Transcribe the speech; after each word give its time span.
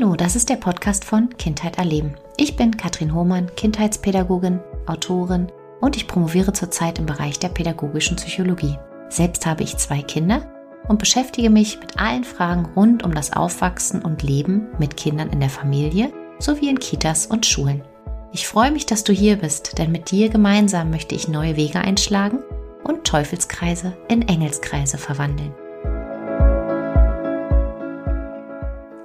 Hallo, 0.00 0.14
das 0.14 0.36
ist 0.36 0.48
der 0.48 0.54
Podcast 0.56 1.04
von 1.04 1.28
Kindheit 1.38 1.76
erleben. 1.76 2.14
Ich 2.36 2.54
bin 2.54 2.76
Katrin 2.76 3.12
Hohmann, 3.12 3.52
Kindheitspädagogin, 3.56 4.60
Autorin 4.86 5.50
und 5.80 5.96
ich 5.96 6.06
promoviere 6.06 6.52
zurzeit 6.52 7.00
im 7.00 7.06
Bereich 7.06 7.40
der 7.40 7.48
pädagogischen 7.48 8.14
Psychologie. 8.14 8.78
Selbst 9.08 9.44
habe 9.44 9.64
ich 9.64 9.76
zwei 9.76 10.02
Kinder 10.02 10.46
und 10.86 11.00
beschäftige 11.00 11.50
mich 11.50 11.80
mit 11.80 11.98
allen 11.98 12.22
Fragen 12.22 12.66
rund 12.76 13.02
um 13.02 13.12
das 13.12 13.32
Aufwachsen 13.32 14.00
und 14.00 14.22
Leben 14.22 14.68
mit 14.78 14.96
Kindern 14.96 15.30
in 15.30 15.40
der 15.40 15.50
Familie 15.50 16.12
sowie 16.38 16.68
in 16.68 16.78
Kitas 16.78 17.26
und 17.26 17.44
Schulen. 17.44 17.82
Ich 18.30 18.46
freue 18.46 18.70
mich, 18.70 18.86
dass 18.86 19.02
du 19.02 19.12
hier 19.12 19.34
bist, 19.34 19.78
denn 19.78 19.90
mit 19.90 20.12
dir 20.12 20.28
gemeinsam 20.28 20.90
möchte 20.90 21.16
ich 21.16 21.26
neue 21.26 21.56
Wege 21.56 21.80
einschlagen 21.80 22.38
und 22.84 23.02
Teufelskreise 23.02 23.96
in 24.08 24.28
Engelskreise 24.28 24.96
verwandeln. 24.96 25.52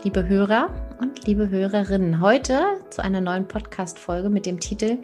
Liebe 0.04 0.28
Hörer 0.28 0.68
und 1.04 1.28
liebe 1.28 1.50
Hörerinnen, 1.50 2.22
heute 2.22 2.62
zu 2.90 3.04
einer 3.04 3.20
neuen 3.20 3.46
Podcast-Folge 3.46 4.30
mit 4.30 4.46
dem 4.46 4.62
Titel 4.62 5.00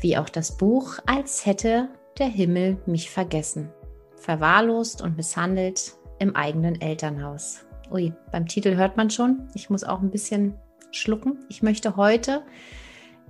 Wie 0.00 0.18
auch 0.18 0.28
das 0.28 0.56
Buch, 0.56 0.98
als 1.06 1.46
hätte 1.46 1.88
der 2.18 2.26
Himmel 2.26 2.76
mich 2.84 3.08
vergessen. 3.08 3.70
Verwahrlost 4.16 5.02
und 5.02 5.16
misshandelt 5.16 5.92
im 6.18 6.34
eigenen 6.34 6.80
Elternhaus. 6.80 7.64
Ui, 7.92 8.12
beim 8.32 8.46
Titel 8.46 8.74
hört 8.74 8.96
man 8.96 9.08
schon, 9.08 9.48
ich 9.54 9.70
muss 9.70 9.84
auch 9.84 10.00
ein 10.00 10.10
bisschen 10.10 10.56
schlucken. 10.90 11.44
Ich 11.48 11.62
möchte 11.62 11.94
heute, 11.94 12.42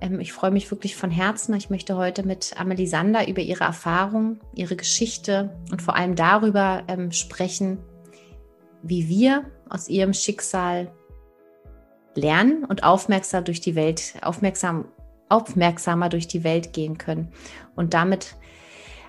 ähm, 0.01 0.19
ich 0.19 0.33
freue 0.33 0.49
mich 0.49 0.71
wirklich 0.71 0.95
von 0.95 1.11
Herzen, 1.11 1.53
ich 1.53 1.69
möchte 1.69 1.97
heute 1.97 2.25
mit 2.25 2.59
Amelie 2.59 2.87
Sander 2.87 3.27
über 3.27 3.43
ihre 3.43 3.63
Erfahrung, 3.63 4.39
ihre 4.55 4.75
Geschichte 4.75 5.55
und 5.71 5.83
vor 5.83 5.95
allem 5.95 6.15
darüber 6.15 6.81
ähm, 6.87 7.11
sprechen, 7.11 7.77
wie 8.81 9.07
wir 9.07 9.45
aus 9.69 9.87
ihrem 9.87 10.13
Schicksal 10.13 10.91
lernen 12.17 12.65
und 12.65 12.83
aufmerksam 12.83 13.45
durch 13.45 13.61
die 13.61 13.75
Welt, 13.75 14.15
aufmerksam, 14.21 14.85
aufmerksamer 15.29 16.09
durch 16.09 16.27
die 16.27 16.43
Welt 16.43 16.73
gehen 16.73 16.97
können 16.97 17.31
und 17.75 17.93
damit 17.93 18.35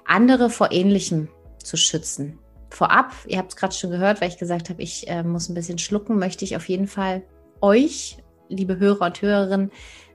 andere 0.04 0.50
vor 0.50 0.70
Ähnlichem 0.70 1.28
zu 1.58 1.76
schützen. 1.76 2.38
Vorab, 2.70 3.12
ihr 3.26 3.38
habt 3.38 3.50
es 3.50 3.56
gerade 3.56 3.74
schon 3.74 3.90
gehört, 3.90 4.20
weil 4.20 4.28
ich 4.28 4.38
gesagt 4.38 4.68
habe, 4.68 4.82
ich 4.82 5.08
äh, 5.08 5.22
muss 5.22 5.48
ein 5.48 5.54
bisschen 5.54 5.78
schlucken, 5.78 6.18
möchte 6.18 6.44
ich 6.44 6.54
auf 6.54 6.68
jeden 6.68 6.86
Fall 6.86 7.22
euch 7.60 8.18
liebe 8.48 8.78
Hörer 8.78 9.06
und 9.06 9.22
Hörerinnen, 9.22 9.70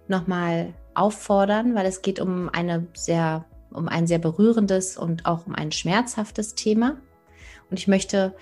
nochmal 0.08 0.74
auffordern, 0.94 1.76
weil 1.76 1.86
es 1.86 2.02
geht 2.02 2.20
um 2.20 2.50
eine 2.50 2.88
sehr, 2.94 3.46
um 3.72 3.88
ein 3.88 4.08
sehr 4.08 4.20
berührendes 4.20 4.98
und 4.98 5.26
auch 5.26 5.48
um 5.48 5.56
ein 5.56 5.72
schmerzhaftes 5.72 6.56
Thema. 6.56 6.98
Und 7.70 7.80
ich 7.80 7.88
möchte 7.88 8.36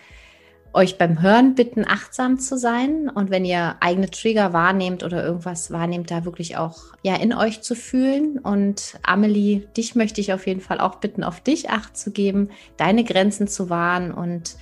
euch 0.73 0.97
beim 0.97 1.21
Hören 1.21 1.55
bitten, 1.55 1.85
achtsam 1.85 2.39
zu 2.39 2.57
sein 2.57 3.09
und 3.09 3.29
wenn 3.29 3.45
ihr 3.45 3.75
eigene 3.81 4.09
Trigger 4.09 4.53
wahrnehmt 4.53 5.03
oder 5.03 5.23
irgendwas 5.23 5.71
wahrnehmt, 5.71 6.11
da 6.11 6.25
wirklich 6.25 6.57
auch 6.57 6.93
ja 7.03 7.15
in 7.15 7.33
euch 7.33 7.61
zu 7.61 7.75
fühlen. 7.75 8.39
Und 8.39 8.99
Amelie, 9.03 9.67
dich 9.77 9.95
möchte 9.95 10.21
ich 10.21 10.33
auf 10.33 10.47
jeden 10.47 10.61
Fall 10.61 10.79
auch 10.79 10.95
bitten, 10.95 11.23
auf 11.23 11.41
dich 11.41 11.69
Acht 11.69 11.97
zu 11.97 12.11
geben, 12.11 12.49
deine 12.77 13.03
Grenzen 13.03 13.47
zu 13.47 13.69
wahren 13.69 14.11
und 14.11 14.55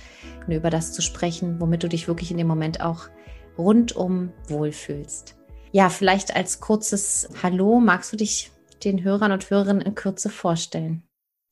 über 0.48 0.70
das 0.70 0.92
zu 0.92 1.00
sprechen, 1.00 1.60
womit 1.60 1.84
du 1.84 1.88
dich 1.88 2.08
wirklich 2.08 2.32
in 2.32 2.38
dem 2.38 2.48
Moment 2.48 2.80
auch 2.80 3.08
rundum 3.56 4.32
wohlfühlst. 4.48 5.36
Ja, 5.70 5.88
vielleicht 5.88 6.34
als 6.34 6.58
kurzes 6.58 7.28
Hallo, 7.42 7.78
magst 7.78 8.12
du 8.12 8.16
dich 8.16 8.50
den 8.82 9.04
Hörern 9.04 9.30
und 9.30 9.48
Hörerinnen 9.48 9.82
in 9.82 9.94
Kürze 9.94 10.28
vorstellen? 10.28 11.04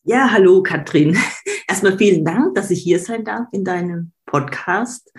Ja, 0.03 0.31
hallo 0.33 0.63
Katrin. 0.63 1.17
Erstmal 1.69 1.97
vielen 1.99 2.25
Dank, 2.25 2.55
dass 2.55 2.71
ich 2.71 2.83
hier 2.83 2.99
sein 2.99 3.25
darf 3.25 3.47
in 3.53 3.63
deinem 3.63 4.13
Podcast. 4.29 5.13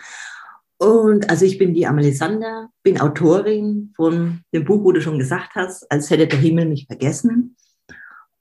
Und 0.78 1.30
also 1.30 1.44
ich 1.44 1.58
bin 1.58 1.74
die 1.74 1.86
Amelie 1.86 2.14
Sander, 2.14 2.70
bin 2.84 3.02
Autorin 3.02 3.92
von 3.98 4.42
dem 4.54 4.64
Buch, 4.64 4.84
wo 4.84 4.94
du 4.94 5.02
schon 5.02 5.20
gesagt 5.20 5.56
hast, 5.56 5.92
als 5.92 6.10
hätte 6.10 6.28
der 6.28 6.40
Himmel 6.40 6.68
mich 6.68 6.86
vergessen. 6.86 7.58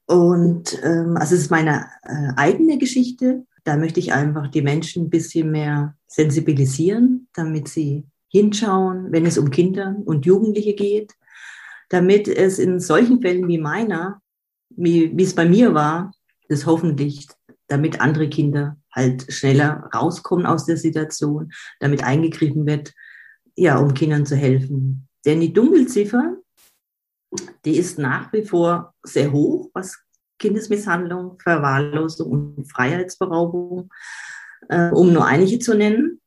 Und 0.06 0.78
ähm, 0.84 1.16
also 1.16 1.34
es 1.34 1.42
ist 1.42 1.50
meine 1.50 1.86
äh, 2.04 2.32
eigene 2.36 2.78
Geschichte. 2.78 3.44
Da 3.64 3.76
möchte 3.76 3.98
ich 3.98 4.12
einfach 4.12 4.48
die 4.48 4.62
Menschen 4.62 5.06
ein 5.06 5.10
bisschen 5.10 5.50
mehr 5.50 5.96
sensibilisieren, 6.06 7.28
damit 7.34 7.68
sie 7.68 8.04
hinschauen, 8.28 9.10
wenn 9.10 9.26
es 9.26 9.36
um 9.36 9.50
Kinder 9.50 9.96
und 10.04 10.24
Jugendliche 10.24 10.74
geht, 10.74 11.14
damit 11.88 12.28
es 12.28 12.58
in 12.58 12.78
solchen 12.78 13.20
Fällen 13.20 13.48
wie 13.48 13.58
meiner, 13.58 14.20
wie, 14.70 15.16
wie 15.16 15.24
es 15.24 15.34
bei 15.34 15.46
mir 15.46 15.74
war, 15.74 16.12
das 16.48 16.66
hoffentlich, 16.66 17.26
damit 17.66 18.00
andere 18.00 18.28
Kinder 18.28 18.76
halt 18.98 19.32
schneller 19.32 19.88
rauskommen 19.94 20.46
aus 20.46 20.66
der 20.66 20.76
Situation, 20.76 21.50
damit 21.80 22.04
eingegriffen 22.04 22.66
wird, 22.66 22.92
ja, 23.56 23.78
um 23.78 23.94
Kindern 23.94 24.26
zu 24.26 24.36
helfen. 24.36 25.08
Denn 25.24 25.40
die 25.40 25.52
Dunkelziffer, 25.52 26.36
die 27.64 27.76
ist 27.76 27.98
nach 27.98 28.32
wie 28.32 28.44
vor 28.44 28.94
sehr 29.02 29.32
hoch, 29.32 29.70
was 29.74 29.98
Kindesmisshandlung, 30.38 31.38
Verwahrlosung 31.40 32.30
und 32.30 32.70
Freiheitsberaubung, 32.70 33.90
äh, 34.68 34.90
um 34.90 35.12
nur 35.12 35.26
einige 35.26 35.58
zu 35.58 35.74
nennen 35.74 36.20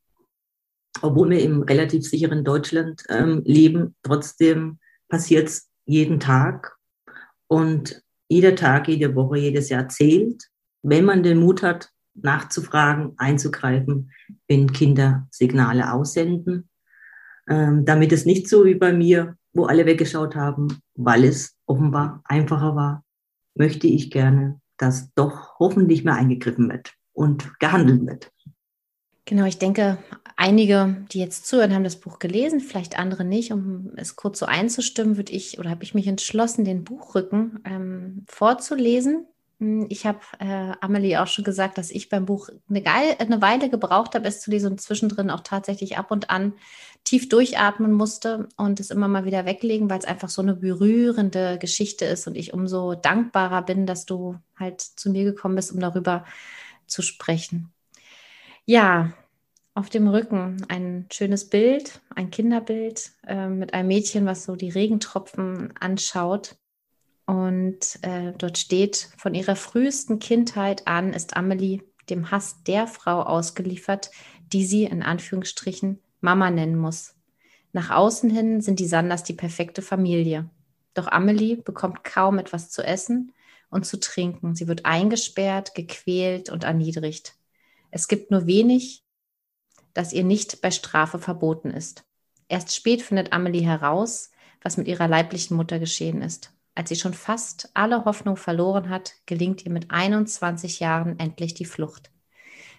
obwohl 1.01 1.29
wir 1.29 1.41
im 1.41 1.63
relativ 1.63 2.07
sicheren 2.07 2.43
Deutschland 2.43 3.03
ähm, 3.09 3.41
leben, 3.45 3.95
trotzdem 4.03 4.79
passiert 5.09 5.47
es 5.47 5.69
jeden 5.85 6.19
Tag. 6.19 6.75
Und 7.47 8.01
jeder 8.29 8.55
Tag, 8.55 8.87
jede 8.87 9.15
Woche, 9.15 9.37
jedes 9.37 9.69
Jahr 9.69 9.89
zählt, 9.89 10.43
wenn 10.83 11.05
man 11.05 11.23
den 11.23 11.39
Mut 11.39 11.63
hat, 11.63 11.89
nachzufragen, 12.13 13.13
einzugreifen, 13.17 14.11
wenn 14.47 14.71
Kinder 14.71 15.27
Signale 15.31 15.93
aussenden. 15.93 16.69
Ähm, 17.49 17.85
damit 17.85 18.11
es 18.11 18.25
nicht 18.25 18.47
so 18.47 18.65
wie 18.65 18.75
bei 18.75 18.93
mir, 18.93 19.35
wo 19.53 19.65
alle 19.65 19.85
weggeschaut 19.85 20.35
haben, 20.35 20.81
weil 20.95 21.23
es 21.23 21.57
offenbar 21.65 22.21
einfacher 22.25 22.75
war, 22.75 23.03
möchte 23.55 23.87
ich 23.87 24.11
gerne, 24.11 24.61
dass 24.77 25.13
doch 25.13 25.59
hoffentlich 25.59 26.03
mehr 26.03 26.15
eingegriffen 26.15 26.69
wird 26.69 26.93
und 27.13 27.59
gehandelt 27.59 28.05
wird. 28.05 28.31
Genau, 29.25 29.45
ich 29.45 29.59
denke, 29.59 29.97
einige, 30.35 31.05
die 31.11 31.19
jetzt 31.19 31.45
zuhören, 31.45 31.73
haben 31.73 31.83
das 31.83 31.99
Buch 31.99 32.19
gelesen, 32.19 32.59
vielleicht 32.59 32.97
andere 32.97 33.23
nicht. 33.23 33.51
Um 33.51 33.91
es 33.95 34.15
kurz 34.15 34.39
so 34.39 34.45
einzustimmen, 34.45 35.17
würde 35.17 35.31
ich 35.31 35.59
oder 35.59 35.69
habe 35.69 35.83
ich 35.83 35.93
mich 35.93 36.07
entschlossen, 36.07 36.65
den 36.65 36.83
Buchrücken 36.83 37.59
ähm, 37.63 38.25
vorzulesen. 38.27 39.27
Hm, 39.61 39.85
ich 39.89 40.07
habe 40.07 40.19
äh, 40.39 40.73
Amelie 40.81 41.21
auch 41.21 41.27
schon 41.27 41.45
gesagt, 41.45 41.77
dass 41.77 41.91
ich 41.91 42.09
beim 42.09 42.25
Buch 42.25 42.49
eine, 42.67 42.81
Geil 42.81 43.15
eine 43.19 43.41
Weile 43.43 43.69
gebraucht 43.69 44.15
habe, 44.15 44.27
es 44.27 44.41
zu 44.41 44.49
lesen 44.49 44.71
und 44.71 44.81
zwischendrin 44.81 45.29
auch 45.29 45.41
tatsächlich 45.41 45.97
ab 45.97 46.09
und 46.09 46.31
an 46.31 46.53
tief 47.03 47.29
durchatmen 47.29 47.91
musste 47.91 48.49
und 48.57 48.79
es 48.79 48.89
immer 48.89 49.07
mal 49.07 49.23
wieder 49.25 49.45
weglegen, 49.45 49.89
weil 49.89 49.99
es 49.99 50.05
einfach 50.05 50.29
so 50.29 50.41
eine 50.41 50.55
berührende 50.55 51.59
Geschichte 51.59 52.05
ist 52.05 52.27
und 52.27 52.35
ich 52.35 52.53
umso 52.53 52.95
dankbarer 52.95 53.61
bin, 53.61 53.85
dass 53.85 54.05
du 54.07 54.35
halt 54.57 54.81
zu 54.81 55.11
mir 55.11 55.23
gekommen 55.25 55.55
bist, 55.55 55.71
um 55.71 55.79
darüber 55.79 56.25
zu 56.87 57.03
sprechen. 57.03 57.71
Ja, 58.65 59.13
auf 59.75 59.89
dem 59.89 60.07
Rücken 60.07 60.65
ein 60.69 61.07
schönes 61.11 61.49
Bild, 61.49 62.01
ein 62.15 62.31
Kinderbild 62.31 63.11
äh, 63.27 63.47
mit 63.47 63.73
einem 63.73 63.87
Mädchen, 63.87 64.25
was 64.25 64.43
so 64.43 64.55
die 64.55 64.69
Regentropfen 64.69 65.73
anschaut. 65.79 66.55
Und 67.31 67.97
äh, 68.01 68.33
dort 68.37 68.57
steht, 68.57 69.07
von 69.15 69.33
ihrer 69.33 69.55
frühesten 69.55 70.19
Kindheit 70.19 70.85
an 70.85 71.13
ist 71.13 71.37
Amelie 71.37 71.81
dem 72.09 72.29
Hass 72.29 72.61
der 72.63 72.87
Frau 72.87 73.21
ausgeliefert, 73.21 74.11
die 74.51 74.65
sie 74.65 74.83
in 74.83 75.01
Anführungsstrichen 75.01 76.01
Mama 76.19 76.51
nennen 76.51 76.77
muss. 76.77 77.15
Nach 77.71 77.89
außen 77.89 78.29
hin 78.29 78.59
sind 78.59 78.81
die 78.81 78.85
Sanders 78.85 79.23
die 79.23 79.31
perfekte 79.31 79.81
Familie. 79.81 80.49
Doch 80.93 81.07
Amelie 81.07 81.55
bekommt 81.55 82.03
kaum 82.03 82.37
etwas 82.37 82.69
zu 82.69 82.83
essen 82.83 83.31
und 83.69 83.85
zu 83.85 83.97
trinken. 83.97 84.53
Sie 84.53 84.67
wird 84.67 84.85
eingesperrt, 84.85 85.73
gequält 85.73 86.49
und 86.49 86.65
erniedrigt. 86.65 87.35
Es 87.91 88.09
gibt 88.09 88.29
nur 88.31 88.45
wenig, 88.45 89.05
das 89.93 90.11
ihr 90.11 90.25
nicht 90.25 90.61
bei 90.61 90.69
Strafe 90.69 91.17
verboten 91.17 91.71
ist. 91.71 92.03
Erst 92.49 92.75
spät 92.75 93.01
findet 93.01 93.31
Amelie 93.31 93.63
heraus, 93.63 94.31
was 94.61 94.75
mit 94.75 94.89
ihrer 94.89 95.07
leiblichen 95.07 95.55
Mutter 95.55 95.79
geschehen 95.79 96.21
ist. 96.21 96.51
Als 96.73 96.89
sie 96.89 96.95
schon 96.95 97.13
fast 97.13 97.69
alle 97.73 98.05
Hoffnung 98.05 98.37
verloren 98.37 98.89
hat, 98.89 99.15
gelingt 99.25 99.65
ihr 99.65 99.71
mit 99.71 99.91
21 99.91 100.79
Jahren 100.79 101.19
endlich 101.19 101.53
die 101.53 101.65
Flucht. 101.65 102.11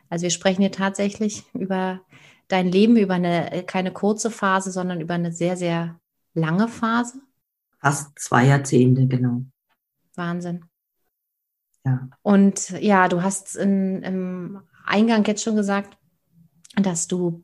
Also 0.08 0.24
wir 0.24 0.30
sprechen 0.30 0.62
hier 0.62 0.72
tatsächlich 0.72 1.44
über 1.54 2.00
dein 2.48 2.68
Leben, 2.68 2.96
über 2.96 3.14
eine 3.14 3.64
keine 3.66 3.92
kurze 3.92 4.30
Phase, 4.30 4.70
sondern 4.70 5.00
über 5.00 5.14
eine 5.14 5.32
sehr, 5.32 5.56
sehr 5.56 6.00
lange 6.34 6.68
Phase. 6.68 7.20
Fast 7.80 8.18
zwei 8.18 8.46
Jahrzehnte, 8.46 9.06
genau. 9.06 9.42
Wahnsinn. 10.14 10.64
Ja. 11.84 12.08
Und 12.22 12.70
ja, 12.80 13.08
du 13.08 13.22
hast 13.22 13.56
in, 13.56 14.02
im 14.02 14.62
Eingang 14.84 15.24
jetzt 15.24 15.42
schon 15.42 15.56
gesagt, 15.56 15.98
dass 16.76 17.08
du 17.08 17.42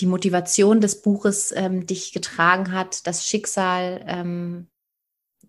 die 0.00 0.06
Motivation 0.06 0.80
des 0.80 1.02
Buches 1.02 1.52
ähm, 1.54 1.86
dich 1.86 2.12
getragen 2.12 2.72
hat, 2.72 3.06
das 3.06 3.26
Schicksal 3.26 4.02
ähm, 4.06 4.68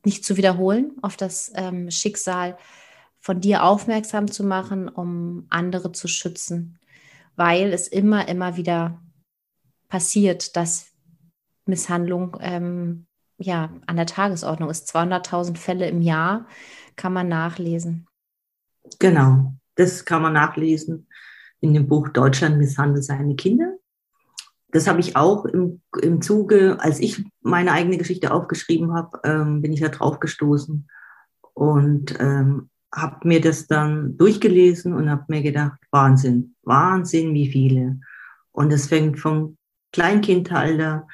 nicht 0.06 0.25
zu 0.25 0.38
wiederholen, 0.38 0.94
auf 1.01 1.18
das 1.18 1.51
ähm, 1.56 1.92
Schicksal 1.92 2.57
von 3.19 3.42
dir 3.42 3.63
aufmerksam 3.63 4.31
zu 4.31 4.44
machen, 4.44 4.88
um 4.88 5.46
andere 5.50 5.92
zu 5.92 6.07
schützen, 6.07 6.80
weil 7.36 7.74
es 7.74 7.88
immer, 7.88 8.28
immer 8.28 8.56
wieder 8.56 9.01
passiert, 9.90 10.56
dass 10.56 10.92
Misshandlung 11.66 12.38
ähm, 12.40 13.07
ja, 13.38 13.74
an 13.86 13.96
der 13.96 14.06
Tagesordnung 14.06 14.69
ist. 14.69 14.94
200.000 14.94 15.57
Fälle 15.57 15.88
im 15.88 16.01
Jahr 16.01 16.48
kann 16.96 17.13
man 17.13 17.28
nachlesen. 17.28 18.07
Genau, 19.00 19.54
das 19.75 20.06
kann 20.06 20.22
man 20.22 20.34
nachlesen 20.34 21.07
in 21.62 21.74
dem 21.74 21.88
Buch 21.88 22.10
Deutschland 22.10 22.57
misshandelt 22.57 23.04
seine 23.04 23.36
Kinder. 23.36 23.78
Das 24.71 24.88
habe 24.88 25.00
ich 25.00 25.16
auch 25.16 25.45
im, 25.45 25.81
im 26.01 26.21
Zuge, 26.21 26.77
als 26.80 27.00
ich 27.00 27.24
meine 27.42 27.71
eigene 27.71 27.98
Geschichte 27.98 28.31
aufgeschrieben 28.31 28.94
habe, 28.94 29.19
ähm, 29.24 29.62
bin 29.62 29.74
ich 29.74 29.80
da 29.80 29.89
drauf 29.89 30.19
gestoßen 30.19 30.88
und 31.54 32.19
ähm, 32.19 32.69
habe 32.94 33.27
mir 33.27 33.42
das 33.42 33.68
dann 33.68 34.18
durchgelesen 34.18 34.94
und 34.94 35.10
habe 35.10 35.25
mir 35.27 35.42
gedacht, 35.42 35.80
Wahnsinn, 35.92 36.56
Wahnsinn, 36.63 37.33
wie 37.33 37.51
viele. 37.51 38.00
Und 38.51 38.71
es 38.71 38.88
fängt 38.88 39.19
vom 39.19 39.57
Kleinkindalter, 39.92 41.07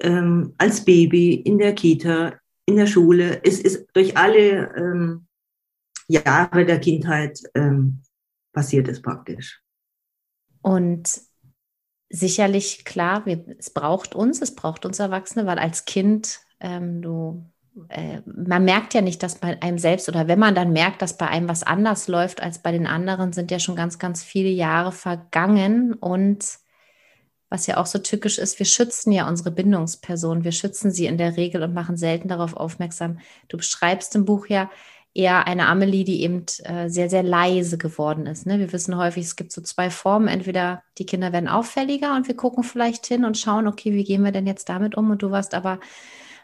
ähm, 0.00 0.54
als 0.58 0.84
Baby, 0.84 1.34
in 1.34 1.58
der 1.58 1.74
Kita, 1.74 2.34
in 2.66 2.76
der 2.76 2.86
Schule. 2.86 3.42
Es 3.44 3.60
ist 3.60 3.86
durch 3.92 4.16
alle 4.16 4.74
ähm, 4.76 5.26
Jahre 6.08 6.64
der 6.64 6.80
Kindheit 6.80 7.40
ähm, 7.54 8.02
passiert 8.52 8.88
es 8.88 9.00
praktisch. 9.00 9.62
Und 10.62 11.20
sicherlich, 12.08 12.84
klar, 12.84 13.26
wir, 13.26 13.44
es 13.58 13.70
braucht 13.70 14.14
uns, 14.14 14.40
es 14.40 14.54
braucht 14.54 14.84
uns 14.84 14.98
Erwachsene, 14.98 15.46
weil 15.46 15.58
als 15.58 15.84
Kind 15.84 16.40
ähm, 16.60 17.02
du 17.02 17.44
äh, 17.88 18.20
man 18.26 18.64
merkt 18.64 18.94
ja 18.94 19.00
nicht, 19.00 19.22
dass 19.22 19.36
bei 19.36 19.60
einem 19.60 19.78
selbst 19.78 20.08
oder 20.08 20.28
wenn 20.28 20.38
man 20.38 20.54
dann 20.54 20.72
merkt, 20.72 21.02
dass 21.02 21.16
bei 21.16 21.26
einem 21.26 21.48
was 21.48 21.62
anders 21.62 22.08
läuft 22.08 22.42
als 22.42 22.60
bei 22.60 22.72
den 22.72 22.86
anderen, 22.86 23.32
sind 23.32 23.50
ja 23.50 23.58
schon 23.58 23.76
ganz, 23.76 23.98
ganz 23.98 24.22
viele 24.22 24.48
Jahre 24.48 24.92
vergangen. 24.92 25.94
Und 25.94 26.58
was 27.48 27.66
ja 27.66 27.76
auch 27.76 27.86
so 27.86 27.98
tückisch 27.98 28.38
ist, 28.38 28.58
wir 28.58 28.66
schützen 28.66 29.12
ja 29.12 29.28
unsere 29.28 29.50
Bindungsperson, 29.50 30.44
wir 30.44 30.52
schützen 30.52 30.90
sie 30.90 31.06
in 31.06 31.18
der 31.18 31.36
Regel 31.36 31.62
und 31.62 31.74
machen 31.74 31.96
selten 31.96 32.28
darauf 32.28 32.56
aufmerksam. 32.56 33.18
Du 33.48 33.56
beschreibst 33.56 34.14
im 34.14 34.24
Buch 34.24 34.46
ja 34.46 34.70
eher 35.14 35.46
eine 35.46 35.68
Amelie, 35.68 36.04
die 36.04 36.22
eben 36.22 36.44
äh, 36.64 36.88
sehr, 36.90 37.08
sehr 37.08 37.22
leise 37.22 37.78
geworden 37.78 38.26
ist. 38.26 38.46
Ne? 38.46 38.58
Wir 38.58 38.72
wissen 38.72 38.96
häufig, 38.96 39.24
es 39.24 39.36
gibt 39.36 39.52
so 39.52 39.60
zwei 39.62 39.88
Formen. 39.88 40.26
Entweder 40.28 40.82
die 40.98 41.06
Kinder 41.06 41.32
werden 41.32 41.48
auffälliger 41.48 42.16
und 42.16 42.26
wir 42.26 42.36
gucken 42.36 42.64
vielleicht 42.64 43.06
hin 43.06 43.24
und 43.24 43.38
schauen, 43.38 43.68
okay, 43.68 43.92
wie 43.92 44.04
gehen 44.04 44.24
wir 44.24 44.32
denn 44.32 44.46
jetzt 44.46 44.68
damit 44.68 44.96
um? 44.96 45.10
Und 45.10 45.22
du 45.22 45.30
warst 45.30 45.54
aber 45.54 45.78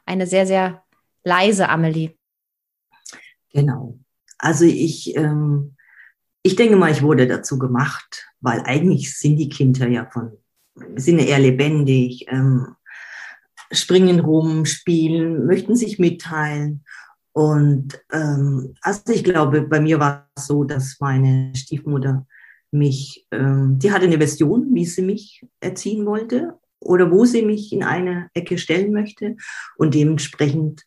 eine 0.07 0.27
sehr, 0.27 0.47
sehr 0.47 0.85
leise 1.25 1.69
Amelie. 1.69 2.17
Genau. 3.53 3.99
Also 4.39 4.65
ich, 4.65 5.17
ähm, 5.17 5.75
ich 6.43 6.55
denke 6.55 6.77
mal, 6.77 6.93
ich 6.93 7.03
wurde 7.03 7.27
dazu 7.27 7.59
gemacht, 7.59 8.29
weil 8.41 8.63
eigentlich 8.65 9.19
sind 9.19 9.37
die 9.37 9.49
Kinder 9.49 9.89
ja 9.89 10.09
von, 10.11 10.33
sind 10.95 11.19
ja 11.19 11.27
eher 11.27 11.41
lebendig, 11.41 12.27
ähm, 12.29 12.77
springen 13.73 14.21
rum, 14.21 14.65
spielen, 14.65 15.47
möchten 15.47 15.77
sich 15.77 15.99
mitteilen. 15.99 16.85
Und 17.33 18.01
ähm, 18.13 18.75
also 18.83 19.13
ich 19.13 19.25
glaube, 19.25 19.63
bei 19.63 19.81
mir 19.81 20.01
war 20.01 20.29
es 20.35 20.47
so, 20.47 20.65
dass 20.65 20.97
meine 21.01 21.53
Stiefmutter 21.55 22.27
mich, 22.73 23.27
ähm, 23.31 23.79
die 23.79 23.93
hatte 23.93 24.07
eine 24.07 24.19
Version, 24.19 24.75
wie 24.75 24.85
sie 24.85 25.03
mich 25.03 25.47
erziehen 25.61 26.07
wollte 26.07 26.55
oder 26.81 27.11
wo 27.11 27.25
sie 27.25 27.43
mich 27.43 27.73
in 27.73 27.83
eine 27.83 28.31
Ecke 28.35 28.59
stellen 28.59 28.93
möchte. 28.93 29.37
Und 29.77 29.95
dementsprechend 29.95 30.85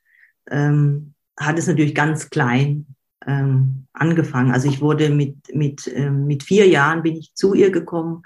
ähm, 0.49 1.13
hat 1.39 1.57
es 1.59 1.67
natürlich 1.67 1.95
ganz 1.95 2.29
klein 2.29 2.87
ähm, 3.25 3.87
angefangen. 3.93 4.51
Also 4.51 4.67
ich 4.67 4.81
wurde 4.81 5.09
mit, 5.09 5.53
mit, 5.53 5.87
ähm, 5.93 6.25
mit 6.25 6.43
vier 6.43 6.67
Jahren 6.67 7.03
bin 7.03 7.15
ich 7.15 7.33
zu 7.35 7.53
ihr 7.53 7.71
gekommen. 7.71 8.23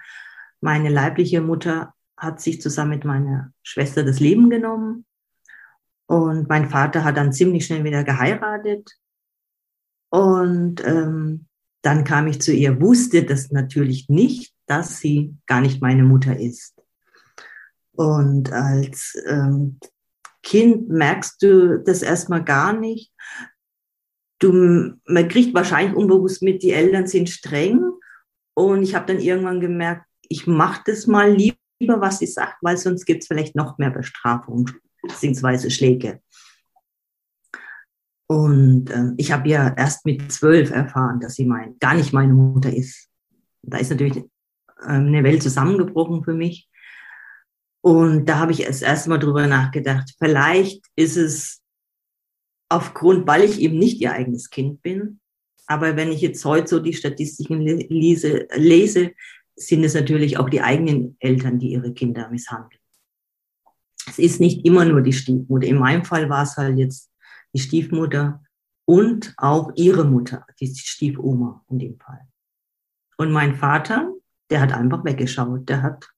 Meine 0.62 0.90
leibliche 0.90 1.42
Mutter 1.42 1.94
hat 2.16 2.42
sich 2.42 2.62
zusammen 2.62 2.92
mit 2.92 3.06
meiner 3.06 3.52
Schwester 3.62 4.04
das 4.04 4.19
Leben 4.19 4.50
genommen. 4.50 5.06
Und 6.07 6.50
mein 6.50 6.69
Vater 6.69 7.04
hat 7.04 7.18
dann 7.18 7.33
ziemlich 7.33 7.65
schnell 7.65 7.83
wieder 7.83 8.04
geheiratet. 8.04 8.98
Und 10.09 10.86
ähm, 10.86 11.48
dann 11.81 12.04
kam 12.04 12.27
ich 12.27 12.42
zu 12.42 12.54
ihr, 12.54 12.81
wusste 12.81 13.24
das 13.24 13.51
natürlich 13.51 14.09
nicht, 14.09 14.54
dass 14.65 15.00
sie 15.00 15.36
gar 15.45 15.62
nicht 15.62 15.81
meine 15.81 16.04
Mutter 16.04 16.38
ist. 16.39 16.81
Und 17.92 18.51
als 18.51 19.15
ähm, 19.27 19.80
Kind 20.44 20.88
merkst 20.88 21.42
du 21.42 21.83
das 21.83 22.01
erstmal 22.01 22.44
gar 22.44 22.71
nicht. 22.71 23.12
Du, 24.39 24.94
man 25.06 25.27
kriegt 25.27 25.54
wahrscheinlich 25.54 25.95
unbewusst 25.95 26.42
mit, 26.42 26.63
die 26.63 26.71
Eltern 26.71 27.07
sind 27.07 27.30
streng. 27.30 27.83
Und 28.54 28.83
ich 28.83 28.95
habe 28.95 29.07
dann 29.07 29.19
irgendwann 29.19 29.59
gemerkt, 29.59 30.06
ich 30.21 30.48
mache 30.48 30.83
das 30.86 31.06
mal 31.06 31.33
lieber, 31.33 31.57
was 32.01 32.19
sie 32.19 32.27
sagt, 32.27 32.57
weil 32.62 32.77
sonst 32.77 33.06
gibt 33.06 33.24
es 33.24 33.27
vielleicht 33.27 33.56
noch 33.56 33.77
mehr 33.77 33.92
Bestrafung 33.92 34.69
bzw. 35.07 35.69
Schläge. 35.69 36.21
Und 38.27 38.89
äh, 38.89 39.13
ich 39.18 39.31
habe 39.31 39.48
ja 39.48 39.74
erst 39.75 40.06
mit 40.06 40.31
zwölf 40.31 40.71
erfahren, 40.71 41.19
dass 41.19 41.36
sie 41.36 41.45
mein, 41.45 41.80
gar 41.80 41.95
nicht 41.95 42.12
meine 42.12 42.33
Mutter 42.33 42.74
ist. 42.74 43.07
Da 43.63 43.77
ist 43.77 43.89
natürlich 43.89 44.18
äh, 44.18 44.24
eine 44.81 45.24
Welt 45.24 45.42
zusammengebrochen 45.42 46.24
für 46.24 46.33
mich. 46.33 46.69
Und 47.81 48.25
da 48.25 48.39
habe 48.39 48.51
ich 48.51 48.63
erst 48.63 48.83
erstmal 48.83 49.19
drüber 49.19 49.48
nachgedacht, 49.48 50.13
vielleicht 50.19 50.86
ist 50.98 51.15
es 51.15 51.62
aufgrund, 52.69 53.25
weil 53.27 53.44
ich 53.44 53.62
eben 53.62 53.80
nicht 53.80 54.01
ihr 54.01 54.12
eigenes 54.12 54.50
Kind 54.50 54.81
bin. 54.81 55.21
Aber 55.68 55.95
wenn 55.95 56.12
ich 56.12 56.21
jetzt 56.21 56.44
heute 56.44 56.68
so 56.68 56.80
die 56.80 56.94
Statistiken 56.94 57.62
lese, 57.62 58.48
lese 58.56 59.12
sind 59.56 59.83
es 59.83 59.94
natürlich 59.94 60.38
auch 60.38 60.50
die 60.50 60.62
eigenen 60.62 61.15
Eltern, 61.19 61.59
die 61.59 61.71
ihre 61.71 61.94
Kinder 61.94 62.30
misshandeln. 62.30 62.81
Es 64.07 64.19
ist 64.19 64.39
nicht 64.39 64.65
immer 64.65 64.86
nur 64.86 65.01
die 65.01 65.13
Stiefmutter. 65.13 65.68
In 65.68 65.77
meinem 65.77 66.06
Fall 66.06 66.30
war 66.30 66.44
es 66.44 66.56
halt 66.57 66.77
jetzt 66.77 67.12
die 67.54 67.59
Stiefmutter 67.59 68.42
und 68.86 69.33
auch 69.38 69.71
ihre 69.75 70.06
Mutter, 70.06 70.45
die 70.59 70.74
Stiefoma 70.74 71.63
in 71.69 71.80
dem 71.80 72.00
Fall. 72.00 72.21
Und 73.18 73.31
mein 73.31 73.56
Vater, 73.56 74.13
der 74.50 74.62
hat 74.62 74.71
einfach 74.71 75.04
weggeschaut. 75.04 75.68
Der 75.68 75.81
hat 75.81 76.09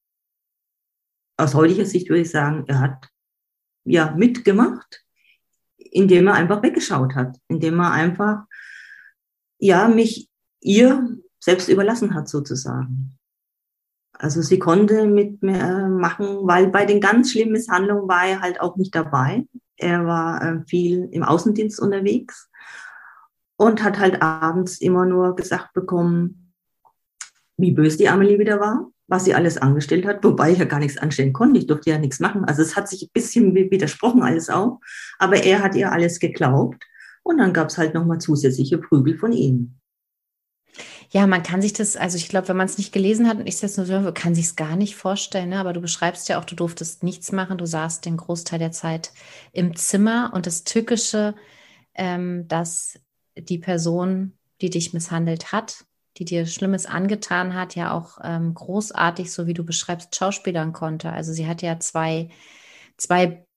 aus 1.37 1.55
heutiger 1.55 1.85
Sicht 1.85 2.09
würde 2.09 2.21
ich 2.21 2.31
sagen, 2.31 2.65
er 2.67 2.79
hat 2.79 3.09
ja 3.85 4.11
mitgemacht, 4.11 5.03
indem 5.77 6.27
er 6.27 6.33
einfach 6.33 6.61
weggeschaut 6.61 7.15
hat, 7.15 7.37
indem 7.47 7.79
er 7.79 7.91
einfach 7.91 8.43
ja 9.57 9.87
mich 9.87 10.29
ihr 10.61 11.17
selbst 11.39 11.69
überlassen 11.69 12.13
hat 12.13 12.27
sozusagen. 12.27 13.17
Also 14.19 14.43
sie 14.43 14.59
konnte 14.59 15.07
mit 15.07 15.41
mir 15.41 15.87
machen, 15.87 16.27
weil 16.43 16.67
bei 16.67 16.85
den 16.85 17.01
ganz 17.01 17.31
schlimmen 17.31 17.53
Misshandlungen 17.53 18.07
war 18.07 18.25
er 18.25 18.41
halt 18.41 18.61
auch 18.61 18.75
nicht 18.75 18.93
dabei. 18.93 19.47
Er 19.77 20.05
war 20.05 20.43
äh, 20.43 20.61
viel 20.67 21.09
im 21.11 21.23
Außendienst 21.23 21.79
unterwegs 21.79 22.49
und 23.55 23.81
hat 23.81 23.97
halt 23.97 24.21
abends 24.21 24.79
immer 24.79 25.05
nur 25.05 25.35
gesagt 25.35 25.73
bekommen, 25.73 26.53
wie 27.57 27.71
böse 27.71 27.97
die 27.97 28.09
Amelie 28.09 28.37
wieder 28.37 28.59
war 28.59 28.91
was 29.09 29.25
sie 29.25 29.33
alles 29.33 29.57
angestellt 29.57 30.05
hat, 30.05 30.23
wobei 30.23 30.51
ich 30.51 30.59
ja 30.59 30.65
gar 30.65 30.79
nichts 30.79 30.97
anstellen 30.97 31.33
konnte. 31.33 31.59
Ich 31.59 31.67
durfte 31.67 31.89
ja 31.89 31.97
nichts 31.97 32.19
machen. 32.19 32.45
Also 32.45 32.61
es 32.61 32.75
hat 32.75 32.87
sich 32.87 33.03
ein 33.03 33.09
bisschen 33.11 33.55
widersprochen 33.55 34.21
alles 34.21 34.49
auch. 34.49 34.79
Aber 35.17 35.43
er 35.43 35.61
hat 35.61 35.75
ihr 35.75 35.91
alles 35.91 36.19
geglaubt. 36.19 36.83
Und 37.23 37.39
dann 37.39 37.51
gab 37.51 37.69
es 37.69 37.77
halt 37.77 37.95
nochmal 37.95 38.19
zusätzliche 38.19 38.77
Prügel 38.77 39.17
von 39.17 39.33
ihm. 39.33 39.75
Ja, 41.11 41.25
man 41.25 41.41
kann 41.41 41.61
sich 41.61 41.73
das, 41.73 41.95
also 41.95 42.17
ich 42.17 42.29
glaube, 42.29 42.49
wenn 42.49 42.57
man 42.57 42.67
es 42.67 42.77
nicht 42.77 42.93
gelesen 42.93 43.27
hat 43.27 43.37
und 43.37 43.47
ich 43.47 43.55
es 43.55 43.61
jetzt 43.61 43.77
nur 43.77 43.87
so, 43.87 44.11
kann 44.13 44.35
sich 44.35 44.45
es 44.45 44.55
gar 44.55 44.75
nicht 44.75 44.95
vorstellen. 44.95 45.49
Ne? 45.49 45.59
Aber 45.59 45.73
du 45.73 45.81
beschreibst 45.81 46.29
ja 46.29 46.39
auch, 46.39 46.45
du 46.45 46.55
durftest 46.55 47.01
nichts 47.01 47.31
machen. 47.31 47.57
Du 47.57 47.65
saßt 47.65 48.05
den 48.05 48.17
Großteil 48.17 48.59
der 48.59 48.71
Zeit 48.71 49.11
im 49.51 49.75
Zimmer. 49.75 50.31
Und 50.35 50.45
das 50.45 50.65
Tückische, 50.65 51.33
ähm, 51.95 52.47
dass 52.47 52.99
die 53.35 53.57
Person, 53.57 54.33
die 54.61 54.69
dich 54.69 54.93
misshandelt 54.93 55.51
hat, 55.51 55.85
die 56.17 56.25
dir 56.25 56.45
Schlimmes 56.45 56.85
angetan 56.85 57.55
hat, 57.55 57.75
ja 57.75 57.91
auch 57.91 58.19
ähm, 58.23 58.53
großartig, 58.53 59.31
so 59.31 59.47
wie 59.47 59.55
du 59.55 59.63
beschreibst, 59.63 60.15
schauspielern 60.15 60.73
konnte. 60.73 61.11
Also 61.11 61.33
sie 61.33 61.47
hat 61.47 61.63
ja 61.63 61.79
zwei, 61.79 62.29
zwei, 62.97 63.47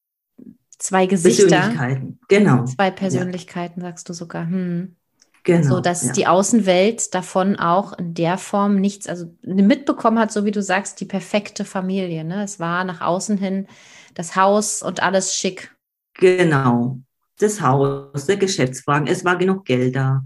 zwei 0.79 1.07
Gesichter. 1.07 1.49
Persönlichkeiten, 1.49 2.21
genau. 2.29 2.65
Zwei 2.65 2.91
Persönlichkeiten, 2.91 3.81
ja. 3.81 3.89
sagst 3.89 4.09
du 4.09 4.15
sogar. 4.15 4.47
Hm. 4.47 4.97
Genau. 5.45 5.69
So 5.69 5.81
dass 5.81 6.05
ja. 6.05 6.13
die 6.13 6.27
Außenwelt 6.27 7.15
davon 7.15 7.57
auch 7.57 7.99
in 7.99 8.15
der 8.15 8.39
Form 8.39 8.77
nichts, 8.77 9.09
also 9.09 9.35
mitbekommen 9.43 10.19
hat, 10.19 10.31
so 10.31 10.45
wie 10.45 10.53
du 10.53 10.63
sagst, 10.63 11.01
die 11.01 11.05
perfekte 11.05 11.65
Familie. 11.65 12.25
Ne? 12.25 12.45
Es 12.45 12.61
war 12.61 12.85
nach 12.85 13.01
außen 13.01 13.39
hin 13.39 13.67
das 14.15 14.37
Haus 14.37 14.83
und 14.83 15.03
alles 15.03 15.35
schick. 15.35 15.75
Genau. 16.15 17.01
Das 17.39 17.61
Haus, 17.61 18.27
der 18.27 18.37
Geschäftswagen, 18.37 19.09
es 19.09 19.25
war 19.25 19.37
genug 19.37 19.65
Geld 19.65 19.97
da. 19.97 20.23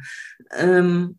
Ähm, 0.55 1.19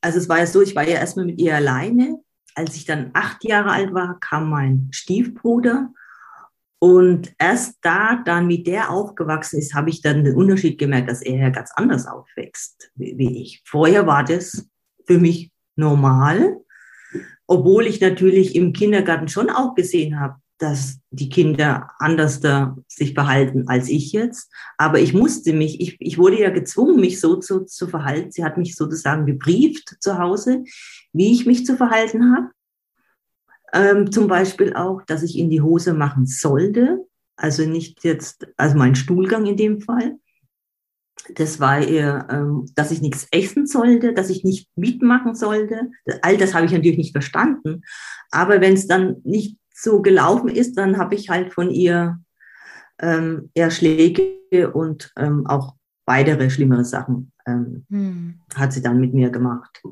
also 0.00 0.18
es 0.18 0.28
war 0.28 0.38
ja 0.38 0.46
so, 0.46 0.60
ich 0.60 0.74
war 0.74 0.82
ja 0.86 0.96
erstmal 0.96 1.26
mit 1.26 1.38
ihr 1.38 1.54
alleine. 1.54 2.18
Als 2.56 2.74
ich 2.76 2.84
dann 2.84 3.10
acht 3.14 3.44
Jahre 3.44 3.70
alt 3.70 3.94
war, 3.94 4.18
kam 4.20 4.50
mein 4.50 4.88
Stiefbruder. 4.90 5.90
Und 6.84 7.32
erst 7.38 7.78
da, 7.80 8.22
dann 8.26 8.50
wie 8.50 8.62
der 8.62 8.90
aufgewachsen 8.90 9.58
ist, 9.58 9.72
habe 9.72 9.88
ich 9.88 10.02
dann 10.02 10.22
den 10.22 10.36
Unterschied 10.36 10.76
gemerkt, 10.76 11.08
dass 11.08 11.22
er 11.22 11.38
ja 11.38 11.48
ganz 11.48 11.70
anders 11.74 12.06
aufwächst 12.06 12.90
wie 12.94 13.40
ich. 13.40 13.62
Vorher 13.64 14.06
war 14.06 14.22
das 14.22 14.68
für 15.06 15.18
mich 15.18 15.50
normal, 15.76 16.58
obwohl 17.46 17.86
ich 17.86 18.02
natürlich 18.02 18.54
im 18.54 18.74
Kindergarten 18.74 19.28
schon 19.28 19.48
auch 19.48 19.74
gesehen 19.74 20.20
habe, 20.20 20.34
dass 20.58 20.98
die 21.10 21.30
Kinder 21.30 21.88
anders 22.00 22.40
da 22.40 22.76
sich 22.86 23.14
verhalten 23.14 23.66
als 23.66 23.88
ich 23.88 24.12
jetzt. 24.12 24.52
Aber 24.76 24.98
ich 25.00 25.14
musste 25.14 25.54
mich, 25.54 25.80
ich, 25.80 25.96
ich 26.00 26.18
wurde 26.18 26.38
ja 26.38 26.50
gezwungen, 26.50 27.00
mich 27.00 27.18
so 27.18 27.36
zu, 27.36 27.64
zu 27.64 27.88
verhalten. 27.88 28.30
Sie 28.30 28.44
hat 28.44 28.58
mich 28.58 28.76
sozusagen 28.76 29.24
gebrieft 29.24 29.96
zu 30.00 30.18
Hause, 30.18 30.64
wie 31.14 31.32
ich 31.32 31.46
mich 31.46 31.64
zu 31.64 31.78
verhalten 31.78 32.36
habe. 32.36 32.50
Ähm, 33.74 34.12
zum 34.12 34.28
Beispiel 34.28 34.74
auch, 34.74 35.02
dass 35.02 35.22
ich 35.22 35.36
in 35.36 35.50
die 35.50 35.60
Hose 35.60 35.92
machen 35.92 36.26
sollte. 36.26 37.06
Also 37.36 37.66
nicht 37.66 38.04
jetzt, 38.04 38.46
also 38.56 38.76
mein 38.76 38.94
Stuhlgang 38.94 39.46
in 39.46 39.56
dem 39.56 39.80
Fall. 39.80 40.16
Das 41.34 41.58
war 41.58 41.80
eher, 41.80 42.26
ähm, 42.30 42.66
dass 42.76 42.92
ich 42.92 43.00
nichts 43.00 43.26
essen 43.32 43.66
sollte, 43.66 44.12
dass 44.12 44.30
ich 44.30 44.44
nicht 44.44 44.68
mitmachen 44.76 45.34
sollte. 45.34 45.90
All 46.22 46.36
das 46.36 46.54
habe 46.54 46.66
ich 46.66 46.72
natürlich 46.72 46.98
nicht 46.98 47.12
verstanden. 47.12 47.82
Aber 48.30 48.60
wenn 48.60 48.74
es 48.74 48.86
dann 48.86 49.16
nicht 49.24 49.58
so 49.74 50.02
gelaufen 50.02 50.48
ist, 50.48 50.78
dann 50.78 50.96
habe 50.96 51.16
ich 51.16 51.28
halt 51.28 51.52
von 51.52 51.70
ihr 51.70 52.20
ähm, 53.00 53.50
eher 53.54 53.70
Schläge 53.70 54.72
und 54.72 55.12
ähm, 55.16 55.46
auch 55.46 55.74
weitere 56.06 56.50
schlimmere 56.50 56.84
Sachen 56.84 57.32
ähm, 57.46 57.84
hm. 57.90 58.40
hat 58.54 58.72
sie 58.72 58.82
dann 58.82 59.00
mit 59.00 59.14
mir 59.14 59.30
gemacht. 59.30 59.82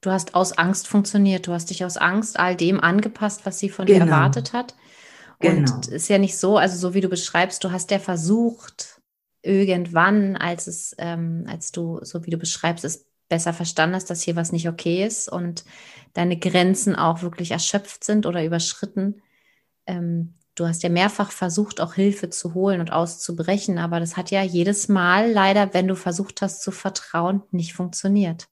Du 0.00 0.10
hast 0.10 0.34
aus 0.34 0.56
Angst 0.56 0.86
funktioniert, 0.86 1.46
du 1.46 1.52
hast 1.52 1.70
dich 1.70 1.84
aus 1.84 1.96
Angst 1.96 2.38
all 2.38 2.54
dem 2.54 2.80
angepasst, 2.80 3.44
was 3.44 3.58
sie 3.58 3.68
von 3.68 3.86
genau. 3.86 4.04
dir 4.04 4.10
erwartet 4.10 4.52
hat. 4.52 4.74
Und 5.40 5.66
genau. 5.66 5.80
ist 5.90 6.08
ja 6.08 6.18
nicht 6.18 6.36
so, 6.36 6.56
also 6.56 6.76
so 6.76 6.94
wie 6.94 7.00
du 7.00 7.08
beschreibst, 7.08 7.62
du 7.62 7.70
hast 7.70 7.90
ja 7.90 7.98
versucht, 7.98 9.00
irgendwann, 9.42 10.36
als 10.36 10.66
es, 10.66 10.94
ähm, 10.98 11.46
als 11.48 11.72
du, 11.72 12.00
so 12.02 12.26
wie 12.26 12.30
du 12.30 12.38
beschreibst, 12.38 12.84
es 12.84 13.06
besser 13.28 13.52
verstanden 13.52 13.94
hast, 13.94 14.10
dass 14.10 14.22
hier 14.22 14.36
was 14.36 14.52
nicht 14.52 14.68
okay 14.68 15.04
ist 15.04 15.28
und 15.28 15.64
deine 16.14 16.38
Grenzen 16.38 16.96
auch 16.96 17.22
wirklich 17.22 17.50
erschöpft 17.50 18.02
sind 18.04 18.26
oder 18.26 18.44
überschritten. 18.44 19.22
Ähm, 19.86 20.34
du 20.54 20.66
hast 20.66 20.82
ja 20.82 20.88
mehrfach 20.88 21.30
versucht, 21.30 21.80
auch 21.80 21.94
Hilfe 21.94 22.30
zu 22.30 22.54
holen 22.54 22.80
und 22.80 22.92
auszubrechen, 22.92 23.78
aber 23.78 24.00
das 24.00 24.16
hat 24.16 24.30
ja 24.30 24.42
jedes 24.42 24.88
Mal 24.88 25.30
leider, 25.30 25.74
wenn 25.74 25.88
du 25.88 25.94
versucht 25.94 26.42
hast 26.42 26.62
zu 26.62 26.72
vertrauen, 26.72 27.42
nicht 27.50 27.74
funktioniert. 27.74 28.48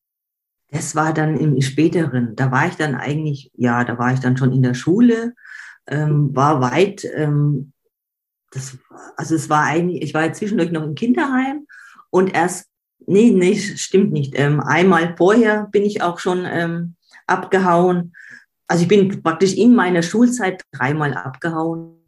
Das 0.71 0.95
war 0.95 1.15
dann 1.15 1.37
im 1.37 1.61
späteren. 1.61 2.35
Da 2.37 2.51
war 2.51 2.67
ich 2.67 2.75
dann 2.75 2.95
eigentlich, 2.95 3.51
ja, 3.55 3.85
da 3.85 3.99
war 3.99 4.13
ich 4.13 4.21
dann 4.21 4.37
schon 4.37 4.53
in 4.53 4.63
der 4.63 4.75
Schule, 4.75 5.35
ähm, 5.87 6.35
war 6.35 6.61
weit, 6.61 7.07
ähm, 7.15 7.73
das, 8.51 8.77
also 9.17 9.35
es 9.35 9.49
war 9.49 9.65
eigentlich, 9.65 10.03
ich 10.03 10.15
war 10.15 10.27
ja 10.27 10.33
zwischendurch 10.33 10.73
noch 10.73 10.83
im 10.83 10.95
Kinderheim 10.95 11.67
und 12.11 12.35
erst 12.35 12.69
Nee, 13.07 13.31
nee, 13.31 13.57
stimmt 13.57 14.13
nicht. 14.13 14.33
Ähm, 14.37 14.61
einmal 14.61 15.15
vorher 15.17 15.69
bin 15.71 15.85
ich 15.85 16.03
auch 16.03 16.19
schon 16.19 16.45
ähm, 16.45 16.97
abgehauen. 17.27 18.15
Also 18.67 18.83
ich 18.83 18.89
bin 18.89 19.23
praktisch 19.23 19.55
in 19.55 19.75
meiner 19.75 20.03
Schulzeit 20.03 20.63
dreimal 20.73 21.15
abgehauen, 21.15 22.05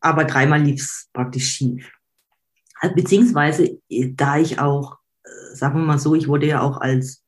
aber 0.00 0.24
dreimal 0.24 0.60
lief 0.60 0.80
es 0.80 1.08
praktisch 1.12 1.52
schief. 1.52 1.90
Beziehungsweise, 2.94 3.78
äh, 3.88 4.12
da 4.14 4.38
ich 4.38 4.58
auch, 4.58 4.98
äh, 5.22 5.54
sagen 5.54 5.78
wir 5.78 5.84
mal 5.84 5.98
so, 5.98 6.14
ich 6.14 6.26
wurde 6.26 6.46
ja 6.46 6.62
auch 6.62 6.78
als, 6.78 7.22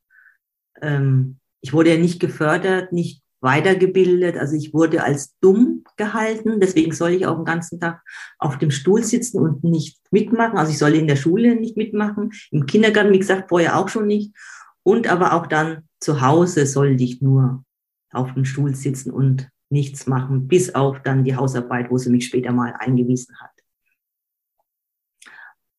ähm, 0.83 1.38
ich 1.61 1.73
wurde 1.73 1.90
ja 1.90 1.99
nicht 1.99 2.21
gefördert, 2.21 2.92
nicht 2.92 3.23
weitergebildet. 3.40 4.37
Also 4.37 4.56
ich 4.56 4.73
wurde 4.73 5.02
als 5.02 5.38
dumm 5.40 5.85
gehalten. 5.97 6.61
Deswegen 6.61 6.92
soll 6.92 7.11
ich 7.11 7.26
auch 7.26 7.37
den 7.37 7.45
ganzen 7.45 7.80
Tag 7.80 8.02
auf 8.38 8.59
dem 8.59 8.71
Stuhl 8.71 9.04
sitzen 9.04 9.40
und 9.40 9.62
nicht 9.64 10.00
mitmachen. 10.11 10.59
Also 10.59 10.73
ich 10.73 10.78
soll 10.78 10.95
in 10.95 11.06
der 11.06 11.16
Schule 11.16 11.54
nicht 11.56 11.76
mitmachen. 11.76 12.33
Im 12.50 12.66
Kindergarten, 12.66 13.12
wie 13.12 13.18
gesagt, 13.18 13.49
vorher 13.49 13.78
auch 13.78 13.88
schon 13.88 14.06
nicht. 14.06 14.35
Und 14.83 15.06
aber 15.09 15.35
auch 15.35 15.47
dann 15.47 15.88
zu 16.00 16.21
Hause 16.21 16.66
sollte 16.66 17.02
ich 17.02 17.21
nur 17.21 17.64
auf 18.12 18.35
dem 18.35 18.45
Stuhl 18.45 18.75
sitzen 18.75 19.11
und 19.11 19.49
nichts 19.68 20.06
machen, 20.06 20.47
bis 20.47 20.75
auf 20.75 21.02
dann 21.02 21.25
die 21.25 21.37
Hausarbeit, 21.37 21.90
wo 21.90 21.99
sie 21.99 22.11
mich 22.11 22.26
später 22.26 22.52
mal 22.52 22.75
eingewiesen 22.78 23.37
hat. 23.40 23.50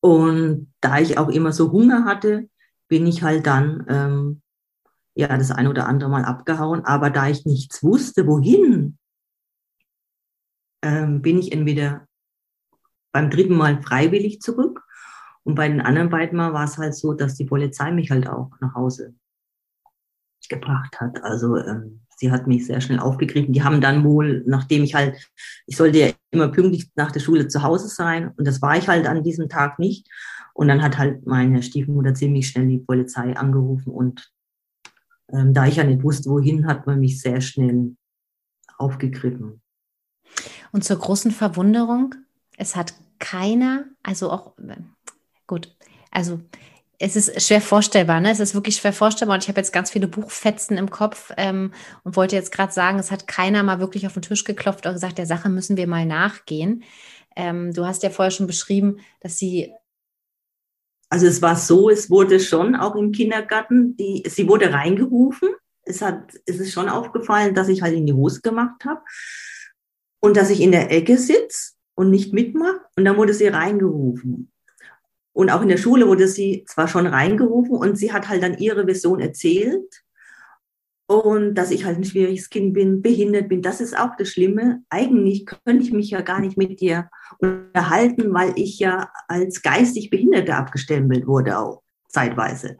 Und 0.00 0.72
da 0.80 0.98
ich 0.98 1.18
auch 1.18 1.28
immer 1.28 1.52
so 1.52 1.72
Hunger 1.72 2.04
hatte, 2.04 2.48
bin 2.88 3.06
ich 3.06 3.22
halt 3.22 3.46
dann 3.46 3.84
ähm, 3.88 4.42
ja 5.18 5.36
das 5.36 5.50
eine 5.50 5.68
oder 5.68 5.88
andere 5.88 6.08
Mal 6.08 6.24
abgehauen. 6.24 6.84
Aber 6.84 7.10
da 7.10 7.28
ich 7.28 7.44
nichts 7.44 7.82
wusste, 7.82 8.26
wohin, 8.26 8.98
ähm, 10.82 11.20
bin 11.22 11.38
ich 11.38 11.52
entweder 11.52 12.06
beim 13.12 13.28
dritten 13.28 13.56
Mal 13.56 13.82
freiwillig 13.82 14.40
zurück 14.40 14.84
und 15.42 15.56
bei 15.56 15.68
den 15.68 15.80
anderen 15.80 16.08
beiden 16.08 16.36
Mal 16.36 16.52
war 16.52 16.64
es 16.64 16.78
halt 16.78 16.94
so, 16.94 17.14
dass 17.14 17.34
die 17.34 17.46
Polizei 17.46 17.90
mich 17.90 18.10
halt 18.10 18.28
auch 18.28 18.52
nach 18.60 18.74
Hause 18.74 19.14
gebracht 20.48 21.00
hat. 21.00 21.22
Also 21.24 21.56
ähm, 21.56 22.00
sie 22.16 22.30
hat 22.30 22.46
mich 22.46 22.66
sehr 22.66 22.80
schnell 22.80 23.00
aufgegriffen. 23.00 23.52
Die 23.52 23.64
haben 23.64 23.80
dann 23.80 24.04
wohl, 24.04 24.44
nachdem 24.46 24.84
ich 24.84 24.94
halt, 24.94 25.16
ich 25.66 25.76
sollte 25.76 25.98
ja 25.98 26.08
immer 26.30 26.48
pünktlich 26.48 26.90
nach 26.94 27.10
der 27.10 27.20
Schule 27.20 27.48
zu 27.48 27.62
Hause 27.62 27.88
sein 27.88 28.32
und 28.36 28.46
das 28.46 28.62
war 28.62 28.76
ich 28.76 28.88
halt 28.88 29.06
an 29.06 29.24
diesem 29.24 29.48
Tag 29.48 29.78
nicht. 29.78 30.08
Und 30.54 30.68
dann 30.68 30.82
hat 30.82 30.96
halt 30.96 31.26
meine 31.26 31.62
Stiefmutter 31.62 32.14
ziemlich 32.14 32.48
schnell 32.48 32.68
die 32.68 32.78
Polizei 32.78 33.36
angerufen 33.36 33.92
und 33.92 34.32
ähm, 35.32 35.54
da 35.54 35.66
ich 35.66 35.76
ja 35.76 35.84
nicht 35.84 36.02
wusste, 36.02 36.30
wohin, 36.30 36.66
hat 36.66 36.86
man 36.86 37.00
mich 37.00 37.20
sehr 37.20 37.40
schnell 37.40 37.96
aufgegriffen. 38.76 39.60
Und 40.72 40.84
zur 40.84 40.98
großen 40.98 41.30
Verwunderung, 41.30 42.14
es 42.56 42.76
hat 42.76 42.94
keiner, 43.18 43.84
also 44.02 44.30
auch, 44.30 44.52
gut, 45.46 45.74
also 46.10 46.40
es 46.98 47.14
ist 47.14 47.46
schwer 47.46 47.60
vorstellbar, 47.60 48.20
ne? 48.20 48.30
Es 48.30 48.40
ist 48.40 48.54
wirklich 48.54 48.76
schwer 48.76 48.92
vorstellbar 48.92 49.36
und 49.36 49.44
ich 49.44 49.48
habe 49.48 49.60
jetzt 49.60 49.72
ganz 49.72 49.90
viele 49.90 50.08
Buchfetzen 50.08 50.76
im 50.76 50.90
Kopf 50.90 51.32
ähm, 51.36 51.72
und 52.02 52.16
wollte 52.16 52.34
jetzt 52.34 52.50
gerade 52.50 52.72
sagen, 52.72 52.98
es 52.98 53.10
hat 53.10 53.28
keiner 53.28 53.62
mal 53.62 53.78
wirklich 53.78 54.06
auf 54.06 54.14
den 54.14 54.22
Tisch 54.22 54.44
geklopft 54.44 54.84
und 54.84 54.94
gesagt, 54.94 55.18
der 55.18 55.26
Sache 55.26 55.48
müssen 55.48 55.76
wir 55.76 55.86
mal 55.86 56.06
nachgehen. 56.06 56.82
Ähm, 57.36 57.72
du 57.72 57.86
hast 57.86 58.02
ja 58.02 58.10
vorher 58.10 58.32
schon 58.32 58.48
beschrieben, 58.48 58.98
dass 59.20 59.38
sie 59.38 59.72
also 61.10 61.26
es 61.26 61.40
war 61.40 61.56
so, 61.56 61.88
es 61.90 62.10
wurde 62.10 62.38
schon 62.40 62.74
auch 62.74 62.94
im 62.96 63.12
Kindergarten, 63.12 63.96
die, 63.96 64.22
sie 64.28 64.48
wurde 64.48 64.72
reingerufen. 64.72 65.48
Es, 65.82 66.02
hat, 66.02 66.32
es 66.44 66.60
ist 66.60 66.72
schon 66.72 66.88
aufgefallen, 66.88 67.54
dass 67.54 67.68
ich 67.68 67.82
halt 67.82 67.94
in 67.94 68.06
die 68.06 68.12
Hose 68.12 68.42
gemacht 68.42 68.84
habe 68.84 69.00
und 70.20 70.36
dass 70.36 70.50
ich 70.50 70.60
in 70.60 70.72
der 70.72 70.90
Ecke 70.90 71.16
sitze 71.16 71.72
und 71.94 72.10
nicht 72.10 72.34
mitmache. 72.34 72.80
Und 72.96 73.04
dann 73.06 73.16
wurde 73.16 73.32
sie 73.32 73.48
reingerufen. 73.48 74.52
Und 75.32 75.50
auch 75.50 75.62
in 75.62 75.68
der 75.68 75.78
Schule 75.78 76.06
wurde 76.08 76.28
sie 76.28 76.64
zwar 76.68 76.88
schon 76.88 77.06
reingerufen 77.06 77.76
und 77.76 77.96
sie 77.96 78.12
hat 78.12 78.28
halt 78.28 78.42
dann 78.42 78.58
ihre 78.58 78.84
Version 78.84 79.20
erzählt 79.20 80.02
und 81.08 81.54
dass 81.54 81.70
ich 81.70 81.86
halt 81.86 81.96
ein 81.96 82.04
schwieriges 82.04 82.50
Kind 82.50 82.74
bin, 82.74 83.00
behindert 83.00 83.48
bin, 83.48 83.62
das 83.62 83.80
ist 83.80 83.98
auch 83.98 84.14
das 84.18 84.28
Schlimme. 84.28 84.82
Eigentlich 84.90 85.46
könnte 85.46 85.82
ich 85.82 85.90
mich 85.90 86.10
ja 86.10 86.20
gar 86.20 86.38
nicht 86.38 86.58
mit 86.58 86.80
dir 86.80 87.08
unterhalten, 87.38 88.34
weil 88.34 88.52
ich 88.56 88.78
ja 88.78 89.10
als 89.26 89.62
geistig 89.62 90.10
Behinderte 90.10 90.54
abgestempelt 90.54 91.26
wurde 91.26 91.58
auch 91.58 91.82
zeitweise. 92.08 92.76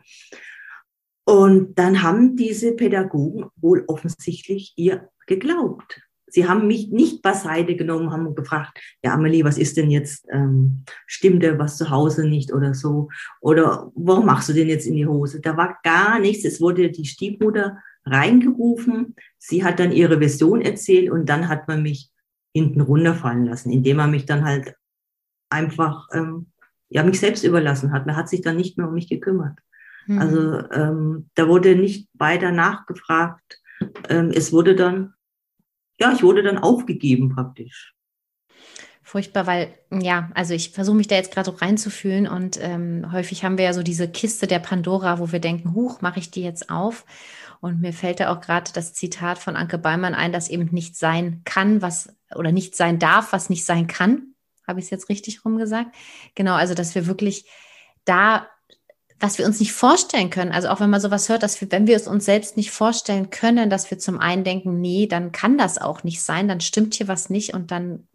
Und 1.24 1.78
dann 1.78 2.02
haben 2.02 2.36
diese 2.36 2.72
Pädagogen 2.72 3.46
wohl 3.56 3.84
offensichtlich 3.86 4.74
ihr 4.76 5.08
geglaubt. 5.26 6.02
Sie 6.26 6.46
haben 6.46 6.66
mich 6.66 6.90
nicht 6.90 7.22
beiseite 7.22 7.76
genommen, 7.76 8.12
haben 8.12 8.34
gefragt, 8.34 8.78
ja 9.02 9.14
Amelie, 9.14 9.44
was 9.44 9.56
ist 9.56 9.78
denn 9.78 9.90
jetzt, 9.90 10.26
ähm, 10.30 10.84
stimmt 11.06 11.42
dir 11.42 11.58
was 11.58 11.78
zu 11.78 11.88
Hause 11.88 12.28
nicht 12.28 12.52
oder 12.52 12.74
so? 12.74 13.08
Oder 13.40 13.90
warum 13.94 14.26
machst 14.26 14.50
du 14.50 14.52
denn 14.52 14.68
jetzt 14.68 14.86
in 14.86 14.96
die 14.96 15.06
Hose? 15.06 15.40
Da 15.40 15.56
war 15.56 15.78
gar 15.82 16.18
nichts. 16.18 16.44
Es 16.44 16.60
wurde 16.60 16.90
die 16.90 17.06
Stiefmutter 17.06 17.78
reingerufen. 18.10 19.14
Sie 19.38 19.64
hat 19.64 19.78
dann 19.78 19.92
ihre 19.92 20.18
Version 20.18 20.60
erzählt 20.60 21.10
und 21.10 21.28
dann 21.28 21.48
hat 21.48 21.68
man 21.68 21.82
mich 21.82 22.10
hinten 22.54 22.80
runterfallen 22.80 23.44
lassen, 23.44 23.70
indem 23.70 23.98
man 23.98 24.10
mich 24.10 24.26
dann 24.26 24.44
halt 24.44 24.74
einfach 25.50 26.08
ähm, 26.12 26.46
ja 26.88 27.02
mich 27.02 27.20
selbst 27.20 27.44
überlassen 27.44 27.92
hat. 27.92 28.06
Man 28.06 28.16
hat 28.16 28.28
sich 28.28 28.42
dann 28.42 28.56
nicht 28.56 28.78
mehr 28.78 28.88
um 28.88 28.94
mich 28.94 29.08
gekümmert. 29.08 29.58
Mhm. 30.06 30.18
Also 30.18 30.70
ähm, 30.70 31.30
da 31.34 31.48
wurde 31.48 31.76
nicht 31.76 32.08
weiter 32.14 32.50
nachgefragt. 32.50 33.60
Ähm, 34.08 34.30
es 34.34 34.52
wurde 34.52 34.74
dann 34.74 35.14
ja, 36.00 36.12
ich 36.12 36.22
wurde 36.22 36.42
dann 36.44 36.58
aufgegeben 36.58 37.28
praktisch 37.30 37.94
furchtbar, 39.08 39.46
weil 39.46 39.74
ja, 39.90 40.30
also 40.34 40.52
ich 40.52 40.70
versuche 40.70 40.96
mich 40.96 41.08
da 41.08 41.14
jetzt 41.14 41.32
gerade 41.32 41.50
so 41.50 41.56
reinzufühlen 41.56 42.28
und 42.28 42.58
ähm, 42.60 43.10
häufig 43.10 43.42
haben 43.42 43.56
wir 43.56 43.64
ja 43.64 43.72
so 43.72 43.82
diese 43.82 44.06
Kiste 44.06 44.46
der 44.46 44.58
Pandora, 44.58 45.18
wo 45.18 45.32
wir 45.32 45.40
denken, 45.40 45.74
huch, 45.74 46.02
mache 46.02 46.18
ich 46.18 46.30
die 46.30 46.42
jetzt 46.42 46.68
auf? 46.68 47.06
Und 47.60 47.80
mir 47.80 47.92
fällt 47.92 48.20
da 48.20 48.32
auch 48.32 48.40
gerade 48.40 48.70
das 48.72 48.94
Zitat 48.94 49.38
von 49.38 49.56
Anke 49.56 49.78
Beimann 49.78 50.14
ein, 50.14 50.32
dass 50.32 50.48
eben 50.48 50.68
nicht 50.72 50.96
sein 50.96 51.42
kann, 51.44 51.82
was 51.82 52.14
oder 52.34 52.52
nicht 52.52 52.76
sein 52.76 52.98
darf, 52.98 53.32
was 53.32 53.50
nicht 53.50 53.64
sein 53.64 53.86
kann. 53.86 54.34
Habe 54.66 54.80
ich 54.80 54.86
es 54.86 54.90
jetzt 54.90 55.08
richtig 55.08 55.44
rumgesagt? 55.44 55.94
Genau, 56.34 56.54
also 56.54 56.74
dass 56.74 56.94
wir 56.94 57.06
wirklich 57.06 57.46
da, 58.04 58.46
was 59.18 59.38
wir 59.38 59.46
uns 59.46 59.58
nicht 59.60 59.72
vorstellen 59.72 60.30
können, 60.30 60.52
also 60.52 60.68
auch 60.68 60.80
wenn 60.80 60.90
man 60.90 61.00
sowas 61.00 61.28
hört, 61.28 61.42
dass 61.42 61.60
wir, 61.60 61.72
wenn 61.72 61.86
wir 61.86 61.96
es 61.96 62.06
uns 62.06 62.24
selbst 62.24 62.56
nicht 62.56 62.70
vorstellen 62.70 63.30
können, 63.30 63.70
dass 63.70 63.90
wir 63.90 63.98
zum 63.98 64.20
einen 64.20 64.44
denken, 64.44 64.80
nee, 64.80 65.06
dann 65.06 65.32
kann 65.32 65.58
das 65.58 65.78
auch 65.78 66.04
nicht 66.04 66.22
sein, 66.22 66.48
dann 66.48 66.60
stimmt 66.60 66.94
hier 66.94 67.08
was 67.08 67.30
nicht 67.30 67.54
und 67.54 67.70
dann 67.70 68.06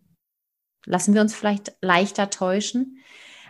lassen 0.85 1.13
wir 1.13 1.21
uns 1.21 1.33
vielleicht 1.33 1.73
leichter 1.81 2.29
täuschen. 2.29 2.99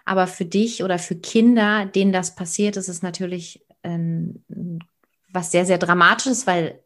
Aber 0.05 0.27
für 0.27 0.45
dich 0.45 0.83
oder 0.83 0.99
für 0.99 1.15
Kinder, 1.15 1.85
denen 1.85 2.11
das 2.11 2.35
passiert, 2.35 2.77
ist 2.77 2.89
es 2.89 3.01
natürlich 3.01 3.65
ein, 3.83 4.43
was 5.33 5.51
sehr, 5.51 5.65
sehr 5.65 5.77
Dramatisches, 5.77 6.47
weil 6.47 6.83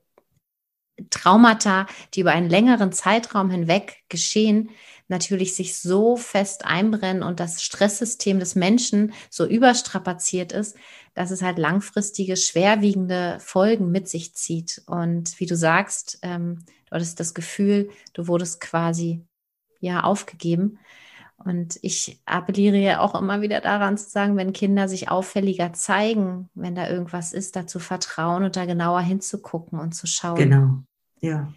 Traumata, 1.09 1.85
die 2.13 2.21
über 2.21 2.31
einen 2.31 2.49
längeren 2.49 2.91
Zeitraum 2.91 3.49
hinweg 3.51 4.03
geschehen, 4.09 4.71
natürlich 5.07 5.55
sich 5.55 5.79
so 5.79 6.17
fest 6.17 6.65
einbrennen 6.65 7.23
und 7.23 7.39
das 7.39 7.63
Stresssystem 7.63 8.39
des 8.39 8.55
Menschen 8.55 9.13
so 9.29 9.45
überstrapaziert 9.45 10.51
ist, 10.51 10.75
dass 11.13 11.31
es 11.31 11.41
halt 11.41 11.57
langfristige, 11.57 12.35
schwerwiegende 12.35 13.37
Folgen 13.39 13.91
mit 13.91 14.09
sich 14.09 14.33
zieht. 14.33 14.81
Und 14.85 15.39
wie 15.39 15.45
du 15.45 15.55
sagst, 15.55 16.19
ähm, 16.23 16.59
du 16.85 16.91
hattest 16.91 17.19
das 17.19 17.33
Gefühl, 17.33 17.89
du 18.13 18.27
wurdest 18.27 18.59
quasi 18.59 19.25
ja 19.79 20.01
aufgegeben. 20.01 20.79
Und 21.47 21.79
ich 21.81 22.19
appelliere 22.25 22.77
ja 22.77 22.99
auch 22.99 23.19
immer 23.19 23.41
wieder 23.41 23.61
daran 23.61 23.97
zu 23.97 24.09
sagen, 24.09 24.35
wenn 24.35 24.51
Kinder 24.51 24.89
sich 24.89 25.09
auffälliger 25.09 25.71
zeigen, 25.71 26.49
wenn 26.55 26.75
da 26.75 26.89
irgendwas 26.89 27.31
ist, 27.31 27.55
da 27.55 27.65
zu 27.65 27.79
vertrauen 27.79 28.43
und 28.43 28.57
da 28.57 28.65
genauer 28.65 28.99
hinzugucken 28.99 29.79
und 29.79 29.93
zu 29.93 30.07
schauen. 30.07 30.35
Genau, 30.35 30.79
ja. 31.21 31.47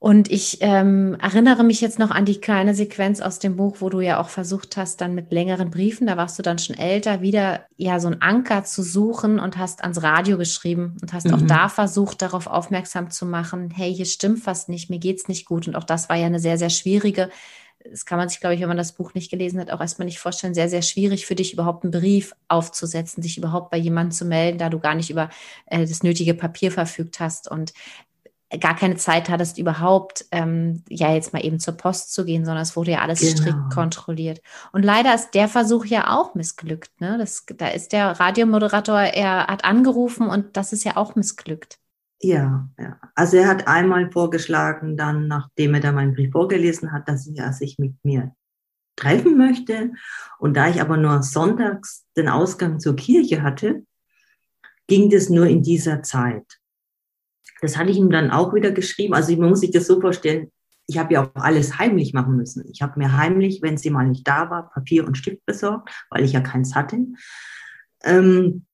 Und 0.00 0.30
ich 0.30 0.58
ähm, 0.60 1.16
erinnere 1.20 1.64
mich 1.64 1.80
jetzt 1.80 1.98
noch 1.98 2.12
an 2.12 2.24
die 2.24 2.40
kleine 2.40 2.72
Sequenz 2.72 3.20
aus 3.20 3.40
dem 3.40 3.56
Buch, 3.56 3.78
wo 3.80 3.90
du 3.90 4.00
ja 4.00 4.20
auch 4.20 4.28
versucht 4.28 4.76
hast, 4.76 5.00
dann 5.00 5.14
mit 5.14 5.32
längeren 5.32 5.70
Briefen, 5.70 6.06
da 6.06 6.16
warst 6.16 6.38
du 6.38 6.42
dann 6.42 6.60
schon 6.60 6.78
älter, 6.78 7.20
wieder 7.20 7.66
ja 7.76 7.98
so 7.98 8.06
einen 8.06 8.22
Anker 8.22 8.62
zu 8.62 8.84
suchen 8.84 9.40
und 9.40 9.58
hast 9.58 9.82
ans 9.82 10.02
Radio 10.02 10.38
geschrieben 10.38 10.96
und 11.02 11.12
hast 11.12 11.26
mhm. 11.26 11.34
auch 11.34 11.42
da 11.42 11.68
versucht, 11.68 12.22
darauf 12.22 12.46
aufmerksam 12.46 13.10
zu 13.10 13.26
machen, 13.26 13.70
hey, 13.74 13.92
hier 13.92 14.06
stimmt 14.06 14.46
was 14.46 14.68
nicht, 14.68 14.88
mir 14.88 15.00
geht's 15.00 15.26
nicht 15.26 15.46
gut. 15.46 15.66
Und 15.66 15.74
auch 15.74 15.84
das 15.84 16.08
war 16.08 16.16
ja 16.16 16.26
eine 16.26 16.38
sehr, 16.38 16.58
sehr 16.58 16.70
schwierige, 16.70 17.28
das 17.84 18.04
kann 18.04 18.18
man 18.18 18.28
sich, 18.28 18.40
glaube 18.40 18.54
ich, 18.54 18.60
wenn 18.60 18.68
man 18.68 18.76
das 18.76 18.92
Buch 18.92 19.14
nicht 19.14 19.30
gelesen 19.30 19.60
hat, 19.60 19.70
auch 19.70 19.80
erstmal 19.80 20.06
nicht 20.06 20.18
vorstellen, 20.18 20.54
sehr, 20.54 20.68
sehr 20.68 20.82
schwierig 20.82 21.26
für 21.26 21.34
dich 21.34 21.52
überhaupt 21.52 21.84
einen 21.84 21.92
Brief 21.92 22.34
aufzusetzen, 22.48 23.22
sich 23.22 23.38
überhaupt 23.38 23.70
bei 23.70 23.76
jemandem 23.76 24.12
zu 24.12 24.24
melden, 24.24 24.58
da 24.58 24.68
du 24.68 24.78
gar 24.78 24.94
nicht 24.94 25.10
über 25.10 25.30
äh, 25.66 25.86
das 25.86 26.02
nötige 26.02 26.34
Papier 26.34 26.72
verfügt 26.72 27.20
hast. 27.20 27.50
Und 27.50 27.72
gar 28.60 28.74
keine 28.74 28.96
Zeit 28.96 29.28
hattest, 29.28 29.58
überhaupt 29.58 30.24
ähm, 30.30 30.82
ja 30.88 31.12
jetzt 31.12 31.34
mal 31.34 31.44
eben 31.44 31.60
zur 31.60 31.74
Post 31.74 32.14
zu 32.14 32.24
gehen, 32.24 32.46
sondern 32.46 32.62
es 32.62 32.76
wurde 32.76 32.92
ja 32.92 33.00
alles 33.00 33.20
genau. 33.20 33.36
strikt 33.36 33.70
kontrolliert. 33.74 34.40
Und 34.72 34.84
leider 34.84 35.14
ist 35.14 35.32
der 35.32 35.48
Versuch 35.48 35.84
ja 35.84 36.18
auch 36.18 36.34
missglückt. 36.34 36.98
Ne? 37.00 37.18
Das, 37.18 37.44
da 37.56 37.68
ist 37.68 37.92
der 37.92 38.18
Radiomoderator, 38.18 39.00
er 39.00 39.48
hat 39.48 39.64
angerufen 39.64 40.28
und 40.28 40.56
das 40.56 40.72
ist 40.72 40.84
ja 40.84 40.96
auch 40.96 41.14
missglückt. 41.14 41.78
Ja, 42.20 42.68
ja. 42.78 42.98
Also 43.14 43.36
er 43.36 43.46
hat 43.46 43.68
einmal 43.68 44.10
vorgeschlagen, 44.10 44.96
dann, 44.96 45.28
nachdem 45.28 45.74
er 45.74 45.80
da 45.80 45.92
meinen 45.92 46.14
Brief 46.14 46.32
vorgelesen 46.32 46.92
hat, 46.92 47.08
dass 47.08 47.28
er 47.28 47.52
sich 47.52 47.78
mit 47.78 47.94
mir 48.04 48.34
treffen 48.96 49.36
möchte. 49.36 49.92
Und 50.38 50.56
da 50.56 50.68
ich 50.68 50.80
aber 50.80 50.96
nur 50.96 51.22
sonntags 51.22 52.06
den 52.16 52.28
Ausgang 52.28 52.80
zur 52.80 52.96
Kirche 52.96 53.42
hatte, 53.42 53.84
ging 54.88 55.10
das 55.10 55.28
nur 55.28 55.46
in 55.46 55.62
dieser 55.62 56.02
Zeit. 56.02 56.58
Das 57.60 57.76
hatte 57.76 57.90
ich 57.90 57.96
ihm 57.96 58.10
dann 58.10 58.30
auch 58.30 58.54
wieder 58.54 58.72
geschrieben. 58.72 59.14
Also 59.14 59.36
man 59.36 59.50
muss 59.50 59.60
sich 59.60 59.70
das 59.70 59.86
so 59.86 60.00
vorstellen, 60.00 60.50
ich 60.86 60.98
habe 60.98 61.14
ja 61.14 61.24
auch 61.24 61.34
alles 61.34 61.78
heimlich 61.78 62.14
machen 62.14 62.36
müssen. 62.36 62.64
Ich 62.70 62.82
habe 62.82 62.98
mir 62.98 63.16
heimlich, 63.16 63.60
wenn 63.62 63.76
sie 63.76 63.90
mal 63.90 64.08
nicht 64.08 64.26
da 64.26 64.48
war, 64.50 64.70
Papier 64.70 65.06
und 65.06 65.18
Stift 65.18 65.44
besorgt, 65.44 65.90
weil 66.10 66.24
ich 66.24 66.32
ja 66.32 66.40
keins 66.40 66.74
hatte. 66.74 66.98
Ähm, 68.02 68.64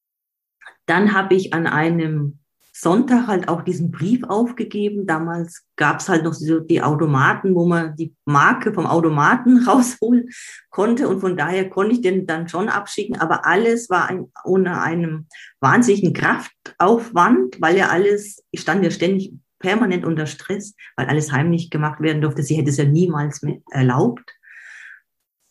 dann 0.87 1.13
habe 1.13 1.35
ich 1.35 1.53
an 1.53 1.67
einem 1.67 2.39
Sonntag 2.77 3.29
halt 3.29 3.47
auch 3.47 3.63
diesen 3.63 3.93
Brief 3.93 4.25
aufgegeben. 4.25 5.07
Damals 5.07 5.65
gab 5.77 6.01
es 6.01 6.09
halt 6.09 6.25
noch 6.25 6.35
so 6.35 6.59
die 6.59 6.83
Automaten, 6.83 7.55
wo 7.55 7.67
man 7.67 7.95
die 7.95 8.17
Marke 8.25 8.75
vom 8.75 8.87
Automaten 8.87 9.59
rausholen 9.67 10.29
konnte. 10.71 11.09
Und 11.09 11.21
von 11.21 11.37
daher 11.37 11.71
konnte 11.71 11.95
ich 11.95 12.01
den 12.01 12.27
dann 12.27 12.49
schon 12.49 12.69
abschicken. 12.69 13.17
Aber 13.17 13.47
alles 13.47 13.89
war 13.91 14.09
ein, 14.09 14.27
ohne 14.45 14.83
einen 14.83 15.29
wahnsinnigen 15.61 16.13
Kraftaufwand, 16.13 17.61
weil 17.61 17.77
ja 17.77 17.91
alles, 17.91 18.43
ich 18.51 18.63
stand 18.63 18.85
ja 18.85 18.91
ständig 18.91 19.33
permanent 19.61 20.05
unter 20.05 20.27
Stress, 20.27 20.75
weil 20.97 21.07
alles 21.07 21.31
heimlich 21.31 21.71
gemacht 21.71 22.01
werden 22.01 22.23
durfte. 22.23 22.43
Sie 22.43 22.57
hätte 22.57 22.71
es 22.71 22.77
ja 22.77 22.85
niemals 22.85 23.43
mehr 23.43 23.59
erlaubt. 23.71 24.37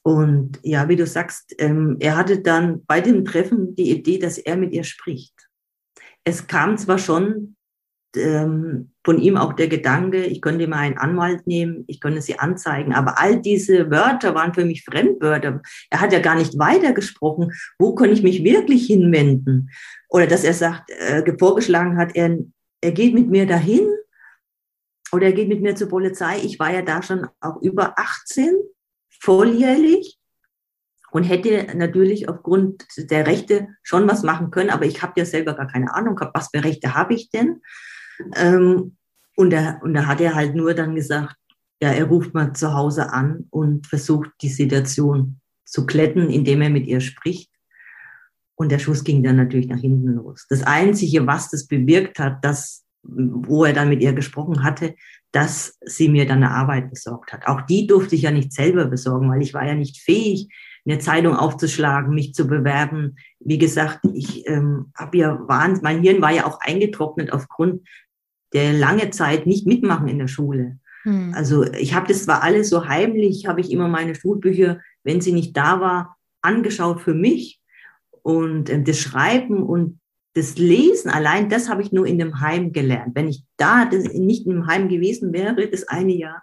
Und 0.05 0.59
ja, 0.61 0.89
wie 0.89 0.97
du 0.97 1.07
sagst, 1.07 1.55
ähm, 1.57 1.95
er 2.01 2.17
hatte 2.17 2.41
dann 2.41 2.83
bei 2.85 2.99
dem 2.99 3.23
Treffen 3.23 3.75
die 3.75 3.91
Idee, 3.91 4.19
dass 4.19 4.37
er 4.37 4.57
mit 4.57 4.73
ihr 4.73 4.83
spricht 4.83 5.33
es 6.23 6.47
kam 6.47 6.77
zwar 6.77 6.97
schon 6.97 7.55
ähm, 8.15 8.91
von 9.03 9.19
ihm 9.19 9.37
auch 9.37 9.53
der 9.53 9.67
Gedanke, 9.67 10.23
ich 10.25 10.41
könnte 10.41 10.67
mal 10.67 10.79
einen 10.79 10.97
Anwalt 10.97 11.47
nehmen, 11.47 11.83
ich 11.87 11.99
könnte 11.99 12.21
sie 12.21 12.39
anzeigen, 12.39 12.93
aber 12.93 13.19
all 13.19 13.41
diese 13.41 13.89
Wörter 13.89 14.35
waren 14.35 14.53
für 14.53 14.65
mich 14.65 14.83
Fremdwörter. 14.83 15.61
Er 15.89 16.01
hat 16.01 16.13
ja 16.13 16.19
gar 16.19 16.35
nicht 16.35 16.57
weitergesprochen, 16.57 17.51
wo 17.79 17.95
kann 17.95 18.11
ich 18.11 18.23
mich 18.23 18.43
wirklich 18.43 18.85
hinwenden? 18.85 19.71
Oder 20.09 20.27
dass 20.27 20.43
er 20.43 20.53
sagt, 20.53 20.91
äh, 20.91 21.23
vorgeschlagen 21.37 21.97
hat, 21.97 22.15
er, 22.15 22.37
er 22.81 22.91
geht 22.91 23.13
mit 23.13 23.29
mir 23.29 23.45
dahin 23.45 23.87
oder 25.11 25.27
er 25.27 25.33
geht 25.33 25.49
mit 25.49 25.61
mir 25.61 25.75
zur 25.75 25.89
Polizei. 25.89 26.37
Ich 26.43 26.59
war 26.59 26.71
ja 26.71 26.81
da 26.81 27.01
schon 27.01 27.27
auch 27.41 27.61
über 27.61 27.97
18, 27.97 28.55
volljährig 29.19 30.19
und 31.13 31.23
hätte 31.23 31.67
natürlich 31.77 32.27
aufgrund 32.27 32.85
der 32.97 33.27
Rechte 33.27 33.67
schon 33.83 34.07
was 34.07 34.23
machen 34.23 34.49
können, 34.49 34.71
aber 34.71 34.85
ich 34.85 35.03
habe 35.03 35.13
ja 35.17 35.25
selber 35.25 35.53
gar 35.53 35.67
keine 35.67 35.93
Ahnung 35.93 36.15
gehabt, 36.15 36.35
was 36.35 36.49
für 36.51 36.63
Rechte 36.63 36.95
habe 36.95 37.13
ich 37.13 37.29
denn? 37.29 37.61
Ähm, 38.35 38.97
und, 39.35 39.53
da, 39.53 39.79
und 39.83 40.07
hat 40.07 40.21
er 40.21 40.33
halt 40.33 40.55
nur 40.55 40.73
dann 40.73 40.95
gesagt, 40.95 41.35
ja, 41.79 41.91
er 41.91 42.05
ruft 42.05 42.33
mal 42.33 42.53
zu 42.53 42.73
Hause 42.73 43.13
an 43.13 43.45
und 43.51 43.85
versucht 43.85 44.31
die 44.41 44.49
Situation 44.49 45.39
zu 45.65 45.85
kletten, 45.85 46.31
indem 46.31 46.63
er 46.63 46.71
mit 46.71 46.87
ihr 46.87 46.99
spricht. 46.99 47.51
Und 48.55 48.71
der 48.71 48.79
Schuss 48.79 49.03
ging 49.03 49.21
dann 49.21 49.35
natürlich 49.35 49.67
nach 49.67 49.79
hinten 49.79 50.15
los. 50.15 50.47
Das 50.49 50.63
Einzige, 50.63 51.27
was 51.27 51.51
das 51.51 51.67
bewirkt 51.67 52.17
hat, 52.17 52.43
dass, 52.43 52.85
wo 53.03 53.65
er 53.65 53.73
dann 53.73 53.89
mit 53.89 54.01
ihr 54.01 54.13
gesprochen 54.13 54.63
hatte, 54.63 54.95
dass 55.31 55.77
sie 55.81 56.09
mir 56.09 56.25
dann 56.25 56.43
eine 56.43 56.51
Arbeit 56.51 56.89
besorgt 56.89 57.33
hat. 57.33 57.45
Auch 57.45 57.61
die 57.61 57.85
durfte 57.85 58.15
ich 58.15 58.23
ja 58.23 58.31
nicht 58.31 58.51
selber 58.51 58.85
besorgen, 58.85 59.29
weil 59.29 59.43
ich 59.43 59.53
war 59.53 59.65
ja 59.65 59.75
nicht 59.75 60.01
fähig, 60.01 60.49
eine 60.85 60.99
Zeitung 60.99 61.35
aufzuschlagen, 61.35 62.13
mich 62.13 62.33
zu 62.33 62.47
bewerben. 62.47 63.15
Wie 63.39 63.57
gesagt, 63.57 63.99
ich 64.13 64.47
ähm, 64.47 64.91
habe 64.95 65.17
ja 65.17 65.39
wahnsinnig, 65.47 65.83
mein 65.83 66.01
Hirn 66.01 66.21
war 66.21 66.31
ja 66.31 66.45
auch 66.45 66.59
eingetrocknet 66.59 67.31
aufgrund 67.31 67.87
der 68.53 68.73
lange 68.73 69.09
Zeit 69.09 69.45
nicht 69.47 69.65
mitmachen 69.65 70.07
in 70.07 70.19
der 70.19 70.27
Schule. 70.27 70.77
Hm. 71.03 71.33
Also 71.35 71.63
ich 71.63 71.93
habe 71.93 72.07
das 72.07 72.23
zwar 72.23 72.43
alles 72.43 72.69
so 72.69 72.87
heimlich, 72.87 73.47
habe 73.47 73.61
ich 73.61 73.71
immer 73.71 73.87
meine 73.87 74.15
Schulbücher, 74.15 74.79
wenn 75.03 75.21
sie 75.21 75.31
nicht 75.31 75.55
da 75.55 75.79
war, 75.79 76.17
angeschaut 76.41 77.01
für 77.01 77.13
mich 77.13 77.61
und 78.21 78.69
äh, 78.69 78.81
das 78.83 78.99
Schreiben 78.99 79.63
und 79.63 79.99
das 80.35 80.57
Lesen 80.57 81.11
allein, 81.11 81.49
das 81.49 81.69
habe 81.69 81.83
ich 81.83 81.91
nur 81.91 82.07
in 82.07 82.17
dem 82.17 82.41
Heim 82.41 82.73
gelernt. 82.73 83.15
Wenn 83.15 83.27
ich 83.27 83.43
da 83.57 83.85
das 83.85 84.05
nicht 84.13 84.47
im 84.47 84.65
Heim 84.65 84.89
gewesen 84.89 85.31
wäre, 85.31 85.67
das 85.67 85.87
eine 85.87 86.13
Jahr, 86.13 86.41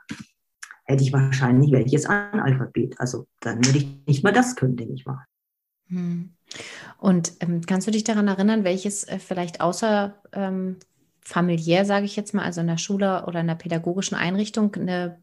hätte 0.90 1.04
ich 1.04 1.12
wahrscheinlich 1.12 1.72
welches 1.72 2.06
Analphabet. 2.06 2.98
Also 2.98 3.26
dann 3.40 3.64
würde 3.64 3.78
ich 3.78 3.88
nicht 4.06 4.24
mal 4.24 4.32
das 4.32 4.56
können, 4.56 4.76
denke 4.76 4.94
ich 4.94 5.06
mal. 5.06 5.24
Hm. 5.88 6.30
Und 6.98 7.32
ähm, 7.40 7.62
kannst 7.66 7.86
du 7.86 7.90
dich 7.90 8.04
daran 8.04 8.28
erinnern, 8.28 8.64
welches 8.64 9.04
äh, 9.04 9.18
vielleicht 9.18 9.60
außer 9.60 10.20
ähm, 10.32 10.76
familiär, 11.20 11.84
sage 11.84 12.06
ich 12.06 12.16
jetzt 12.16 12.34
mal, 12.34 12.44
also 12.44 12.60
in 12.60 12.66
der 12.66 12.78
Schule 12.78 13.24
oder 13.26 13.40
in 13.40 13.46
der 13.46 13.54
pädagogischen 13.54 14.16
Einrichtung 14.16 14.74
eine 14.74 15.22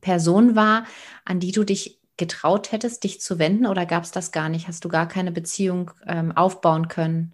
Person 0.00 0.54
war, 0.54 0.86
an 1.24 1.40
die 1.40 1.52
du 1.52 1.64
dich 1.64 2.00
getraut 2.16 2.72
hättest, 2.72 3.04
dich 3.04 3.20
zu 3.20 3.38
wenden 3.38 3.66
oder 3.66 3.86
gab 3.86 4.04
es 4.04 4.10
das 4.10 4.32
gar 4.32 4.48
nicht? 4.48 4.68
Hast 4.68 4.84
du 4.84 4.88
gar 4.88 5.06
keine 5.08 5.32
Beziehung 5.32 5.90
ähm, 6.06 6.32
aufbauen 6.32 6.88
können? 6.88 7.32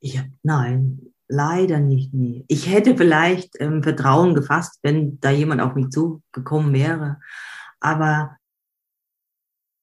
Ja, 0.00 0.22
nein, 0.42 1.11
Leider 1.28 1.78
nicht, 1.78 2.12
nie. 2.12 2.44
Ich 2.48 2.70
hätte 2.70 2.96
vielleicht 2.96 3.60
ähm, 3.60 3.82
Vertrauen 3.82 4.34
gefasst, 4.34 4.80
wenn 4.82 5.18
da 5.20 5.30
jemand 5.30 5.60
auf 5.60 5.74
mich 5.74 5.88
zugekommen 5.90 6.72
wäre. 6.74 7.20
Aber 7.80 8.36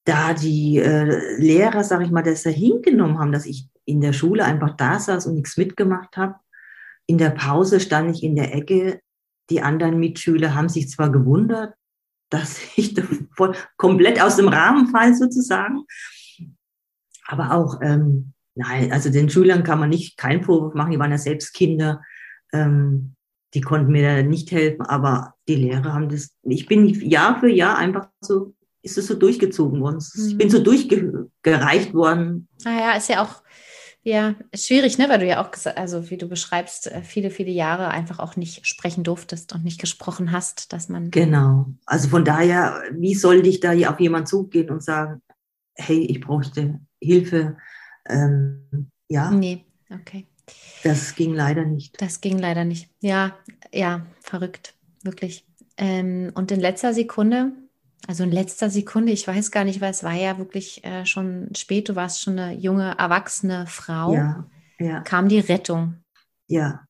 da 0.05 0.33
die 0.33 0.77
äh, 0.77 1.37
Lehrer, 1.37 1.83
sag 1.83 2.01
ich 2.01 2.11
mal, 2.11 2.23
das 2.23 2.43
da 2.43 2.49
hingenommen 2.49 3.19
haben, 3.19 3.31
dass 3.31 3.45
ich 3.45 3.67
in 3.85 4.01
der 4.01 4.13
Schule 4.13 4.45
einfach 4.45 4.75
da 4.75 4.99
saß 4.99 5.25
und 5.27 5.35
nichts 5.35 5.57
mitgemacht 5.57 6.17
habe. 6.17 6.35
In 7.07 7.17
der 7.17 7.31
Pause 7.31 7.79
stand 7.79 8.15
ich 8.15 8.23
in 8.23 8.35
der 8.35 8.53
Ecke. 8.53 9.01
Die 9.49 9.61
anderen 9.61 9.99
Mitschüler 9.99 10.53
haben 10.53 10.69
sich 10.69 10.89
zwar 10.89 11.11
gewundert, 11.11 11.73
dass 12.29 12.59
ich 12.75 12.95
voll, 13.35 13.55
komplett 13.77 14.21
aus 14.21 14.35
dem 14.35 14.47
Rahmen 14.47 14.87
fall 14.87 15.15
sozusagen, 15.15 15.83
aber 17.25 17.51
auch 17.51 17.79
ähm, 17.81 18.33
Nein, 18.55 18.91
also 18.91 19.09
den 19.09 19.29
Schülern 19.29 19.63
kann 19.63 19.79
man 19.79 19.89
nicht 19.89 20.17
keinen 20.17 20.43
Vorwurf 20.43 20.73
machen, 20.73 20.91
die 20.91 20.99
waren 20.99 21.11
ja 21.11 21.17
selbst 21.17 21.53
Kinder. 21.53 22.01
Ähm, 22.51 23.15
die 23.53 23.61
konnten 23.61 23.91
mir 23.91 24.03
da 24.03 24.23
nicht 24.23 24.51
helfen, 24.51 24.83
aber 24.83 25.33
die 25.47 25.55
Lehrer 25.55 25.93
haben 25.93 26.09
das, 26.09 26.35
ich 26.43 26.67
bin 26.67 26.87
Jahr 26.87 27.39
für 27.39 27.49
Jahr 27.49 27.77
einfach 27.77 28.09
so, 28.21 28.53
ist 28.81 28.97
es 28.97 29.07
so 29.07 29.15
durchgezogen 29.15 29.81
worden. 29.81 29.99
Ich 30.27 30.37
bin 30.37 30.49
so 30.49 30.59
mhm. 30.59 30.63
durchgereicht 30.63 31.93
worden. 31.93 32.47
Naja, 32.63 32.93
ist 32.95 33.09
ja 33.09 33.23
auch, 33.23 33.41
ja, 34.03 34.35
schwierig, 34.55 34.97
ne, 34.97 35.09
weil 35.09 35.19
du 35.19 35.25
ja 35.25 35.43
auch, 35.43 35.51
also 35.75 36.09
wie 36.09 36.17
du 36.17 36.27
beschreibst, 36.27 36.87
äh, 36.87 37.01
viele, 37.01 37.31
viele 37.31 37.51
Jahre 37.51 37.89
einfach 37.89 38.19
auch 38.19 38.35
nicht 38.35 38.65
sprechen 38.65 39.03
durftest 39.03 39.53
und 39.53 39.63
nicht 39.63 39.81
gesprochen 39.81 40.31
hast, 40.31 40.71
dass 40.71 40.87
man. 40.87 41.11
Genau. 41.11 41.67
Also 41.85 42.07
von 42.07 42.23
daher, 42.23 42.81
wie 42.93 43.15
soll 43.15 43.45
ich 43.45 43.59
da 43.59 43.71
auf 43.89 43.99
jemanden 43.99 44.27
zugehen 44.27 44.69
und 44.69 44.83
sagen, 44.83 45.21
hey, 45.75 46.05
ich 46.05 46.21
bräuchte 46.21 46.79
Hilfe? 47.01 47.57
Ähm, 48.09 48.89
ja. 49.07 49.31
Nee, 49.31 49.65
okay. 49.89 50.27
Das 50.83 51.15
ging 51.15 51.33
leider 51.33 51.63
nicht. 51.65 52.01
Das 52.01 52.21
ging 52.21 52.37
leider 52.39 52.65
nicht. 52.65 52.89
Ja, 53.01 53.37
ja, 53.71 54.05
verrückt, 54.21 54.73
wirklich. 55.03 55.45
Ähm, 55.77 56.31
und 56.33 56.51
in 56.51 56.59
letzter 56.59 56.93
Sekunde, 56.93 57.51
also 58.07 58.23
in 58.23 58.31
letzter 58.31 58.69
Sekunde, 58.69 59.11
ich 59.11 59.27
weiß 59.27 59.51
gar 59.51 59.63
nicht, 59.63 59.81
weil 59.81 59.91
es 59.91 60.03
war 60.03 60.13
ja 60.13 60.37
wirklich 60.37 60.83
äh, 60.83 61.05
schon 61.05 61.49
spät, 61.55 61.89
du 61.89 61.95
warst 61.95 62.21
schon 62.21 62.39
eine 62.39 62.53
junge, 62.53 62.97
erwachsene 62.97 63.67
Frau, 63.67 64.13
ja, 64.13 64.45
ja. 64.79 65.01
kam 65.01 65.29
die 65.29 65.39
Rettung. 65.39 65.95
Ja, 66.47 66.85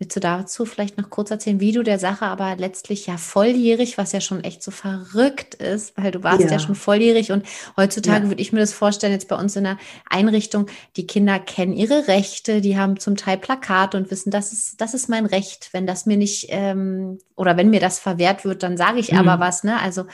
Willst 0.00 0.14
du 0.14 0.20
dazu 0.20 0.64
vielleicht 0.64 0.96
noch 0.96 1.10
kurz 1.10 1.32
erzählen, 1.32 1.58
wie 1.58 1.72
du 1.72 1.82
der 1.82 1.98
Sache 1.98 2.26
aber 2.26 2.54
letztlich 2.54 3.06
ja 3.06 3.16
volljährig, 3.16 3.98
was 3.98 4.12
ja 4.12 4.20
schon 4.20 4.44
echt 4.44 4.62
so 4.62 4.70
verrückt 4.70 5.56
ist, 5.56 5.96
weil 5.96 6.12
du 6.12 6.22
warst 6.22 6.42
ja, 6.42 6.50
ja 6.50 6.58
schon 6.60 6.76
volljährig 6.76 7.32
und 7.32 7.44
heutzutage 7.76 8.24
ja. 8.24 8.30
würde 8.30 8.40
ich 8.40 8.52
mir 8.52 8.60
das 8.60 8.72
vorstellen, 8.72 9.12
jetzt 9.12 9.26
bei 9.26 9.34
uns 9.34 9.56
in 9.56 9.64
der 9.64 9.76
Einrichtung, 10.08 10.66
die 10.94 11.08
Kinder 11.08 11.40
kennen 11.40 11.72
ihre 11.72 12.06
Rechte, 12.06 12.60
die 12.60 12.78
haben 12.78 13.00
zum 13.00 13.16
Teil 13.16 13.38
Plakate 13.38 13.96
und 13.96 14.08
wissen, 14.12 14.30
das 14.30 14.52
ist, 14.52 14.80
das 14.80 14.94
ist 14.94 15.08
mein 15.08 15.26
Recht. 15.26 15.70
Wenn 15.72 15.86
das 15.86 16.06
mir 16.06 16.16
nicht, 16.16 16.46
ähm, 16.50 17.18
oder 17.34 17.56
wenn 17.56 17.70
mir 17.70 17.80
das 17.80 17.98
verwehrt 17.98 18.44
wird, 18.44 18.62
dann 18.62 18.76
sage 18.76 19.00
ich 19.00 19.10
mhm. 19.10 19.18
aber 19.18 19.40
was, 19.40 19.64
ne? 19.64 19.80
Also, 19.80 20.04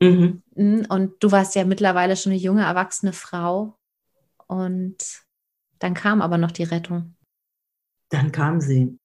mhm. 0.00 0.42
und 0.54 1.12
du 1.20 1.30
warst 1.30 1.54
ja 1.56 1.64
mittlerweile 1.66 2.16
schon 2.16 2.32
eine 2.32 2.40
junge, 2.40 2.64
erwachsene 2.64 3.12
Frau 3.12 3.76
und 4.46 4.96
dann 5.78 5.92
kam 5.92 6.22
aber 6.22 6.38
noch 6.38 6.52
die 6.52 6.64
Rettung. 6.64 7.16
Dann 8.08 8.32
kam 8.32 8.62
sie 8.62 8.98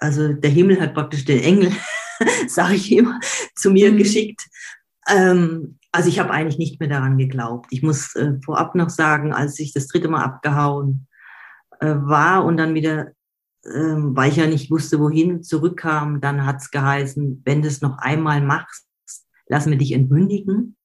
also 0.00 0.32
der 0.32 0.50
Himmel 0.50 0.80
hat 0.80 0.94
praktisch 0.94 1.24
den 1.24 1.42
Engel, 1.42 1.72
sage 2.48 2.74
ich 2.74 2.90
immer, 2.90 3.20
zu 3.54 3.70
mir 3.70 3.92
mhm. 3.92 3.98
geschickt. 3.98 4.42
Ähm, 5.08 5.78
also 5.92 6.08
ich 6.08 6.18
habe 6.18 6.30
eigentlich 6.30 6.58
nicht 6.58 6.80
mehr 6.80 6.88
daran 6.88 7.18
geglaubt. 7.18 7.66
Ich 7.70 7.82
muss 7.82 8.14
äh, 8.16 8.34
vorab 8.44 8.74
noch 8.74 8.90
sagen, 8.90 9.32
als 9.32 9.58
ich 9.58 9.72
das 9.72 9.88
dritte 9.88 10.08
Mal 10.08 10.22
abgehauen 10.22 11.06
äh, 11.80 11.94
war 11.94 12.44
und 12.44 12.56
dann 12.56 12.74
wieder, 12.74 13.08
äh, 13.64 13.96
weil 13.96 14.30
ich 14.30 14.36
ja 14.36 14.46
nicht 14.46 14.70
wusste, 14.70 15.00
wohin, 15.00 15.42
zurückkam, 15.42 16.20
dann 16.20 16.46
hat 16.46 16.58
es 16.58 16.70
geheißen, 16.70 17.42
wenn 17.44 17.62
du 17.62 17.68
es 17.68 17.82
noch 17.82 17.98
einmal 17.98 18.40
machst, 18.40 18.86
lassen 19.48 19.70
wir 19.70 19.78
dich 19.78 19.92
entmündigen. 19.92 20.76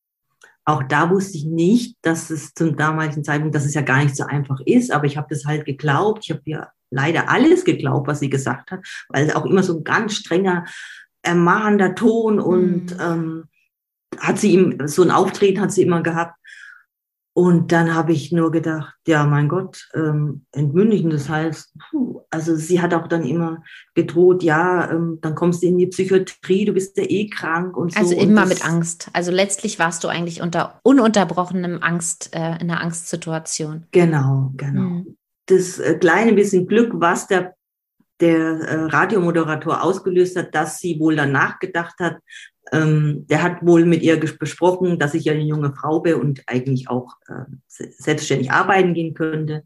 Auch 0.67 0.81
da 0.81 1.11
wusste 1.11 1.37
ich 1.37 1.45
nicht, 1.45 1.97
dass 2.01 2.31
es 2.31 2.55
zum 2.55 2.75
damaligen 2.75 3.23
Zeitpunkt, 3.23 3.53
dass 3.53 3.65
es 3.65 3.75
ja 3.75 3.81
gar 3.81 4.03
nicht 4.03 4.15
so 4.15 4.23
einfach 4.23 4.59
ist, 4.65 4.91
aber 4.91 5.05
ich 5.05 5.15
habe 5.15 5.27
das 5.29 5.45
halt 5.45 5.65
geglaubt. 5.65 6.23
Ich 6.23 6.31
habe 6.31 6.41
ja 6.45 6.71
leider 6.89 7.29
alles 7.29 7.65
geglaubt, 7.65 8.07
was 8.07 8.19
sie 8.19 8.29
gesagt 8.29 8.71
hat, 8.71 8.79
weil 9.09 9.31
auch 9.33 9.45
immer 9.45 9.63
so 9.63 9.77
ein 9.77 9.83
ganz 9.83 10.15
strenger, 10.15 10.65
ermahnender 11.21 11.95
Ton 11.95 12.39
und 12.39 12.95
mhm. 12.95 13.01
ähm, 13.01 13.43
hat 14.19 14.39
sie 14.39 14.51
ihm, 14.53 14.87
so 14.87 15.01
ein 15.03 15.11
Auftreten 15.11 15.61
hat 15.61 15.71
sie 15.71 15.81
immer 15.83 16.01
gehabt. 16.01 16.35
Und 17.37 17.73
dann 17.73 17.93
habe 17.93 18.13
ich 18.13 18.31
nur 18.31 18.49
gedacht, 18.49 18.95
ja, 19.05 19.25
mein 19.25 19.49
Gott, 19.49 19.89
ähm, 19.93 20.45
entmündigen, 20.53 21.09
das 21.09 21.27
heißt, 21.27 21.73
puh, 21.89 22.21
also 22.29 22.55
sie 22.55 22.81
hat 22.81 22.93
auch 22.93 23.09
dann 23.09 23.25
immer 23.25 23.61
gedroht, 23.93 24.41
ja, 24.41 24.89
ähm, 24.89 25.19
dann 25.21 25.35
kommst 25.35 25.61
du 25.61 25.67
in 25.67 25.77
die 25.77 25.87
Psychiatrie, 25.87 26.63
du 26.63 26.71
bist 26.71 26.97
ja 26.97 27.03
eh 27.03 27.27
krank 27.27 27.75
und 27.75 27.91
so. 27.91 27.99
Also 27.99 28.15
immer 28.15 28.45
mit 28.45 28.65
Angst. 28.65 29.09
Also 29.11 29.33
letztlich 29.33 29.79
warst 29.79 30.05
du 30.05 30.07
eigentlich 30.07 30.41
unter 30.41 30.79
ununterbrochenem 30.83 31.83
Angst, 31.83 32.33
äh, 32.33 32.55
in 32.61 32.71
einer 32.71 32.79
Angstsituation. 32.79 33.83
Genau, 33.91 34.53
genau. 34.55 34.81
Mhm 34.81 35.17
das 35.45 35.79
äh, 35.79 35.97
kleine 35.97 36.33
bisschen 36.33 36.67
Glück, 36.67 36.91
was 36.95 37.27
der, 37.27 37.55
der 38.19 38.37
äh, 38.37 38.83
Radiomoderator 38.85 39.83
ausgelöst 39.83 40.35
hat, 40.37 40.53
dass 40.55 40.79
sie 40.79 40.99
wohl 40.99 41.15
danach 41.15 41.59
gedacht 41.59 41.95
hat, 41.99 42.17
ähm, 42.71 43.25
der 43.29 43.43
hat 43.43 43.65
wohl 43.65 43.85
mit 43.85 44.01
ihr 44.01 44.19
besprochen, 44.19 44.97
dass 44.97 45.13
ich 45.13 45.25
ja 45.25 45.33
eine 45.33 45.43
junge 45.43 45.73
Frau 45.73 45.99
bin 45.99 46.15
und 46.15 46.43
eigentlich 46.47 46.89
auch 46.89 47.15
äh, 47.27 47.45
selbstständig 47.67 48.51
arbeiten 48.51 48.93
gehen 48.93 49.13
könnte. 49.13 49.63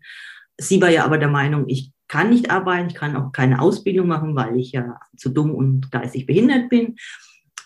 Sie 0.57 0.81
war 0.81 0.89
ja 0.89 1.05
aber 1.05 1.17
der 1.17 1.29
Meinung, 1.29 1.65
ich 1.67 1.91
kann 2.09 2.29
nicht 2.29 2.51
arbeiten, 2.51 2.89
ich 2.89 2.95
kann 2.95 3.15
auch 3.15 3.31
keine 3.31 3.61
Ausbildung 3.61 4.07
machen, 4.07 4.35
weil 4.35 4.57
ich 4.57 4.71
ja 4.71 4.99
zu 5.15 5.29
dumm 5.29 5.55
und 5.55 5.91
geistig 5.91 6.25
behindert 6.25 6.69
bin. 6.69 6.97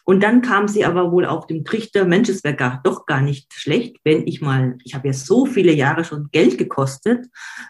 Und 0.05 0.21
dann 0.21 0.41
kam 0.41 0.67
sie 0.67 0.83
aber 0.83 1.11
wohl 1.11 1.25
auf 1.25 1.47
dem 1.47 1.63
Trichter, 1.63 2.05
Mensch, 2.05 2.27
es 2.27 2.43
wäre 2.43 2.55
gar, 2.55 2.81
doch 2.83 3.05
gar 3.05 3.21
nicht 3.21 3.53
schlecht, 3.53 3.97
wenn 4.03 4.27
ich 4.27 4.41
mal, 4.41 4.77
ich 4.83 4.95
habe 4.95 5.07
ja 5.07 5.13
so 5.13 5.45
viele 5.45 5.71
Jahre 5.71 6.03
schon 6.03 6.29
Geld 6.31 6.57
gekostet, 6.57 7.27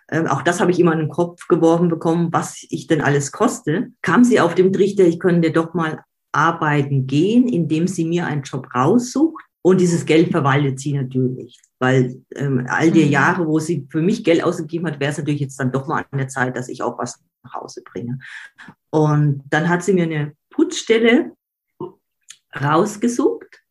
äh, 0.08 0.26
auch 0.28 0.42
das 0.42 0.60
habe 0.60 0.72
ich 0.72 0.80
immer 0.80 0.94
in 0.94 1.00
den 1.00 1.10
Kopf 1.10 1.48
geworfen 1.48 1.90
bekommen, 1.90 2.30
was 2.32 2.66
ich 2.70 2.88
denn 2.88 3.02
alles 3.02 3.32
koste, 3.32 3.92
kam 4.02 4.24
sie 4.24 4.40
auf 4.40 4.56
dem 4.56 4.74
Trichter, 4.74 5.04
ich 5.04 5.20
könnte 5.20 5.52
doch 5.52 5.74
mal 5.74 6.04
arbeiten 6.32 7.06
gehen, 7.06 7.48
indem 7.48 7.88
sie 7.88 8.06
mir 8.06 8.26
einen 8.26 8.42
Job 8.42 8.68
raussucht. 8.74 9.44
Und 9.66 9.80
dieses 9.80 10.06
Geld 10.06 10.32
verwaltet 10.32 10.80
sie 10.80 10.92
natürlich, 10.92 11.58
weil 11.80 12.22
ähm, 12.36 12.66
all 12.68 12.92
die 12.92 13.06
mhm. 13.06 13.12
Jahre, 13.12 13.48
wo 13.48 13.60
sie 13.60 13.88
für 13.90 14.02
mich 14.02 14.26
Geld 14.26 14.44
ausgegeben 14.44 14.86
hat, 14.88 15.00
wäre 15.00 15.12
es 15.12 15.18
natürlich 15.18 15.40
jetzt 15.40 15.58
dann 15.58 15.72
doch 15.72 15.88
mal 15.88 16.04
an 16.12 16.18
der 16.18 16.28
Zeit, 16.28 16.58
dass 16.58 16.68
ich 16.68 16.82
auch 16.84 16.98
was 16.98 17.24
nach 17.44 17.54
Hause 17.54 17.82
bringe. 17.82 18.20
Und 18.90 19.44
dann 19.50 19.70
hat 19.70 19.84
sie 19.84 19.94
mir 19.94 20.04
eine 20.04 20.34
Putzstelle 20.50 21.32
rausgesucht. 22.60 23.64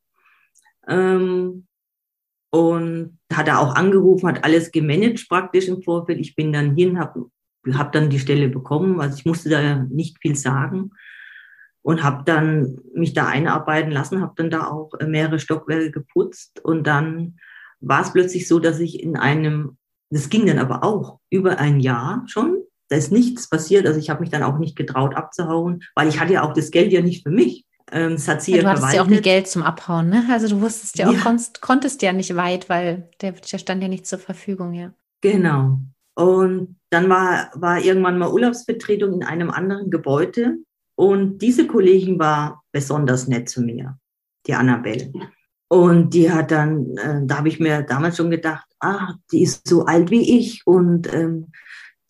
Ähm, 0.88 1.66
und 2.50 3.18
hat 3.32 3.48
er 3.48 3.60
auch 3.60 3.74
angerufen, 3.74 4.28
hat 4.28 4.44
alles 4.44 4.70
gemanagt 4.72 5.26
praktisch 5.28 5.68
im 5.68 5.82
Vorfeld. 5.82 6.18
Ich 6.20 6.34
bin 6.34 6.52
dann 6.52 6.76
hin, 6.76 6.98
habe 6.98 7.30
hab 7.72 7.92
dann 7.92 8.10
die 8.10 8.18
Stelle 8.18 8.48
bekommen, 8.48 9.00
also 9.00 9.16
ich 9.16 9.24
musste 9.24 9.48
da 9.48 9.76
nicht 9.76 10.18
viel 10.20 10.36
sagen 10.36 10.90
und 11.82 12.02
habe 12.02 12.24
dann 12.24 12.78
mich 12.94 13.14
da 13.14 13.26
einarbeiten 13.26 13.90
lassen, 13.90 14.20
habe 14.20 14.34
dann 14.36 14.50
da 14.50 14.68
auch 14.68 14.90
mehrere 15.06 15.38
Stockwerke 15.38 15.90
geputzt 15.90 16.60
und 16.62 16.86
dann 16.86 17.36
war 17.80 18.02
es 18.02 18.12
plötzlich 18.12 18.46
so, 18.46 18.58
dass 18.58 18.80
ich 18.80 19.02
in 19.02 19.16
einem, 19.16 19.76
das 20.10 20.28
ging 20.28 20.46
dann 20.46 20.58
aber 20.58 20.84
auch 20.84 21.20
über 21.30 21.58
ein 21.58 21.80
Jahr 21.80 22.24
schon, 22.26 22.58
da 22.88 22.96
ist 22.96 23.12
nichts 23.12 23.48
passiert, 23.48 23.86
also 23.86 23.98
ich 23.98 24.10
habe 24.10 24.20
mich 24.20 24.30
dann 24.30 24.42
auch 24.42 24.58
nicht 24.58 24.76
getraut 24.76 25.14
abzuhauen, 25.14 25.82
weil 25.94 26.08
ich 26.08 26.20
hatte 26.20 26.34
ja 26.34 26.42
auch 26.42 26.52
das 26.52 26.70
Geld 26.70 26.92
ja 26.92 27.00
nicht 27.00 27.22
für 27.22 27.30
mich. 27.30 27.64
Ähm, 27.92 28.12
das 28.12 28.26
hat 28.26 28.42
sie 28.42 28.56
ja, 28.56 28.62
du 28.62 28.68
hattest 28.68 28.94
ja 28.94 29.02
auch 29.02 29.06
nie 29.06 29.20
Geld 29.20 29.46
zum 29.46 29.62
Abhauen, 29.62 30.08
ne? 30.08 30.24
Also 30.30 30.48
du 30.48 30.60
wusstest 30.62 30.98
ja 30.98 31.08
auch, 31.08 31.12
ja. 31.12 31.20
Konntest, 31.20 31.60
konntest 31.60 32.02
ja 32.02 32.12
nicht 32.12 32.34
weit, 32.34 32.68
weil 32.68 33.10
der, 33.20 33.32
der 33.32 33.58
stand 33.58 33.82
ja 33.82 33.88
nicht 33.88 34.06
zur 34.06 34.18
Verfügung, 34.18 34.72
ja. 34.72 34.92
Genau. 35.20 35.78
Und 36.14 36.76
dann 36.90 37.08
war, 37.08 37.50
war 37.54 37.80
irgendwann 37.80 38.18
mal 38.18 38.32
Urlaubsvertretung 38.32 39.14
in 39.14 39.24
einem 39.24 39.50
anderen 39.50 39.90
Gebäude. 39.90 40.56
Und 40.94 41.38
diese 41.38 41.66
Kollegin 41.66 42.18
war 42.18 42.62
besonders 42.72 43.28
nett 43.28 43.48
zu 43.48 43.62
mir, 43.62 43.98
die 44.46 44.54
Annabelle. 44.54 45.12
Und 45.68 46.12
die 46.12 46.30
hat 46.30 46.50
dann, 46.50 46.96
äh, 46.96 47.20
da 47.24 47.38
habe 47.38 47.48
ich 47.48 47.60
mir 47.60 47.82
damals 47.82 48.16
schon 48.16 48.30
gedacht, 48.30 48.66
ah, 48.80 49.14
die 49.32 49.42
ist 49.42 49.66
so 49.66 49.84
alt 49.86 50.10
wie 50.10 50.38
ich. 50.38 50.66
Und 50.66 51.12
ähm, 51.12 51.52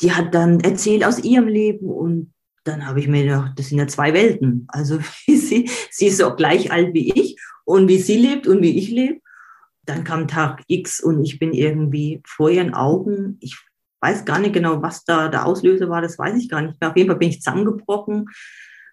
die 0.01 0.13
hat 0.13 0.35
dann 0.35 0.61
erzählt 0.61 1.05
aus 1.05 1.23
ihrem 1.23 1.47
Leben 1.47 1.89
und 1.89 2.33
dann 2.65 2.87
habe 2.87 3.01
ich 3.01 3.09
mir 3.09 3.25
gedacht, 3.25 3.53
das 3.57 3.69
sind 3.69 3.79
ja 3.79 3.87
zwei 3.87 4.13
Welten. 4.15 4.67
Also 4.69 4.99
sie, 5.53 5.71
sie 5.91 6.07
ist 6.07 6.23
auch 6.23 6.37
gleich 6.37 6.73
alt 6.73 6.95
wie 6.95 7.13
ich 7.13 7.37
und 7.65 7.89
wie 7.89 7.99
sie 7.99 8.17
lebt 8.17 8.47
und 8.47 8.63
wie 8.63 8.79
ich 8.79 8.91
lebe. 8.91 9.21
Dann 9.85 10.05
kam 10.05 10.29
Tag 10.29 10.63
X 10.69 11.01
und 11.01 11.25
ich 11.25 11.39
bin 11.39 11.53
irgendwie 11.53 12.21
vor 12.25 12.51
ihren 12.51 12.73
Augen, 12.75 13.37
ich 13.41 13.59
weiß 14.01 14.25
gar 14.25 14.39
nicht 14.39 14.55
genau, 14.55 14.83
was 14.83 15.05
da 15.05 15.29
der 15.29 15.47
Auslöser 15.47 15.89
war, 15.89 16.01
das 16.03 16.19
weiß 16.19 16.37
ich 16.37 16.49
gar 16.49 16.63
nicht 16.63 16.81
mehr. 16.81 16.91
Auf 16.91 16.97
jeden 16.97 17.09
Fall 17.09 17.19
bin 17.19 17.31
ich 17.31 17.41
zusammengebrochen. 17.43 18.27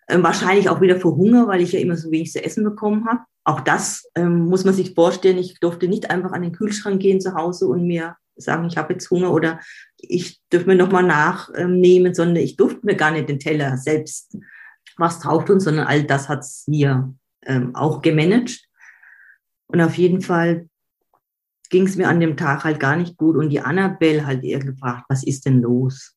Ähm, 0.07 0.23
wahrscheinlich 0.23 0.69
auch 0.69 0.81
wieder 0.81 0.99
vor 0.99 1.15
Hunger, 1.15 1.47
weil 1.47 1.61
ich 1.61 1.71
ja 1.71 1.79
immer 1.79 1.95
so 1.95 2.09
wenig 2.11 2.31
zu 2.31 2.43
essen 2.43 2.63
bekommen 2.63 3.05
habe. 3.07 3.21
Auch 3.43 3.59
das 3.61 4.09
ähm, 4.15 4.45
muss 4.45 4.65
man 4.65 4.73
sich 4.73 4.93
vorstellen. 4.95 5.37
Ich 5.37 5.59
durfte 5.59 5.87
nicht 5.87 6.09
einfach 6.09 6.31
an 6.31 6.41
den 6.41 6.51
Kühlschrank 6.51 7.01
gehen 7.01 7.21
zu 7.21 7.35
Hause 7.35 7.67
und 7.67 7.85
mir 7.85 8.15
sagen, 8.35 8.67
ich 8.67 8.77
habe 8.77 8.93
jetzt 8.93 9.09
Hunger 9.09 9.31
oder 9.31 9.59
ich 9.97 10.39
dürfte 10.51 10.69
mir 10.69 10.75
nochmal 10.75 11.03
nachnehmen, 11.03 12.13
sondern 12.13 12.37
ich 12.37 12.55
durfte 12.55 12.85
mir 12.85 12.95
gar 12.95 13.11
nicht 13.11 13.29
den 13.29 13.39
Teller 13.39 13.77
selbst 13.77 14.37
was 14.99 15.19
drauf 15.19 15.45
tun, 15.45 15.59
sondern 15.59 15.87
all 15.87 16.03
das 16.03 16.29
hat 16.29 16.45
sie 16.45 16.89
ähm, 17.45 17.75
auch 17.75 18.01
gemanagt. 18.01 18.65
Und 19.67 19.81
auf 19.81 19.95
jeden 19.97 20.21
Fall 20.21 20.67
ging 21.69 21.85
es 21.85 21.95
mir 21.95 22.09
an 22.09 22.19
dem 22.19 22.35
Tag 22.37 22.63
halt 22.63 22.79
gar 22.79 22.95
nicht 22.95 23.17
gut. 23.17 23.37
Und 23.37 23.49
die 23.49 23.61
Annabelle 23.61 24.25
halt 24.25 24.43
ihr 24.43 24.59
gefragt, 24.59 25.05
was 25.09 25.23
ist 25.23 25.45
denn 25.45 25.61
los? 25.61 26.15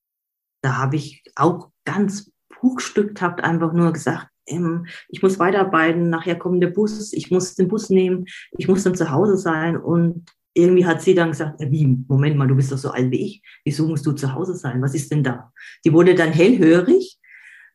Da 0.63 0.77
habe 0.77 0.97
ich 0.97 1.23
auch 1.37 1.71
ganz 1.85 2.31
buchstückhaft 2.61 3.43
einfach 3.43 3.73
nur 3.73 3.93
gesagt, 3.93 4.29
ähm, 4.47 4.87
ich 5.09 5.23
muss 5.23 5.39
weiterarbeiten, 5.39 6.11
nachher 6.11 6.39
kommt 6.39 6.63
der 6.63 6.69
Bus, 6.69 7.13
ich 7.13 7.31
muss 7.31 7.55
den 7.55 7.69
Bus 7.69 7.91
nehmen, 7.91 8.27
ich 8.57 8.69
muss 8.69 8.85
dann 8.85 8.95
zu 8.95 9.11
Hause 9.11 9.37
sein. 9.37 9.77
Und 9.77 10.27
irgendwie 10.55 10.87
hat 10.87 11.03
sie 11.03 11.15
dann 11.15 11.31
gesagt, 11.31 11.61
äh, 11.61 11.71
wie, 11.71 11.87
Moment 12.09 12.37
mal, 12.37 12.49
du 12.49 12.55
bist 12.55 12.73
doch 12.73 12.79
so 12.79 12.91
alt 12.91 13.11
wie 13.11 13.25
ich, 13.25 13.43
wieso 13.65 13.87
musst 13.87 14.07
du 14.07 14.13
zu 14.13 14.33
Hause 14.33 14.55
sein? 14.55 14.83
Was 14.83 14.95
ist 14.95 15.11
denn 15.11 15.23
da? 15.23 15.53
Die 15.85 15.93
wurde 15.93 16.15
dann 16.15 16.33
hellhörig, 16.33 17.19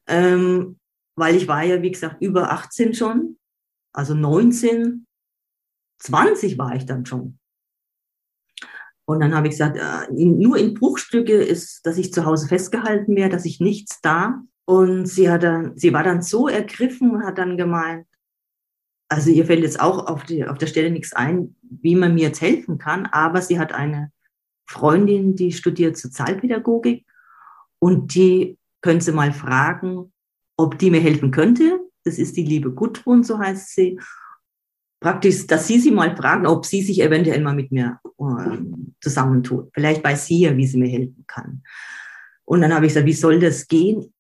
ähm, 0.08 0.80
weil 1.18 1.36
ich 1.36 1.48
war 1.48 1.64
ja, 1.64 1.82
wie 1.82 1.92
gesagt, 1.92 2.22
über 2.22 2.52
18 2.52 2.94
schon, 2.94 3.38
also 3.92 4.14
19, 4.14 5.06
20 6.00 6.58
war 6.58 6.76
ich 6.76 6.86
dann 6.86 7.06
schon. 7.06 7.40
Und 9.06 9.22
dann 9.22 9.34
habe 9.34 9.48
ich 9.48 9.52
gesagt, 9.52 9.78
äh, 9.78 10.14
nur 10.14 10.58
in 10.58 10.74
Bruchstücke 10.74 11.42
ist, 11.42 11.86
dass 11.86 11.98
ich 11.98 12.14
zu 12.14 12.26
Hause 12.26 12.48
festgehalten 12.48 13.16
werde, 13.16 13.36
dass 13.36 13.46
ich 13.46 13.60
nichts 13.60 14.00
da. 14.02 14.44
Und 14.66 15.08
sie 15.08 15.30
hat 15.30 15.44
dann, 15.44 15.76
sie 15.78 15.94
war 15.94 16.04
dann 16.04 16.22
so 16.22 16.48
ergriffen 16.48 17.12
und 17.12 17.26
hat 17.26 17.38
dann 17.38 17.58
gemeint, 17.58 18.06
also 19.10 19.32
ihr 19.32 19.46
fällt 19.46 19.64
jetzt 19.64 19.80
auch 19.80 20.08
auf, 20.08 20.24
die, 20.24 20.46
auf 20.46 20.58
der 20.58 20.68
Stelle 20.68 20.92
nichts 20.92 21.14
ein, 21.14 21.56
wie 21.62 21.96
man 21.96 22.14
mir 22.14 22.24
jetzt 22.24 22.42
helfen 22.42 22.78
kann, 22.78 23.06
aber 23.06 23.42
sie 23.42 23.58
hat 23.58 23.72
eine 23.72 24.12
Freundin, 24.70 25.36
die 25.36 25.54
studiert 25.54 25.98
Sozialpädagogik 25.98 27.06
Und 27.80 28.14
die 28.14 28.60
können 28.82 29.00
Sie 29.00 29.14
mal 29.14 29.32
fragen, 29.32 30.12
ob 30.58 30.78
die 30.78 30.92
mir 30.92 31.00
helfen 31.00 31.32
könnte. 31.32 31.80
Das 32.04 32.18
ist 32.18 32.36
die 32.36 32.44
liebe 32.44 32.72
Gudrun, 32.72 33.24
so 33.24 33.38
heißt 33.38 33.74
sie. 33.76 34.00
Praktisch, 35.00 35.46
dass 35.46 35.68
Sie 35.68 35.80
sie 35.80 35.92
mal 35.92 36.16
fragen, 36.16 36.48
ob 36.48 36.66
sie 36.66 36.82
sich 36.82 37.02
eventuell 37.02 37.42
mal 37.42 37.54
mit 37.54 37.72
mir 37.72 38.00
äh, 38.18 38.58
zusammentut. 39.00 39.70
Vielleicht 39.74 40.04
weiß 40.04 40.26
sie 40.26 40.40
ja, 40.40 40.58
wie 40.58 40.66
sie 40.66 40.80
mir 40.80 40.90
helfen 40.90 41.24
kann. 41.28 41.62
Und 42.46 42.62
dann 42.62 42.74
habe 42.74 42.86
ich 42.86 42.92
gesagt, 42.92 43.06
wie 43.06 43.14
soll 43.14 43.40
das 43.40 43.68
gehen? 43.68 44.12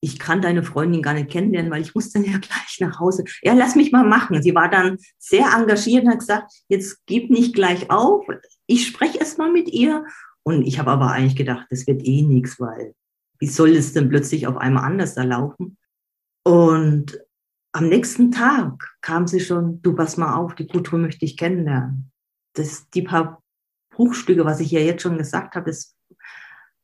Ich 0.00 0.18
kann 0.18 0.40
deine 0.40 0.62
Freundin 0.62 1.02
gar 1.02 1.12
nicht 1.12 1.30
kennenlernen, 1.30 1.70
weil 1.70 1.82
ich 1.82 1.94
muss 1.94 2.10
dann 2.10 2.24
ja 2.24 2.38
gleich 2.38 2.78
nach 2.80 3.00
Hause. 3.00 3.24
Ja, 3.42 3.52
lass 3.52 3.76
mich 3.76 3.92
mal 3.92 4.04
machen. 4.04 4.42
Sie 4.42 4.54
war 4.54 4.70
dann 4.70 4.96
sehr 5.18 5.46
engagiert 5.54 6.04
und 6.04 6.10
hat 6.10 6.20
gesagt, 6.20 6.52
jetzt 6.68 7.04
gib 7.04 7.28
nicht 7.28 7.54
gleich 7.54 7.90
auf. 7.90 8.24
Ich 8.66 8.86
spreche 8.86 9.18
erst 9.18 9.36
mal 9.36 9.52
mit 9.52 9.68
ihr. 9.68 10.06
Und 10.42 10.62
ich 10.62 10.78
habe 10.78 10.90
aber 10.90 11.10
eigentlich 11.10 11.36
gedacht, 11.36 11.66
das 11.70 11.86
wird 11.86 12.02
eh 12.04 12.22
nichts, 12.22 12.58
weil 12.58 12.94
wie 13.42 13.48
soll 13.48 13.70
es 13.70 13.92
denn 13.92 14.08
plötzlich 14.08 14.46
auf 14.46 14.56
einmal 14.56 14.84
anders 14.84 15.16
da 15.16 15.24
laufen? 15.24 15.76
Und 16.44 17.18
am 17.72 17.88
nächsten 17.88 18.30
Tag 18.30 18.96
kam 19.00 19.26
sie 19.26 19.40
schon, 19.40 19.82
du 19.82 19.96
pass 19.96 20.16
mal 20.16 20.36
auf, 20.36 20.54
die 20.54 20.68
Kultur 20.68 21.00
möchte 21.00 21.24
ich 21.24 21.36
kennenlernen. 21.36 22.12
Das, 22.54 22.88
die 22.90 23.02
paar 23.02 23.42
Bruchstücke, 23.90 24.44
was 24.44 24.60
ich 24.60 24.70
ja 24.70 24.78
jetzt 24.78 25.02
schon 25.02 25.18
gesagt 25.18 25.56
habe, 25.56 25.70
das 25.70 25.96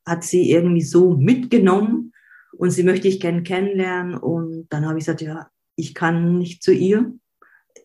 hat 0.05 0.25
sie 0.25 0.51
irgendwie 0.51 0.83
so 0.83 1.16
mitgenommen 1.16 2.12
und 2.55 2.73
sie 2.73 2.83
möchte 2.83 3.07
ich 3.07 3.21
gerne 3.21 3.44
kennenlernen. 3.44 4.16
Und 4.16 4.66
dann 4.71 4.85
habe 4.85 4.99
ich 4.99 5.05
gesagt, 5.05 5.21
ja, 5.21 5.49
ich 5.77 5.94
kann 5.94 6.38
nicht 6.38 6.64
zu 6.64 6.73
ihr. 6.73 7.14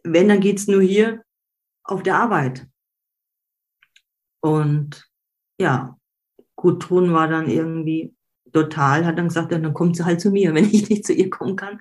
Wenn, 0.04 0.30
dann 0.30 0.40
geht's 0.40 0.66
nur 0.66 0.82
hier 0.82 1.24
auf 1.84 2.02
der 2.02 2.16
Arbeit. 2.16 2.66
Und 4.42 5.08
ja, 5.60 5.96
Gudrun 6.56 7.14
war 7.14 7.28
dann 7.28 7.48
irgendwie 7.48 8.16
total, 8.54 9.06
hat 9.06 9.18
dann 9.18 9.28
gesagt, 9.28 9.52
ja, 9.52 9.58
dann 9.58 9.74
kommt 9.74 9.98
sie 9.98 10.06
halt 10.06 10.22
zu 10.22 10.32
mir, 10.32 10.54
wenn 10.56 10.66
ich 10.66 10.90
nicht 10.90 11.06
zu 11.06 11.14
ihr 11.14 11.30
kommen 11.30 11.56
kann. 11.56 11.80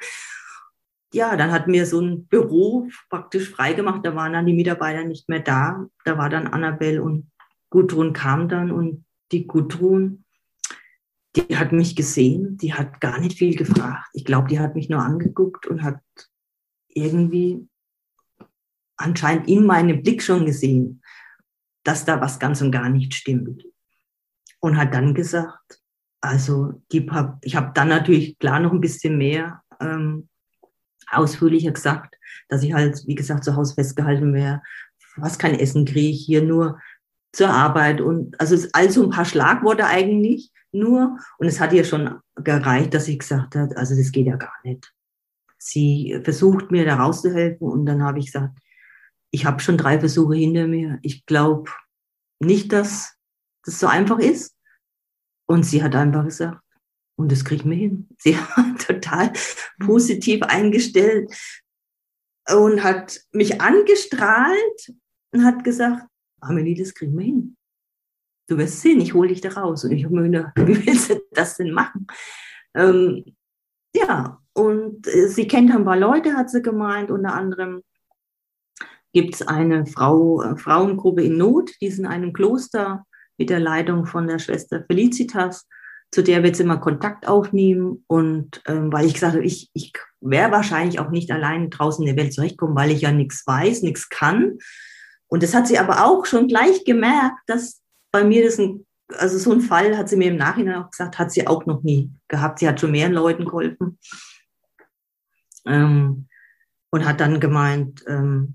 Ja, 1.14 1.37
dann 1.37 1.52
hat 1.52 1.68
mir 1.68 1.85
so 1.85 2.00
ein 2.00 2.26
Büro 2.26 2.88
praktisch 3.11 3.50
freigemacht, 3.50 4.04
da 4.04 4.14
waren 4.14 4.32
dann 4.32 4.46
die 4.46 4.54
Mitarbeiter 4.54 5.04
nicht 5.04 5.28
mehr 5.28 5.40
da. 5.40 5.87
Da 6.04 6.16
war 6.16 6.30
dann 6.30 6.46
Annabelle 6.46 7.02
und 7.02 7.30
Gudrun 7.68 8.14
kam 8.14 8.48
dann 8.48 8.70
und 8.70 9.04
die 9.30 9.46
Gudrun, 9.46 10.24
die 11.37 11.56
hat 11.56 11.72
mich 11.72 11.96
gesehen, 11.96 12.56
die 12.56 12.72
hat 12.74 13.00
gar 13.00 13.18
nicht 13.18 13.38
viel 13.38 13.56
gefragt. 13.56 14.08
Ich 14.14 14.24
glaube, 14.24 14.48
die 14.48 14.58
hat 14.58 14.74
mich 14.74 14.88
nur 14.88 15.00
angeguckt 15.00 15.66
und 15.66 15.82
hat 15.82 16.00
irgendwie 16.88 17.68
anscheinend 18.96 19.48
in 19.48 19.66
meinem 19.66 20.02
Blick 20.02 20.22
schon 20.22 20.46
gesehen, 20.46 21.02
dass 21.85 22.04
da 22.04 22.20
was 22.20 22.38
ganz 22.38 22.61
und 22.62 22.70
gar 22.70 22.88
nicht 22.88 23.14
stimmt. 23.14 23.64
Und 24.61 24.76
hat 24.76 24.94
dann 24.94 25.14
gesagt, 25.14 25.82
also 26.22 26.80
die, 26.92 27.11
ich 27.42 27.56
habe 27.56 27.72
dann 27.74 27.88
natürlich 27.88 28.38
klar 28.38 28.61
noch 28.61 28.72
ein 28.72 28.80
bisschen 28.80 29.18
mehr 29.18 29.61
ähm, 29.80 30.28
ausführlicher 31.11 31.72
gesagt, 31.72 32.16
dass 32.48 32.62
ich 32.62 32.72
halt, 32.72 33.02
wie 33.06 33.16
gesagt, 33.16 33.44
zu 33.44 33.56
Hause 33.56 33.74
festgehalten 33.74 34.32
wäre, 34.32 34.62
was 35.16 35.38
kein 35.38 35.58
Essen 35.58 35.85
kriege 35.85 36.08
ich 36.08 36.24
hier 36.24 36.42
nur 36.42 36.80
zur 37.32 37.50
Arbeit 37.50 38.00
und 38.00 38.40
also 38.40 38.56
also 38.72 39.04
ein 39.04 39.11
paar 39.11 39.24
Schlagworte 39.24 39.87
eigentlich 39.87 40.52
nur 40.70 41.18
und 41.38 41.46
es 41.46 41.61
hat 41.61 41.72
ihr 41.72 41.85
schon 41.85 42.20
gereicht, 42.37 42.94
dass 42.94 43.06
sie 43.06 43.18
gesagt 43.18 43.56
hat, 43.56 43.76
also 43.76 43.96
das 43.96 44.12
geht 44.12 44.26
ja 44.26 44.37
gar 44.37 44.54
nicht. 44.64 44.92
Sie 45.58 46.18
versucht 46.22 46.70
mir 46.70 46.85
da 46.85 46.96
rauszuhelfen 46.96 47.66
und 47.66 47.85
dann 47.85 48.02
habe 48.02 48.20
ich 48.20 48.26
gesagt, 48.26 48.58
ich 49.30 49.44
habe 49.44 49.61
schon 49.61 49.76
drei 49.76 49.98
Versuche 49.98 50.37
hinter 50.37 50.66
mir. 50.66 50.98
Ich 51.02 51.26
glaube 51.26 51.70
nicht, 52.38 52.72
dass 52.72 53.16
das 53.64 53.80
so 53.80 53.87
einfach 53.87 54.18
ist. 54.18 54.56
Und 55.52 55.64
sie 55.64 55.82
hat 55.82 55.94
einfach 55.94 56.24
gesagt, 56.24 56.62
und 57.18 57.30
das 57.30 57.44
kriegen 57.44 57.68
wir 57.68 57.76
hin. 57.76 58.08
Sie 58.18 58.34
war 58.34 58.74
total 58.78 59.34
positiv 59.78 60.42
eingestellt 60.44 61.30
und 62.50 62.82
hat 62.82 63.20
mich 63.32 63.60
angestrahlt 63.60 64.94
und 65.30 65.44
hat 65.44 65.62
gesagt, 65.62 66.06
Amelie, 66.40 66.74
das 66.74 66.94
kriegen 66.94 67.18
wir 67.18 67.26
hin. 67.26 67.56
Du 68.48 68.56
wirst 68.56 68.80
sehen, 68.80 69.02
ich 69.02 69.12
hole 69.12 69.28
dich 69.28 69.42
da 69.42 69.50
raus. 69.50 69.84
Und 69.84 69.92
ich 69.92 70.04
habe 70.06 70.14
mir 70.14 70.30
gedacht, 70.30 70.52
wie 70.56 70.86
willst 70.86 71.10
du 71.10 71.22
das 71.32 71.58
denn 71.58 71.72
machen? 71.72 72.06
Ähm, 72.74 73.36
ja, 73.94 74.40
und 74.54 75.06
äh, 75.06 75.28
sie 75.28 75.46
kennt 75.46 75.70
ein 75.70 75.84
paar 75.84 75.98
Leute, 75.98 76.32
hat 76.32 76.48
sie 76.48 76.62
gemeint. 76.62 77.10
Unter 77.10 77.34
anderem 77.34 77.82
gibt 79.12 79.34
es 79.34 79.42
eine 79.42 79.84
Frau, 79.84 80.40
äh, 80.40 80.56
Frauengruppe 80.56 81.24
in 81.24 81.36
Not, 81.36 81.72
die 81.82 81.88
ist 81.88 81.98
in 81.98 82.06
einem 82.06 82.32
Kloster 82.32 83.04
mit 83.42 83.50
der 83.50 83.59
Leitung 83.59 84.07
von 84.07 84.28
der 84.28 84.38
Schwester 84.38 84.85
Felicitas. 84.87 85.66
Zu 86.12 86.22
der 86.22 86.44
wird 86.44 86.55
sie 86.55 86.62
immer 86.62 86.76
Kontakt 86.76 87.26
aufnehmen. 87.26 88.05
Und 88.07 88.62
ähm, 88.66 88.92
weil 88.92 89.07
ich 89.07 89.14
gesagt 89.14 89.35
habe, 89.35 89.44
ich, 89.44 89.68
ich 89.74 89.92
wäre 90.20 90.52
wahrscheinlich 90.52 91.00
auch 91.00 91.11
nicht 91.11 91.33
allein 91.33 91.70
draußen 91.70 92.07
in 92.07 92.14
der 92.14 92.22
Welt 92.22 92.33
zurechtkommen, 92.33 92.76
weil 92.76 92.92
ich 92.92 93.00
ja 93.00 93.11
nichts 93.11 93.44
weiß, 93.44 93.83
nichts 93.83 94.09
kann. 94.09 94.59
Und 95.26 95.42
das 95.42 95.55
hat 95.55 95.66
sie 95.66 95.78
aber 95.78 96.05
auch 96.05 96.24
schon 96.24 96.46
gleich 96.46 96.85
gemerkt, 96.85 97.40
dass 97.46 97.83
bei 98.12 98.22
mir 98.22 98.44
das 98.44 98.61
ein, 98.61 98.87
also 99.14 99.38
so 99.38 99.50
ein 99.50 99.61
Fall 99.61 99.96
hat 99.96 100.09
sie 100.09 100.16
mir 100.16 100.28
im 100.28 100.37
Nachhinein 100.37 100.76
auch 100.76 100.90
gesagt, 100.90 101.18
hat 101.18 101.33
sie 101.33 101.48
auch 101.48 101.66
noch 101.66 101.83
nie 101.83 102.12
gehabt. 102.28 102.61
Sie 102.61 102.68
hat 102.68 102.78
schon 102.78 102.92
mehreren 102.92 103.14
Leuten 103.14 103.44
geholfen. 103.44 103.98
Ähm, 105.66 106.28
und 106.90 107.05
hat 107.05 107.18
dann 107.18 107.40
gemeint, 107.40 108.05
ähm, 108.07 108.55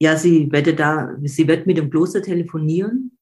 ja, 0.00 0.16
sie 0.16 0.50
werde 0.50 0.74
da, 0.74 1.14
sie 1.22 1.46
wird 1.46 1.66
mit 1.66 1.76
dem 1.76 1.90
Kloster 1.90 2.22
telefonieren 2.22 3.17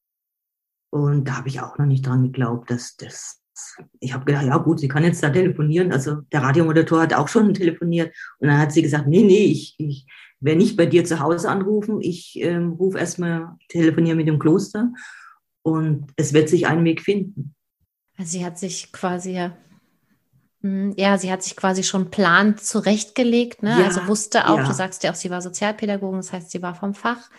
und 0.89 1.25
da 1.25 1.37
habe 1.37 1.49
ich 1.49 1.61
auch 1.61 1.77
noch 1.77 1.85
nicht 1.85 2.05
dran 2.05 2.23
geglaubt, 2.23 2.71
dass 2.71 2.95
das. 2.95 3.41
Ich 3.99 4.13
habe 4.13 4.25
gedacht, 4.25 4.45
ja 4.45 4.57
gut, 4.57 4.79
sie 4.79 4.87
kann 4.87 5.03
jetzt 5.03 5.23
da 5.23 5.29
telefonieren. 5.29 5.91
Also 5.91 6.21
der 6.31 6.43
Radiomoderator 6.43 7.01
hat 7.01 7.13
auch 7.13 7.27
schon 7.27 7.53
telefoniert. 7.55 8.15
Und 8.39 8.47
dann 8.47 8.59
hat 8.59 8.71
sie 8.71 8.81
gesagt, 8.81 9.07
nee, 9.07 9.23
nee, 9.23 9.45
ich, 9.45 9.75
ich 9.79 10.05
werde 10.39 10.59
nicht 10.59 10.77
bei 10.77 10.85
dir 10.85 11.05
zu 11.05 11.19
Hause 11.19 11.49
anrufen. 11.49 11.99
Ich 12.01 12.37
ähm, 12.39 12.73
rufe 12.73 12.99
erstmal, 12.99 13.55
telefoniere 13.69 14.15
mit 14.15 14.27
dem 14.27 14.39
Kloster. 14.39 14.91
Und 15.63 16.07
es 16.15 16.33
wird 16.33 16.49
sich 16.49 16.67
ein 16.67 16.83
Weg 16.85 17.01
finden. 17.01 17.55
Also 18.17 18.37
sie 18.37 18.45
hat 18.45 18.57
sich 18.57 18.91
quasi 18.91 19.33
ja 19.33 19.57
hm, 20.61 20.93
ja, 20.97 21.17
sie 21.17 21.31
hat 21.31 21.43
sich 21.43 21.55
quasi 21.55 21.83
schon 21.83 22.09
Plan 22.09 22.57
zurechtgelegt, 22.57 23.61
ne? 23.63 23.77
Ja, 23.79 23.85
also 23.85 24.07
wusste 24.07 24.47
auch, 24.49 24.57
ja. 24.57 24.67
du 24.67 24.73
sagst 24.73 25.03
ja 25.03 25.11
auch, 25.11 25.15
sie 25.15 25.29
war 25.29 25.41
Sozialpädagogin, 25.41 26.17
das 26.17 26.33
heißt, 26.33 26.49
sie 26.49 26.61
war 26.61 26.73
vom 26.73 26.93
Fach, 26.93 27.29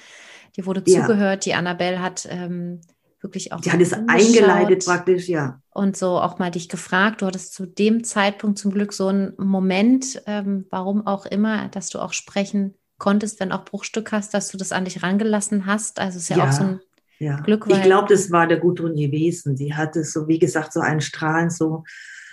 die 0.57 0.67
wurde 0.67 0.83
ja. 0.87 1.01
zugehört, 1.01 1.45
die 1.45 1.55
Annabelle 1.55 2.01
hat 2.01 2.29
ähm, 2.31 2.81
wirklich 3.20 3.52
auch. 3.52 3.61
Die 3.61 3.72
hat 3.72 3.81
es 3.81 3.92
eingeleitet 3.92 4.85
praktisch, 4.85 5.28
ja. 5.28 5.61
Und 5.70 5.96
so 5.96 6.18
auch 6.18 6.38
mal 6.38 6.50
dich 6.50 6.68
gefragt. 6.68 7.22
Du 7.22 7.26
hattest 7.26 7.54
zu 7.54 7.66
dem 7.66 8.04
Zeitpunkt 8.04 8.59
zum 8.59 8.72
Glück 8.72 8.92
so 8.92 9.09
einen 9.09 9.35
Moment, 9.38 10.22
ähm, 10.26 10.66
warum 10.70 11.07
auch 11.07 11.26
immer, 11.26 11.68
dass 11.68 11.90
du 11.90 11.98
auch 11.98 12.12
sprechen 12.12 12.74
konntest, 12.98 13.40
wenn 13.40 13.52
auch 13.52 13.64
Bruchstück 13.64 14.12
hast, 14.12 14.35
dass 14.35 14.48
du 14.48 14.59
das 14.59 14.72
an 14.72 14.85
dich 14.85 15.02
rangelassen 15.02 15.66
hast. 15.66 16.00
Also 16.00 16.16
es 16.16 16.24
ist 16.24 16.31
ja, 16.31 16.38
ja 16.38 16.48
auch 16.48 16.52
so 16.52 16.64
ein 16.64 16.81
ja. 17.18 17.40
Glück. 17.40 17.66
ich 17.68 17.83
glaube, 17.83 18.09
das 18.09 18.31
war 18.31 18.46
der 18.46 18.59
Gudrun 18.59 18.94
gewesen. 18.94 19.57
Sie 19.57 19.74
hatte 19.74 20.04
so, 20.04 20.28
wie 20.28 20.38
gesagt, 20.38 20.72
so 20.72 20.81
einen 20.81 21.00
Strahlen, 21.00 21.50
so, 21.50 21.85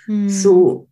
hm. 0.06 0.28
so, 0.28 0.88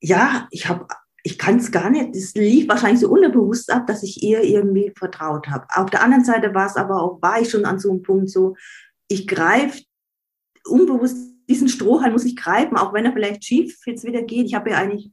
ja, 0.00 0.48
ich 0.50 0.68
habe 0.68 0.86
ich 1.22 1.38
kann 1.38 1.58
es 1.58 1.70
gar 1.70 1.90
nicht, 1.90 2.14
das 2.14 2.34
lief 2.34 2.68
wahrscheinlich 2.68 3.00
so 3.00 3.10
unterbewusst 3.10 3.70
ab, 3.70 3.86
dass 3.86 4.02
ich 4.02 4.22
ihr 4.22 4.42
irgendwie 4.42 4.92
vertraut 4.96 5.48
habe. 5.48 5.66
Auf 5.74 5.90
der 5.90 6.02
anderen 6.02 6.24
Seite 6.24 6.54
war 6.54 6.66
es 6.66 6.76
aber 6.76 7.02
auch, 7.02 7.20
war 7.20 7.40
ich 7.40 7.50
schon 7.50 7.64
an 7.64 7.78
so 7.78 7.90
einem 7.90 8.02
Punkt 8.02 8.30
so, 8.30 8.56
ich 9.10 9.26
greife 9.26 9.82
unbewusst 10.64 11.16
diesen 11.50 11.68
Strohhalm 11.68 12.12
muss 12.12 12.24
ich 12.24 12.36
greifen, 12.36 12.76
auch 12.76 12.92
wenn 12.92 13.04
er 13.04 13.12
vielleicht 13.12 13.44
schief 13.44 13.76
jetzt 13.84 14.04
wieder 14.04 14.22
geht. 14.22 14.46
Ich 14.46 14.54
habe 14.54 14.70
ja 14.70 14.78
eigentlich 14.78 15.10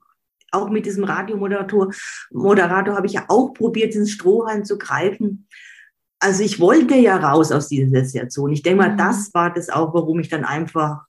auch 0.52 0.70
mit 0.70 0.86
diesem 0.86 1.04
Radiomoderator, 1.04 1.92
Moderator 2.32 2.96
habe 2.96 3.08
ich 3.08 3.14
ja 3.14 3.26
auch 3.28 3.54
probiert, 3.54 3.94
diesen 3.94 4.08
Strohhalm 4.08 4.64
zu 4.64 4.78
greifen. 4.78 5.48
Also 6.20 6.44
ich 6.44 6.60
wollte 6.60 6.96
ja 6.96 7.18
raus 7.18 7.52
aus 7.52 7.70
dieser 7.70 8.06
Situation. 8.06 8.52
Ich 8.52 8.62
denke 8.62 8.84
mal, 8.84 8.94
mhm. 8.94 8.98
das 8.98 9.34
war 9.34 9.52
das 9.52 9.70
auch, 9.70 9.94
warum 9.96 10.20
ich 10.20 10.30
dann 10.30 10.46
einfach, 10.46 11.06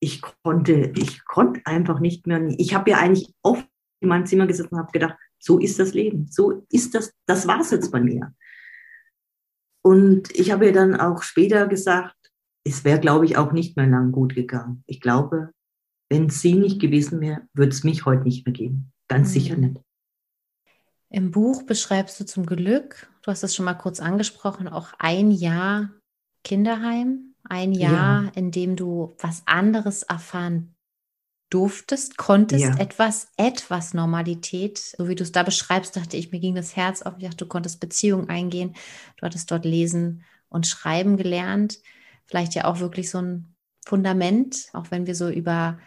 ich 0.00 0.22
konnte, 0.42 0.92
ich 0.96 1.24
konnte 1.26 1.60
einfach 1.66 2.00
nicht 2.00 2.26
mehr. 2.26 2.42
Ich 2.56 2.74
habe 2.74 2.90
ja 2.90 2.98
eigentlich 2.98 3.32
oft 3.42 3.66
in 4.00 4.08
meinem 4.08 4.26
Zimmer 4.26 4.46
gesessen 4.46 4.70
und 4.72 4.78
habe 4.78 4.92
gedacht, 4.92 5.16
so 5.38 5.58
ist 5.58 5.78
das 5.78 5.92
Leben, 5.92 6.28
so 6.30 6.66
ist 6.70 6.94
das, 6.94 7.12
das 7.26 7.46
war 7.46 7.60
es 7.60 7.70
jetzt 7.70 7.92
bei 7.92 8.00
mir. 8.00 8.34
Und 9.86 10.34
ich 10.34 10.50
habe 10.50 10.66
ihr 10.66 10.72
dann 10.72 10.98
auch 10.98 11.22
später 11.22 11.68
gesagt, 11.68 12.16
es 12.64 12.82
wäre, 12.82 12.98
glaube 12.98 13.24
ich, 13.24 13.36
auch 13.36 13.52
nicht 13.52 13.76
mehr 13.76 13.86
lang 13.86 14.10
gut 14.10 14.34
gegangen. 14.34 14.82
Ich 14.86 15.00
glaube, 15.00 15.52
wenn 16.10 16.28
sie 16.28 16.54
nicht 16.54 16.80
gewesen 16.80 17.20
wäre, 17.20 17.42
würde 17.54 17.70
es 17.70 17.84
mich 17.84 18.04
heute 18.04 18.24
nicht 18.24 18.44
mehr 18.44 18.52
geben. 18.52 18.92
Ganz 19.06 19.28
mhm. 19.28 19.32
sicher 19.32 19.56
nicht. 19.56 19.80
Im 21.08 21.30
Buch 21.30 21.62
beschreibst 21.62 22.18
du 22.18 22.26
zum 22.26 22.46
Glück, 22.46 23.08
du 23.22 23.30
hast 23.30 23.44
es 23.44 23.54
schon 23.54 23.64
mal 23.64 23.74
kurz 23.74 24.00
angesprochen, 24.00 24.66
auch 24.66 24.88
ein 24.98 25.30
Jahr 25.30 25.90
Kinderheim, 26.42 27.36
ein 27.44 27.70
Jahr, 27.70 28.24
ja. 28.24 28.32
in 28.34 28.50
dem 28.50 28.74
du 28.74 29.14
was 29.20 29.44
anderes 29.46 30.02
erfahren 30.02 30.74
durftest, 31.50 32.16
konntest, 32.16 32.64
ja. 32.64 32.76
etwas, 32.78 33.28
etwas 33.36 33.94
Normalität, 33.94 34.78
so 34.78 35.08
wie 35.08 35.14
du 35.14 35.22
es 35.22 35.32
da 35.32 35.42
beschreibst, 35.42 35.96
dachte 35.96 36.16
ich, 36.16 36.32
mir 36.32 36.40
ging 36.40 36.54
das 36.54 36.74
Herz 36.74 37.02
auf. 37.02 37.14
Ich 37.18 37.24
dachte, 37.24 37.36
du 37.36 37.46
konntest 37.46 37.78
Beziehungen 37.80 38.28
eingehen, 38.28 38.74
du 39.16 39.26
hattest 39.26 39.50
dort 39.50 39.64
lesen 39.64 40.24
und 40.48 40.66
schreiben 40.66 41.16
gelernt. 41.16 41.78
Vielleicht 42.24 42.54
ja 42.54 42.64
auch 42.64 42.80
wirklich 42.80 43.10
so 43.10 43.18
ein 43.18 43.54
Fundament, 43.86 44.66
auch 44.72 44.90
wenn 44.90 45.06
wir 45.06 45.14
so 45.14 45.28
über 45.28 45.78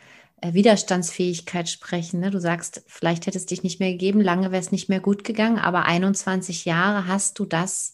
äh, 0.42 0.54
Widerstandsfähigkeit 0.54 1.68
sprechen. 1.68 2.22
Ne? 2.22 2.32
Du 2.32 2.40
sagst, 2.40 2.84
vielleicht 2.88 3.28
hätte 3.28 3.38
es 3.38 3.46
dich 3.46 3.64
nicht 3.64 3.82
mehr 3.82 3.92
gegeben, 3.92 4.22
lange 4.22 4.52
wäre 4.52 4.62
es 4.62 4.72
nicht 4.72 4.88
mehr 4.88 5.02
gut 5.02 5.26
gegangen, 5.26 5.60
aber 5.60 5.86
21 5.86 6.64
Jahre 6.64 7.08
hast 7.08 7.38
du 7.40 7.46
das 7.46 7.94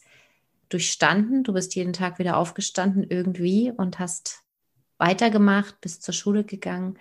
durchstanden. 0.68 1.42
Du 1.42 1.52
bist 1.52 1.74
jeden 1.74 1.92
Tag 1.92 2.20
wieder 2.20 2.36
aufgestanden 2.36 3.04
irgendwie 3.08 3.72
und 3.76 3.98
hast 3.98 4.44
weitergemacht, 4.98 5.80
bist 5.80 6.02
zur 6.02 6.14
Schule 6.14 6.44
gegangen. 6.44 6.98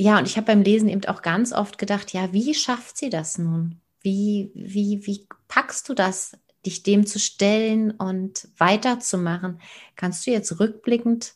Ja, 0.00 0.18
und 0.18 0.26
ich 0.26 0.38
habe 0.38 0.46
beim 0.46 0.62
Lesen 0.62 0.88
eben 0.88 1.04
auch 1.04 1.20
ganz 1.20 1.52
oft 1.52 1.76
gedacht, 1.76 2.14
ja, 2.14 2.32
wie 2.32 2.54
schafft 2.54 2.96
sie 2.96 3.10
das 3.10 3.36
nun? 3.36 3.82
Wie, 4.00 4.50
wie, 4.54 5.04
wie 5.04 5.28
packst 5.46 5.90
du 5.90 5.94
das, 5.94 6.38
dich 6.64 6.82
dem 6.82 7.04
zu 7.04 7.18
stellen 7.18 7.90
und 7.90 8.48
weiterzumachen? 8.56 9.60
Kannst 9.96 10.26
du 10.26 10.30
jetzt 10.30 10.58
rückblickend 10.58 11.34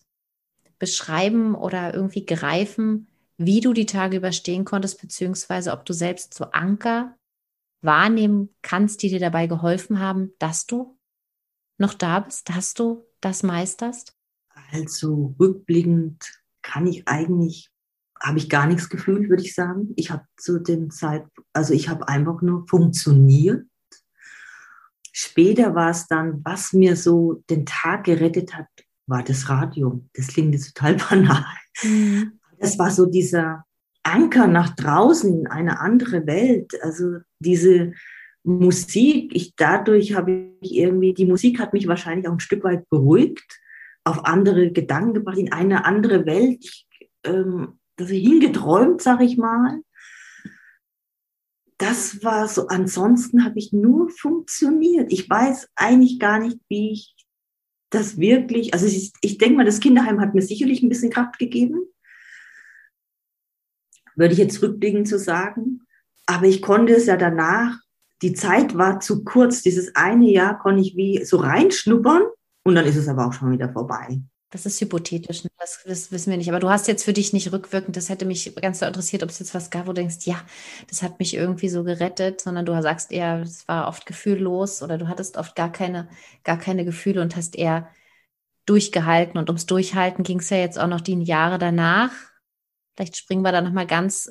beschreiben 0.79 1.55
oder 1.55 1.93
irgendwie 1.93 2.25
greifen, 2.25 3.07
wie 3.37 3.61
du 3.61 3.75
die 3.75 3.85
Tage 3.85 4.17
überstehen 4.17 4.65
konntest, 4.65 4.99
beziehungsweise 4.99 5.71
ob 5.71 5.85
du 5.85 5.93
selbst 5.93 6.33
so 6.33 6.47
Anker 6.47 7.19
wahrnehmen 7.83 8.49
kannst, 8.63 9.03
die 9.03 9.11
dir 9.11 9.21
dabei 9.21 9.47
geholfen 9.47 9.99
haben, 9.99 10.33
dass 10.39 10.65
du 10.65 10.97
noch 11.77 11.93
da 11.93 12.21
bist, 12.21 12.49
dass 12.49 12.73
du 12.73 13.05
das 13.21 13.43
meisterst? 13.43 14.17
Also 14.71 15.35
rückblickend 15.39 16.25
kann 16.63 16.87
ich 16.87 17.07
eigentlich, 17.07 17.69
habe 18.25 18.39
ich 18.39 18.49
gar 18.49 18.67
nichts 18.67 18.89
gefühlt, 18.89 19.29
würde 19.29 19.43
ich 19.43 19.55
sagen. 19.55 19.93
Ich 19.97 20.11
habe 20.11 20.25
zu 20.39 20.59
dem 20.59 20.91
Zeit, 20.91 21.27
also 21.53 21.75
ich 21.75 21.91
habe 21.91 22.09
einfach 22.09 22.41
nur 22.41 22.67
funktioniert. 22.67 23.67
Später 25.13 25.75
war 25.75 25.91
es 25.91 26.07
dann, 26.07 26.41
was 26.43 26.73
mir 26.73 26.97
so 26.97 27.45
den 27.51 27.67
Tag 27.67 28.05
gerettet 28.05 28.55
hat, 28.55 28.67
war 29.07 29.23
das 29.23 29.49
Radio. 29.51 30.05
Das 30.15 30.29
klingt 30.29 30.55
jetzt 30.55 30.75
total 30.75 30.95
banal. 31.11 31.45
Mhm. 31.83 32.41
Das 32.59 32.79
war 32.79 32.91
so 32.91 33.05
dieser 33.07 33.65
Anker 34.03 34.47
nach 34.47 34.75
draußen 34.75 35.41
in 35.41 35.47
eine 35.47 35.81
andere 35.81 36.27
Welt. 36.27 36.73
Also 36.83 37.19
diese 37.41 37.93
Musik, 38.43 39.35
ich 39.35 39.55
dadurch 39.55 40.15
habe 40.15 40.51
ich 40.61 40.75
irgendwie, 40.75 41.13
die 41.13 41.27
Musik 41.27 41.61
hat 41.61 41.75
mich 41.75 41.89
wahrscheinlich 41.89 42.27
auch 42.27 42.33
ein 42.33 42.41
Stück 42.41 42.65
weit 42.65 42.89
beruhigt, 42.89 43.61
auf 44.05 44.25
andere 44.25 44.73
Gedanken 44.73 45.15
gebracht, 45.15 45.39
in 45.39 45.53
eine 45.53 45.85
andere 45.85 46.27
Welt, 46.27 46.59
ich, 46.63 46.87
ähm, 47.25 47.79
hingeträumt, 47.99 49.03
sag 49.03 49.21
ich 49.21 49.37
mal. 49.37 49.81
Das 51.79 52.23
war 52.23 52.49
so, 52.49 52.69
ansonsten 52.69 53.45
habe 53.45 53.59
ich 53.59 53.73
nur 53.73 54.09
funktioniert. 54.11 55.13
Ich 55.13 55.29
weiß 55.29 55.69
eigentlich 55.75 56.19
gar 56.19 56.39
nicht, 56.39 56.59
wie 56.69 56.93
ich 56.93 57.15
das 57.91 58.19
wirklich, 58.19 58.75
also 58.75 58.87
ich, 58.87 59.13
ich 59.21 59.39
denke 59.39 59.57
mal, 59.57 59.65
das 59.65 59.81
Kinderheim 59.81 60.21
hat 60.21 60.35
mir 60.35 60.43
sicherlich 60.43 60.83
ein 60.83 60.89
bisschen 60.89 61.11
Kraft 61.11 61.39
gegeben, 61.39 61.81
würde 64.17 64.33
ich 64.33 64.39
jetzt 64.39 64.63
rückblickend 64.63 65.09
zu 65.09 65.19
so 65.19 65.25
sagen. 65.25 65.81
Aber 66.27 66.47
ich 66.47 66.63
konnte 66.63 66.95
es 66.95 67.07
ja 67.07 67.17
danach, 67.17 67.79
die 68.23 68.33
Zeit 68.33 68.77
war 68.77 69.01
zu 69.01 69.25
kurz, 69.25 69.63
dieses 69.63 69.95
eine 69.95 70.31
Jahr 70.31 70.59
konnte 70.59 70.83
ich 70.83 70.97
wie 70.97 71.25
so 71.25 71.37
reinschnuppern 71.37 72.23
und 72.65 72.75
dann 72.75 72.87
ist 72.87 72.97
es 72.97 73.09
aber 73.09 73.27
auch 73.27 73.33
schon 73.33 73.53
wieder 73.53 73.73
vorbei. 73.73 74.21
Das 74.51 74.67
ist 74.67 74.81
hypothetisch, 74.81 75.45
ne? 75.45 75.51
Das, 75.65 75.83
das, 75.85 76.13
wissen 76.13 76.31
wir 76.31 76.37
nicht. 76.37 76.51
Aber 76.51 76.61
du 76.61 76.69
hast 76.69 76.89
jetzt 76.89 77.05
für 77.05 77.13
dich 77.13 77.33
nicht 77.33 77.53
rückwirkend, 77.53 77.97
das 77.97 78.09
hätte 78.09 78.27
mich 78.27 78.55
ganz 78.57 78.83
interessiert, 78.83 79.23
ob 79.23 79.31
es 79.31 79.39
jetzt 79.39 79.55
was 79.55 79.71
gab, 79.71 79.87
wo 79.87 79.93
du 79.93 79.95
denkst, 79.95 80.27
ja, 80.27 80.41
das 80.89 81.03
hat 81.03 81.19
mich 81.19 81.35
irgendwie 81.35 81.69
so 81.69 81.85
gerettet, 81.85 82.41
sondern 82.41 82.67
du 82.67 82.81
sagst 82.83 83.13
eher, 83.13 83.41
es 83.43 83.67
war 83.67 83.89
oft 83.89 84.07
gefühllos 84.07 84.83
oder 84.83 84.99
du 84.99 85.09
hattest 85.09 85.37
oft 85.37 85.57
gar 85.57 85.73
keine, 85.73 86.09
gar 86.45 86.59
keine 86.59 86.85
Gefühle 86.85 87.23
und 87.23 87.37
hast 87.37 87.57
eher 87.57 87.89
durchgehalten. 88.67 89.39
Und 89.39 89.49
ums 89.49 89.67
Durchhalten 89.67 90.25
ging 90.25 90.41
es 90.41 90.51
ja 90.51 90.59
jetzt 90.59 90.79
auch 90.79 90.89
noch 90.89 91.01
die 91.01 91.21
Jahre 91.23 91.59
danach. 91.59 92.13
Vielleicht 92.95 93.17
springen 93.17 93.43
wir 93.43 93.53
da 93.53 93.61
nochmal 93.61 93.87
ganz 93.87 94.31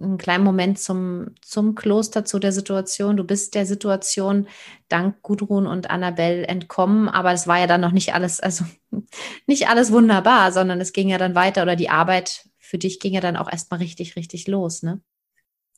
einen 0.00 0.18
kleinen 0.18 0.44
Moment 0.44 0.78
zum, 0.78 1.34
zum 1.42 1.74
Kloster, 1.74 2.24
zu 2.24 2.38
der 2.38 2.52
Situation. 2.52 3.16
Du 3.16 3.24
bist 3.24 3.54
der 3.54 3.66
Situation 3.66 4.48
dank 4.88 5.22
Gudrun 5.22 5.66
und 5.66 5.90
Annabelle 5.90 6.46
entkommen, 6.46 7.08
aber 7.08 7.32
es 7.32 7.46
war 7.46 7.58
ja 7.58 7.66
dann 7.66 7.80
noch 7.80 7.92
nicht 7.92 8.14
alles, 8.14 8.40
also 8.40 8.64
nicht 9.46 9.68
alles 9.68 9.92
wunderbar, 9.92 10.52
sondern 10.52 10.80
es 10.80 10.92
ging 10.92 11.08
ja 11.08 11.18
dann 11.18 11.34
weiter 11.34 11.62
oder 11.62 11.76
die 11.76 11.90
Arbeit 11.90 12.48
für 12.58 12.78
dich 12.78 13.00
ging 13.00 13.12
ja 13.12 13.20
dann 13.20 13.36
auch 13.36 13.50
erstmal 13.52 13.80
richtig, 13.80 14.16
richtig 14.16 14.48
los, 14.48 14.82
ne? 14.82 15.02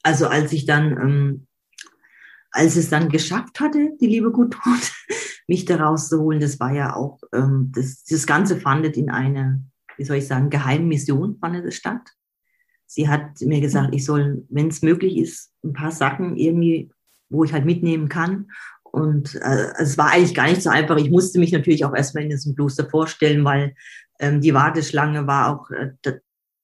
Also 0.05 0.29
als 0.29 0.53
ich 0.53 0.67
dann, 0.67 0.93
ähm, 0.93 1.47
als 2.53 2.77
es 2.77 2.91
dann 2.91 3.09
geschafft 3.09 3.59
hatte, 3.59 3.97
die 4.01 4.07
liebe 4.07 4.31
Gudrun, 4.31 4.79
mich 5.49 5.65
da 5.65 5.77
rauszuholen, 5.77 6.41
das 6.41 6.61
war 6.61 6.73
ja 6.73 6.95
auch, 6.95 7.21
ähm, 7.33 7.73
das, 7.75 8.05
das 8.05 8.27
Ganze 8.27 8.61
fandet 8.61 8.97
in 8.97 9.11
eine, 9.11 9.65
wie 9.97 10.05
soll 10.05 10.19
ich 10.19 10.27
sagen, 10.27 10.51
Geheimmission 10.51 11.39
fandet 11.41 11.65
es 11.65 11.77
statt. 11.77 12.13
Sie 12.87 13.09
hat 13.09 13.41
mir 13.41 13.61
gesagt, 13.61 13.95
ich 13.95 14.05
soll, 14.05 14.45
wenn 14.51 14.69
es 14.69 14.83
möglich 14.83 15.17
ist, 15.17 15.53
ein 15.65 15.73
paar 15.73 15.91
Sachen 15.91 16.37
irgendwie, 16.37 16.91
wo 17.29 17.45
ich 17.45 17.53
halt 17.53 17.65
mitnehmen 17.65 18.09
kann. 18.09 18.51
Und 18.83 19.35
äh, 19.37 19.73
es 19.79 19.99
war 19.99 20.13
eigentlich 20.13 20.35
gar 20.35 20.47
nicht 20.47 20.63
so 20.63 20.71
einfach. 20.71 20.97
Ich 20.97 21.11
musste 21.11 21.41
mich 21.41 21.53
natürlich 21.53 21.85
auch 21.85 21.95
erstmal 21.95 22.25
in 22.25 22.31
diesem 22.31 22.55
Kloster 22.55 22.89
vorstellen, 22.89 23.45
weil 23.45 23.75
ähm, 24.21 24.41
die 24.41 24.55
Warteschlange 24.55 25.27
war 25.27 25.49
auch 25.49 25.71
äh, 25.71 26.13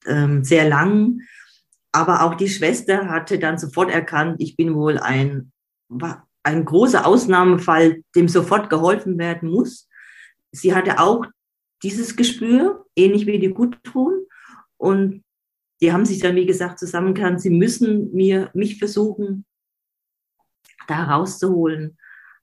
äh, 0.04 0.44
sehr 0.44 0.68
lang. 0.68 1.20
Aber 1.92 2.22
auch 2.22 2.34
die 2.34 2.48
Schwester 2.48 3.08
hatte 3.08 3.38
dann 3.38 3.58
sofort 3.58 3.90
erkannt, 3.90 4.36
ich 4.38 4.56
bin 4.56 4.74
wohl 4.74 4.98
ein, 4.98 5.50
ein 6.44 6.64
großer 6.64 7.04
Ausnahmefall, 7.04 8.02
dem 8.14 8.28
sofort 8.28 8.70
geholfen 8.70 9.18
werden 9.18 9.50
muss. 9.50 9.88
Sie 10.52 10.74
hatte 10.74 11.00
auch 11.00 11.26
dieses 11.82 12.14
Gespür, 12.14 12.86
ähnlich 12.94 13.26
wie 13.26 13.38
die 13.38 13.52
Gudrun. 13.52 14.20
Und 14.76 15.24
die 15.80 15.92
haben 15.92 16.04
sich 16.04 16.20
dann, 16.20 16.36
wie 16.36 16.46
gesagt, 16.46 16.78
zusammengekannt, 16.78 17.40
sie 17.40 17.50
müssen 17.50 18.12
mir, 18.12 18.50
mich 18.54 18.78
versuchen, 18.78 19.44
da 20.86 21.04
rauszuholen. 21.04 21.96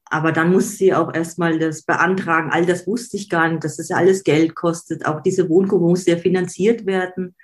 Aber 0.10 0.32
dann 0.32 0.52
muss 0.52 0.78
sie 0.78 0.94
auch 0.94 1.14
erstmal 1.14 1.60
das 1.60 1.84
beantragen. 1.84 2.50
All 2.52 2.66
das 2.66 2.88
wusste 2.88 3.18
ich 3.18 3.30
gar 3.30 3.50
nicht, 3.50 3.64
dass 3.64 3.78
das 3.78 3.90
ja 3.90 3.98
alles 3.98 4.24
Geld 4.24 4.56
kostet. 4.56 5.06
Auch 5.06 5.22
diese 5.22 5.50
Wohngruppe 5.50 5.86
muss 5.86 6.06
ja 6.06 6.18
finanziert 6.18 6.86
werden. 6.86 7.36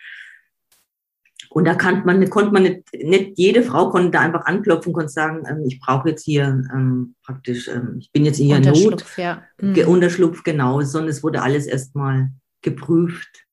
Und 1.50 1.66
da 1.66 1.76
konnte 1.76 2.06
man, 2.06 2.28
konnte 2.30 2.52
man 2.52 2.64
nicht, 2.64 2.84
nicht 2.94 3.34
jede 3.38 3.62
Frau 3.62 3.92
konnte 3.92 4.10
da 4.10 4.22
einfach 4.22 4.46
anklopfen 4.46 4.90
und 4.90 4.94
konnte 4.94 5.12
sagen, 5.12 5.44
ähm, 5.48 5.64
ich 5.68 5.80
brauche 5.80 6.10
jetzt 6.10 6.24
hier 6.24 6.64
ähm, 6.74 7.16
praktisch, 7.24 7.68
ähm, 7.68 7.98
ich 8.00 8.12
bin 8.12 8.26
jetzt 8.26 8.38
hier 8.38 8.58
in 8.58 8.64
Not. 8.64 9.06
Ja. 9.18 9.44
Mhm. 9.62 9.88
Unterschlupf, 9.88 10.44
genau, 10.44 10.82
sondern 10.82 11.10
es 11.10 11.22
wurde 11.22 11.44
alles 11.44 11.68
erstmal 11.68 12.32
geprüft. 12.64 13.46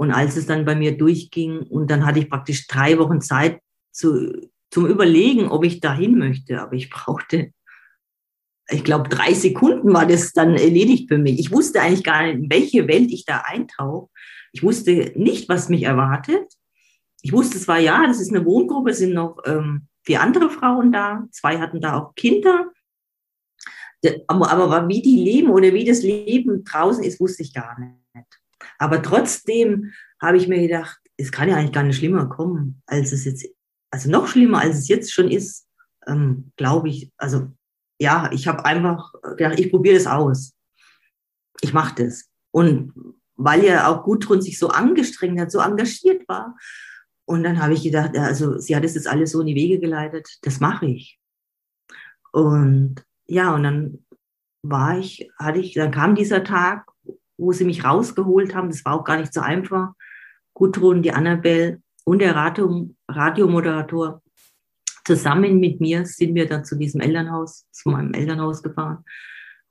Und 0.00 0.12
als 0.12 0.34
es 0.36 0.46
dann 0.46 0.64
bei 0.64 0.74
mir 0.74 0.96
durchging 0.96 1.58
und 1.58 1.90
dann 1.90 2.06
hatte 2.06 2.20
ich 2.20 2.30
praktisch 2.30 2.66
drei 2.66 2.98
Wochen 2.98 3.20
Zeit 3.20 3.60
zu, 3.92 4.50
zum 4.70 4.86
Überlegen, 4.86 5.48
ob 5.48 5.62
ich 5.62 5.80
dahin 5.80 6.16
möchte. 6.16 6.58
Aber 6.58 6.72
ich 6.72 6.88
brauchte, 6.88 7.52
ich 8.70 8.82
glaube, 8.82 9.10
drei 9.10 9.34
Sekunden 9.34 9.92
war 9.92 10.06
das 10.06 10.32
dann 10.32 10.54
erledigt 10.54 11.10
für 11.10 11.18
mich. 11.18 11.38
Ich 11.38 11.52
wusste 11.52 11.82
eigentlich 11.82 12.02
gar 12.02 12.22
nicht, 12.22 12.36
in 12.36 12.50
welche 12.50 12.88
Welt 12.88 13.10
ich 13.10 13.26
da 13.26 13.42
eintauche. 13.44 14.08
Ich 14.52 14.62
wusste 14.62 15.12
nicht, 15.16 15.50
was 15.50 15.68
mich 15.68 15.82
erwartet. 15.82 16.50
Ich 17.20 17.34
wusste 17.34 17.58
zwar, 17.58 17.78
ja, 17.78 18.06
das 18.06 18.22
ist 18.22 18.34
eine 18.34 18.46
Wohngruppe, 18.46 18.94
sind 18.94 19.12
noch 19.12 19.36
ähm, 19.44 19.86
vier 20.02 20.22
andere 20.22 20.48
Frauen 20.48 20.92
da. 20.92 21.26
Zwei 21.30 21.58
hatten 21.58 21.82
da 21.82 21.98
auch 21.98 22.14
Kinder. 22.14 22.72
Aber, 24.28 24.50
aber 24.50 24.88
wie 24.88 25.02
die 25.02 25.22
leben 25.22 25.50
oder 25.50 25.74
wie 25.74 25.84
das 25.84 26.02
Leben 26.02 26.64
draußen 26.64 27.04
ist, 27.04 27.20
wusste 27.20 27.42
ich 27.42 27.52
gar 27.52 27.78
nicht. 27.78 28.39
Aber 28.78 29.02
trotzdem 29.02 29.92
habe 30.20 30.36
ich 30.36 30.48
mir 30.48 30.60
gedacht, 30.60 30.98
es 31.16 31.32
kann 31.32 31.48
ja 31.48 31.56
eigentlich 31.56 31.72
gar 31.72 31.82
nicht 31.82 31.96
schlimmer 31.96 32.26
kommen, 32.26 32.82
als 32.86 33.12
es 33.12 33.24
jetzt, 33.24 33.46
also 33.90 34.10
noch 34.10 34.26
schlimmer, 34.26 34.60
als 34.60 34.76
es 34.78 34.88
jetzt 34.88 35.12
schon 35.12 35.30
ist, 35.30 35.66
ähm, 36.06 36.52
glaube 36.56 36.88
ich. 36.88 37.10
Also 37.16 37.52
ja, 38.00 38.30
ich 38.32 38.48
habe 38.48 38.64
einfach 38.64 39.12
gedacht, 39.36 39.58
ich 39.58 39.70
probiere 39.70 39.96
das 39.96 40.06
aus. 40.06 40.54
Ich 41.60 41.72
mache 41.72 42.04
das. 42.04 42.30
Und 42.50 42.92
weil 43.36 43.64
ja 43.64 43.88
auch 43.88 44.04
Gudrun 44.04 44.42
sich 44.42 44.58
so 44.58 44.68
angestrengt 44.68 45.40
hat, 45.40 45.50
so 45.50 45.60
engagiert 45.60 46.28
war. 46.28 46.56
Und 47.26 47.42
dann 47.42 47.62
habe 47.62 47.74
ich 47.74 47.82
gedacht, 47.82 48.16
also 48.16 48.58
sie 48.58 48.74
hat 48.74 48.84
es 48.84 48.94
jetzt 48.94 49.06
alles 49.06 49.32
so 49.32 49.40
in 49.40 49.46
die 49.46 49.54
Wege 49.54 49.78
geleitet, 49.78 50.38
das 50.42 50.60
mache 50.60 50.86
ich. 50.86 51.18
Und 52.32 53.04
ja, 53.26 53.54
und 53.54 53.62
dann 53.62 54.04
war 54.62 54.98
ich, 54.98 55.30
hatte 55.38 55.60
ich, 55.60 55.74
dann 55.74 55.90
kam 55.90 56.14
dieser 56.14 56.44
Tag 56.44 56.89
wo 57.40 57.52
sie 57.52 57.64
mich 57.64 57.84
rausgeholt 57.84 58.54
haben. 58.54 58.68
Das 58.68 58.84
war 58.84 58.94
auch 58.94 59.04
gar 59.04 59.18
nicht 59.18 59.32
so 59.32 59.40
einfach. 59.40 59.92
Gudrun, 60.54 61.02
die 61.02 61.12
Annabelle 61.12 61.80
und 62.04 62.20
der 62.20 62.34
Radio, 62.34 62.90
Radiomoderator 63.08 64.22
zusammen 65.06 65.58
mit 65.58 65.80
mir 65.80 66.04
sind 66.06 66.34
wir 66.34 66.46
dann 66.46 66.64
zu 66.64 66.76
diesem 66.76 67.00
Elternhaus, 67.00 67.66
zu 67.72 67.88
meinem 67.88 68.12
Elternhaus 68.12 68.62
gefahren. 68.62 69.04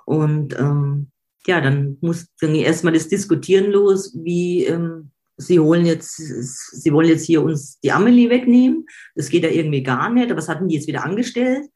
Und 0.05 0.57
ähm, 0.59 1.11
ja, 1.45 1.61
dann 1.61 1.97
muss 2.01 2.27
dann 2.41 2.55
erstmal 2.55 2.93
das 2.93 3.07
Diskutieren 3.07 3.71
los, 3.71 4.13
wie 4.15 4.65
ähm, 4.65 5.11
sie 5.37 5.59
holen 5.59 5.85
jetzt, 5.85 6.15
sie 6.17 6.91
wollen 6.91 7.07
jetzt 7.07 7.25
hier 7.25 7.43
uns 7.43 7.79
die 7.79 7.91
Amelie 7.91 8.29
wegnehmen. 8.29 8.85
Das 9.15 9.29
geht 9.29 9.43
ja 9.43 9.49
irgendwie 9.49 9.83
gar 9.83 10.09
nicht. 10.09 10.29
Aber 10.29 10.37
was 10.37 10.49
hatten 10.49 10.67
die 10.67 10.75
jetzt 10.75 10.87
wieder 10.87 11.05
angestellt? 11.05 11.69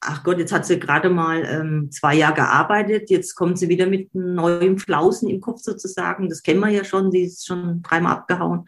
Ach 0.00 0.24
Gott, 0.24 0.38
jetzt 0.38 0.52
hat 0.52 0.66
sie 0.66 0.80
gerade 0.80 1.10
mal 1.10 1.44
ähm, 1.44 1.90
zwei 1.90 2.14
Jahre 2.14 2.34
gearbeitet, 2.34 3.10
jetzt 3.10 3.34
kommt 3.34 3.58
sie 3.58 3.68
wieder 3.68 3.86
mit 3.86 4.10
einem 4.14 4.34
neuen 4.34 4.78
Flausen 4.78 5.28
im 5.28 5.40
Kopf 5.40 5.60
sozusagen. 5.60 6.28
Das 6.28 6.42
kennen 6.42 6.60
wir 6.60 6.68
ja 6.68 6.84
schon, 6.84 7.10
die 7.10 7.24
ist 7.24 7.46
schon 7.46 7.82
dreimal 7.82 8.12
abgehauen. 8.12 8.64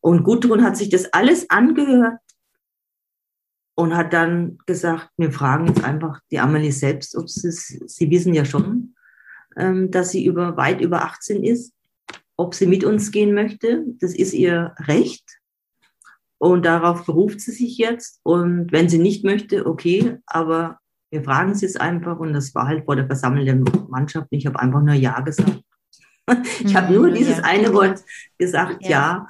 Und 0.00 0.24
Gudrun 0.24 0.62
hat 0.62 0.76
sich 0.76 0.88
das 0.88 1.12
alles 1.12 1.48
angehört 1.50 2.20
und 3.74 3.96
hat 3.96 4.12
dann 4.12 4.58
gesagt, 4.66 5.10
wir 5.16 5.32
fragen 5.32 5.66
jetzt 5.66 5.84
einfach 5.84 6.20
die 6.30 6.38
Amelie 6.38 6.72
selbst, 6.72 7.16
ob 7.16 7.28
sie 7.28 7.48
es, 7.48 7.66
sie 7.66 8.10
wissen 8.10 8.34
ja 8.34 8.44
schon, 8.44 8.94
ähm, 9.56 9.90
dass 9.90 10.10
sie 10.10 10.24
über, 10.24 10.56
weit 10.56 10.80
über 10.80 11.02
18 11.04 11.44
ist, 11.44 11.72
ob 12.36 12.54
sie 12.54 12.66
mit 12.66 12.84
uns 12.84 13.10
gehen 13.10 13.34
möchte. 13.34 13.84
Das 14.00 14.14
ist 14.14 14.32
ihr 14.32 14.74
Recht. 14.80 15.40
Und 16.38 16.66
darauf 16.66 17.06
beruft 17.06 17.40
sie 17.40 17.52
sich 17.52 17.78
jetzt. 17.78 18.20
Und 18.22 18.70
wenn 18.72 18.88
sie 18.88 18.98
nicht 18.98 19.24
möchte, 19.24 19.66
okay, 19.66 20.18
aber 20.26 20.78
wir 21.10 21.22
fragen 21.22 21.54
sie 21.54 21.66
es 21.66 21.76
einfach. 21.76 22.18
Und 22.18 22.32
das 22.32 22.54
war 22.54 22.66
halt 22.66 22.84
vor 22.84 22.96
der 22.96 23.06
versammelten 23.06 23.64
Mannschaft. 23.88 24.28
Ich 24.30 24.46
habe 24.46 24.60
einfach 24.60 24.82
nur 24.82 24.94
Ja 24.94 25.20
gesagt. 25.20 25.60
Ich 26.58 26.74
habe 26.74 26.92
nur 26.92 27.10
mhm, 27.10 27.14
dieses 27.14 27.38
eine 27.44 27.72
Wort 27.72 28.02
gesagt, 28.36 28.82
ja. 28.82 28.90
ja. 28.90 29.28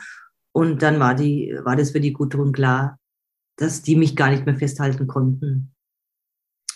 Und 0.52 0.80
dann 0.80 0.98
war, 0.98 1.14
die, 1.14 1.54
war 1.62 1.76
das 1.76 1.90
für 1.90 2.00
die 2.00 2.14
Gudrun 2.14 2.52
klar, 2.52 2.98
dass 3.56 3.82
die 3.82 3.96
mich 3.96 4.16
gar 4.16 4.30
nicht 4.30 4.46
mehr 4.46 4.56
festhalten 4.56 5.06
konnten. 5.06 5.74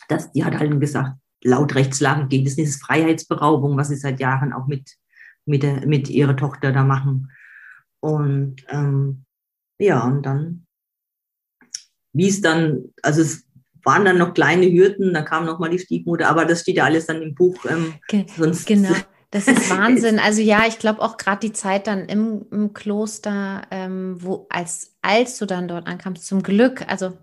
Das, 0.09 0.31
die 0.33 0.45
hat 0.45 0.59
halt 0.59 0.79
gesagt, 0.79 1.17
laut 1.43 1.75
Rechtslage 1.75 2.27
geht 2.27 2.47
es 2.47 2.59
nicht, 2.59 2.69
das 2.69 2.77
ist 2.77 2.85
Freiheitsberaubung, 2.85 3.79
was 3.79 3.89
sie 3.89 3.97
seit 3.97 4.21
Jahren 4.21 4.53
auch 4.53 4.67
mit, 4.67 4.97
mit, 5.47 5.63
der, 5.63 5.87
mit 5.87 6.11
ihrer 6.11 6.37
Tochter 6.37 6.73
da 6.73 6.85
machen. 6.85 7.31
Und 8.01 8.57
ähm, 8.69 9.25
ja, 9.81 10.05
und 10.05 10.23
dann, 10.23 10.67
wie 12.13 12.29
es 12.29 12.41
dann, 12.41 12.93
also 13.03 13.23
es 13.23 13.45
waren 13.83 14.05
dann 14.05 14.19
noch 14.19 14.35
kleine 14.35 14.71
Hürden, 14.71 15.15
da 15.15 15.23
kam 15.23 15.47
noch 15.47 15.59
mal 15.59 15.71
die 15.71 15.79
Stiefmutter, 15.79 16.29
aber 16.29 16.45
das 16.45 16.61
steht 16.61 16.77
ja 16.77 16.85
alles 16.85 17.07
dann 17.07 17.23
im 17.23 17.35
Buch. 17.35 17.65
Ähm, 17.69 17.95
Ge 18.09 18.27
sonst, 18.37 18.67
genau. 18.67 18.95
Das 19.33 19.47
ist 19.47 19.71
Wahnsinn. 19.79 20.19
Also 20.19 20.43
ja, 20.43 20.65
ich 20.67 20.81
glaube 20.81 21.01
auch 21.01 21.17
gerade 21.17 21.39
die 21.39 21.53
Zeit 21.53 21.87
dann 21.87 22.07
im, 22.07 22.47
im 22.51 22.73
Kloster, 22.73 23.63
ähm, 23.71 24.17
wo 24.19 24.49
als 24.51 24.97
als 25.03 25.39
du 25.39 25.47
dann 25.47 25.69
dort 25.69 25.87
ankamst, 25.87 26.27
zum 26.27 26.43
Glück, 26.43 26.85
also 26.89 27.17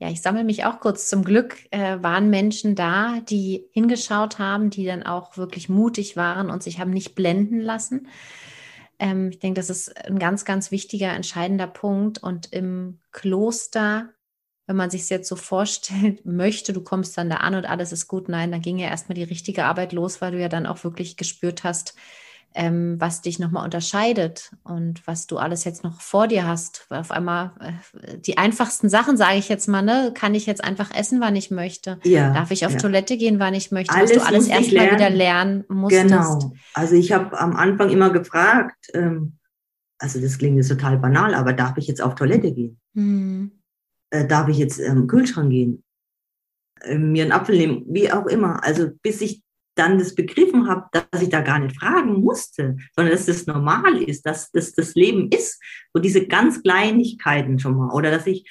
ja, 0.00 0.10
ich 0.10 0.22
sammle 0.22 0.44
mich 0.44 0.64
auch 0.64 0.80
kurz. 0.80 1.08
Zum 1.08 1.24
Glück 1.24 1.56
äh, 1.70 2.02
waren 2.02 2.30
Menschen 2.30 2.74
da, 2.74 3.20
die 3.28 3.66
hingeschaut 3.72 4.38
haben, 4.38 4.70
die 4.70 4.84
dann 4.84 5.02
auch 5.02 5.36
wirklich 5.36 5.68
mutig 5.68 6.16
waren 6.16 6.50
und 6.50 6.62
sich 6.62 6.78
haben 6.78 6.90
nicht 6.90 7.14
blenden 7.14 7.60
lassen. 7.60 8.08
Ähm, 8.98 9.30
ich 9.30 9.38
denke, 9.38 9.60
das 9.60 9.70
ist 9.70 9.96
ein 10.06 10.18
ganz, 10.18 10.44
ganz 10.44 10.70
wichtiger, 10.70 11.12
entscheidender 11.12 11.66
Punkt. 11.66 12.22
Und 12.22 12.52
im 12.52 13.00
Kloster, 13.12 14.10
wenn 14.66 14.76
man 14.76 14.90
sich 14.90 15.02
es 15.02 15.08
jetzt 15.08 15.28
so 15.28 15.36
vorstellt, 15.36 16.24
möchte, 16.26 16.72
du 16.72 16.82
kommst 16.82 17.16
dann 17.16 17.30
da 17.30 17.36
an 17.36 17.54
und 17.54 17.66
alles 17.66 17.92
ist 17.92 18.08
gut, 18.08 18.28
nein, 18.28 18.50
dann 18.50 18.62
ging 18.62 18.78
ja 18.78 18.88
erstmal 18.88 19.14
die 19.14 19.24
richtige 19.24 19.64
Arbeit 19.64 19.92
los, 19.92 20.20
weil 20.20 20.32
du 20.32 20.40
ja 20.40 20.48
dann 20.48 20.66
auch 20.66 20.84
wirklich 20.84 21.16
gespürt 21.16 21.64
hast, 21.64 21.94
ähm, 22.54 22.96
was 22.98 23.20
dich 23.20 23.38
nochmal 23.38 23.64
unterscheidet 23.64 24.52
und 24.64 25.06
was 25.06 25.26
du 25.26 25.38
alles 25.38 25.64
jetzt 25.64 25.84
noch 25.84 26.00
vor 26.00 26.26
dir 26.26 26.46
hast. 26.46 26.86
Weil 26.88 27.00
auf 27.00 27.10
einmal 27.10 27.52
äh, 27.60 28.18
die 28.18 28.38
einfachsten 28.38 28.88
Sachen, 28.88 29.16
sage 29.16 29.36
ich 29.38 29.48
jetzt 29.48 29.68
mal, 29.68 29.82
ne, 29.82 30.12
kann 30.14 30.34
ich 30.34 30.46
jetzt 30.46 30.64
einfach 30.64 30.94
essen, 30.94 31.20
wann 31.20 31.36
ich 31.36 31.50
möchte. 31.50 31.98
Ja, 32.04 32.32
Darf 32.32 32.50
ich 32.50 32.66
auf 32.66 32.72
ja. 32.72 32.78
Toilette 32.78 33.16
gehen, 33.16 33.38
wann 33.38 33.54
ich 33.54 33.70
möchte, 33.70 33.94
alles 33.94 34.10
was 34.10 34.22
du 34.22 34.26
alles 34.26 34.48
erstmal 34.48 34.92
wieder 34.92 35.10
lernen 35.10 35.64
musstest. 35.68 36.08
Genau. 36.08 36.52
Also 36.74 36.94
ich 36.94 37.12
habe 37.12 37.38
am 37.38 37.54
Anfang 37.54 37.90
immer 37.90 38.10
gefragt, 38.10 38.88
ähm, 38.94 39.38
also 39.98 40.20
das 40.20 40.38
klingt 40.38 40.56
jetzt 40.56 40.68
total 40.68 40.98
banal, 40.98 41.34
aber 41.34 41.52
darf 41.52 41.76
ich 41.76 41.86
jetzt 41.86 42.00
auf 42.00 42.14
Toilette 42.14 42.52
gehen? 42.52 42.80
Mhm. 42.94 43.52
Äh, 44.10 44.26
darf 44.26 44.48
ich 44.48 44.58
jetzt 44.58 44.78
im 44.78 44.98
ähm, 44.98 45.06
Kühlschrank 45.06 45.50
gehen? 45.50 45.84
Äh, 46.82 46.98
mir 46.98 47.24
einen 47.24 47.32
Apfel 47.32 47.56
nehmen, 47.56 47.84
wie 47.88 48.10
auch 48.10 48.26
immer. 48.26 48.64
Also 48.64 48.88
bis 49.02 49.20
ich 49.20 49.42
dann 49.78 49.98
das 49.98 50.14
begriffen 50.14 50.68
habe, 50.68 50.86
dass 50.92 51.22
ich 51.22 51.28
da 51.28 51.40
gar 51.40 51.58
nicht 51.58 51.78
fragen 51.78 52.20
musste, 52.20 52.76
sondern 52.94 53.14
dass 53.14 53.26
das 53.26 53.46
normal 53.46 54.02
ist, 54.02 54.26
dass 54.26 54.50
das 54.50 54.72
das 54.72 54.94
Leben 54.94 55.28
ist. 55.30 55.62
So 55.92 56.00
diese 56.00 56.26
ganz 56.26 56.62
Kleinigkeiten 56.62 57.58
schon 57.58 57.76
mal. 57.76 57.90
Oder 57.92 58.10
dass 58.10 58.26
ich, 58.26 58.48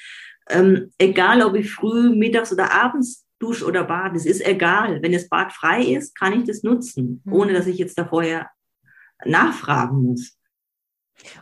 ähm, 0.49 0.91
egal 0.97 1.41
ob 1.41 1.55
ich 1.55 1.71
früh, 1.71 2.15
mittags 2.15 2.53
oder 2.53 2.71
abends 2.71 3.25
dusche 3.39 3.65
oder 3.65 3.83
bade, 3.83 4.15
es 4.15 4.25
ist 4.25 4.45
egal. 4.45 5.01
Wenn 5.01 5.11
das 5.11 5.27
Bad 5.27 5.51
frei 5.53 5.83
ist, 5.83 6.17
kann 6.17 6.39
ich 6.39 6.45
das 6.45 6.63
nutzen, 6.63 7.21
mhm. 7.23 7.33
ohne 7.33 7.53
dass 7.53 7.67
ich 7.67 7.77
jetzt 7.77 7.97
da 7.97 8.05
vorher 8.05 8.49
nachfragen 9.25 10.03
muss. 10.03 10.36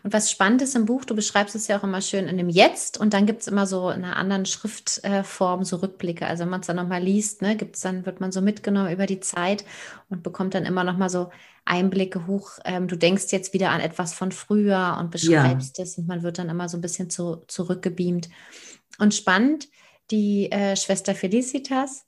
Und 0.03 0.13
was 0.13 0.31
spannend 0.31 0.61
ist 0.61 0.75
im 0.75 0.85
Buch, 0.85 1.05
du 1.05 1.15
beschreibst 1.15 1.55
es 1.55 1.67
ja 1.67 1.77
auch 1.77 1.83
immer 1.83 2.01
schön 2.01 2.27
in 2.27 2.37
dem 2.37 2.49
Jetzt 2.49 2.97
und 2.97 3.13
dann 3.13 3.25
gibt 3.25 3.41
es 3.41 3.47
immer 3.47 3.67
so 3.67 3.89
in 3.89 4.03
einer 4.03 4.15
anderen 4.15 4.45
Schriftform 4.45 5.63
so 5.63 5.77
Rückblicke. 5.77 6.25
Also 6.25 6.43
wenn 6.43 6.49
man 6.49 6.61
es 6.61 6.67
dann 6.67 6.77
nochmal 6.77 7.03
liest, 7.03 7.41
ne, 7.41 7.55
gibt's 7.55 7.81
dann, 7.81 8.05
wird 8.05 8.19
man 8.21 8.31
so 8.31 8.41
mitgenommen 8.41 8.91
über 8.91 9.05
die 9.05 9.19
Zeit 9.19 9.65
und 10.09 10.23
bekommt 10.23 10.53
dann 10.53 10.65
immer 10.65 10.83
nochmal 10.83 11.09
so 11.09 11.29
Einblicke 11.65 12.27
hoch. 12.27 12.51
Ähm, 12.63 12.87
du 12.87 12.95
denkst 12.95 13.25
jetzt 13.31 13.53
wieder 13.53 13.71
an 13.71 13.81
etwas 13.81 14.13
von 14.13 14.31
früher 14.31 14.97
und 14.99 15.11
beschreibst 15.11 15.79
es 15.79 15.97
und 15.97 16.07
man 16.07 16.23
wird 16.23 16.37
dann 16.37 16.49
immer 16.49 16.69
so 16.69 16.77
ein 16.77 16.81
bisschen 16.81 17.09
zu, 17.09 17.43
zurückgebeamt. 17.47 18.29
Und 18.99 19.13
spannend, 19.13 19.67
die 20.11 20.51
äh, 20.51 20.75
Schwester 20.75 21.15
Felicitas 21.15 22.04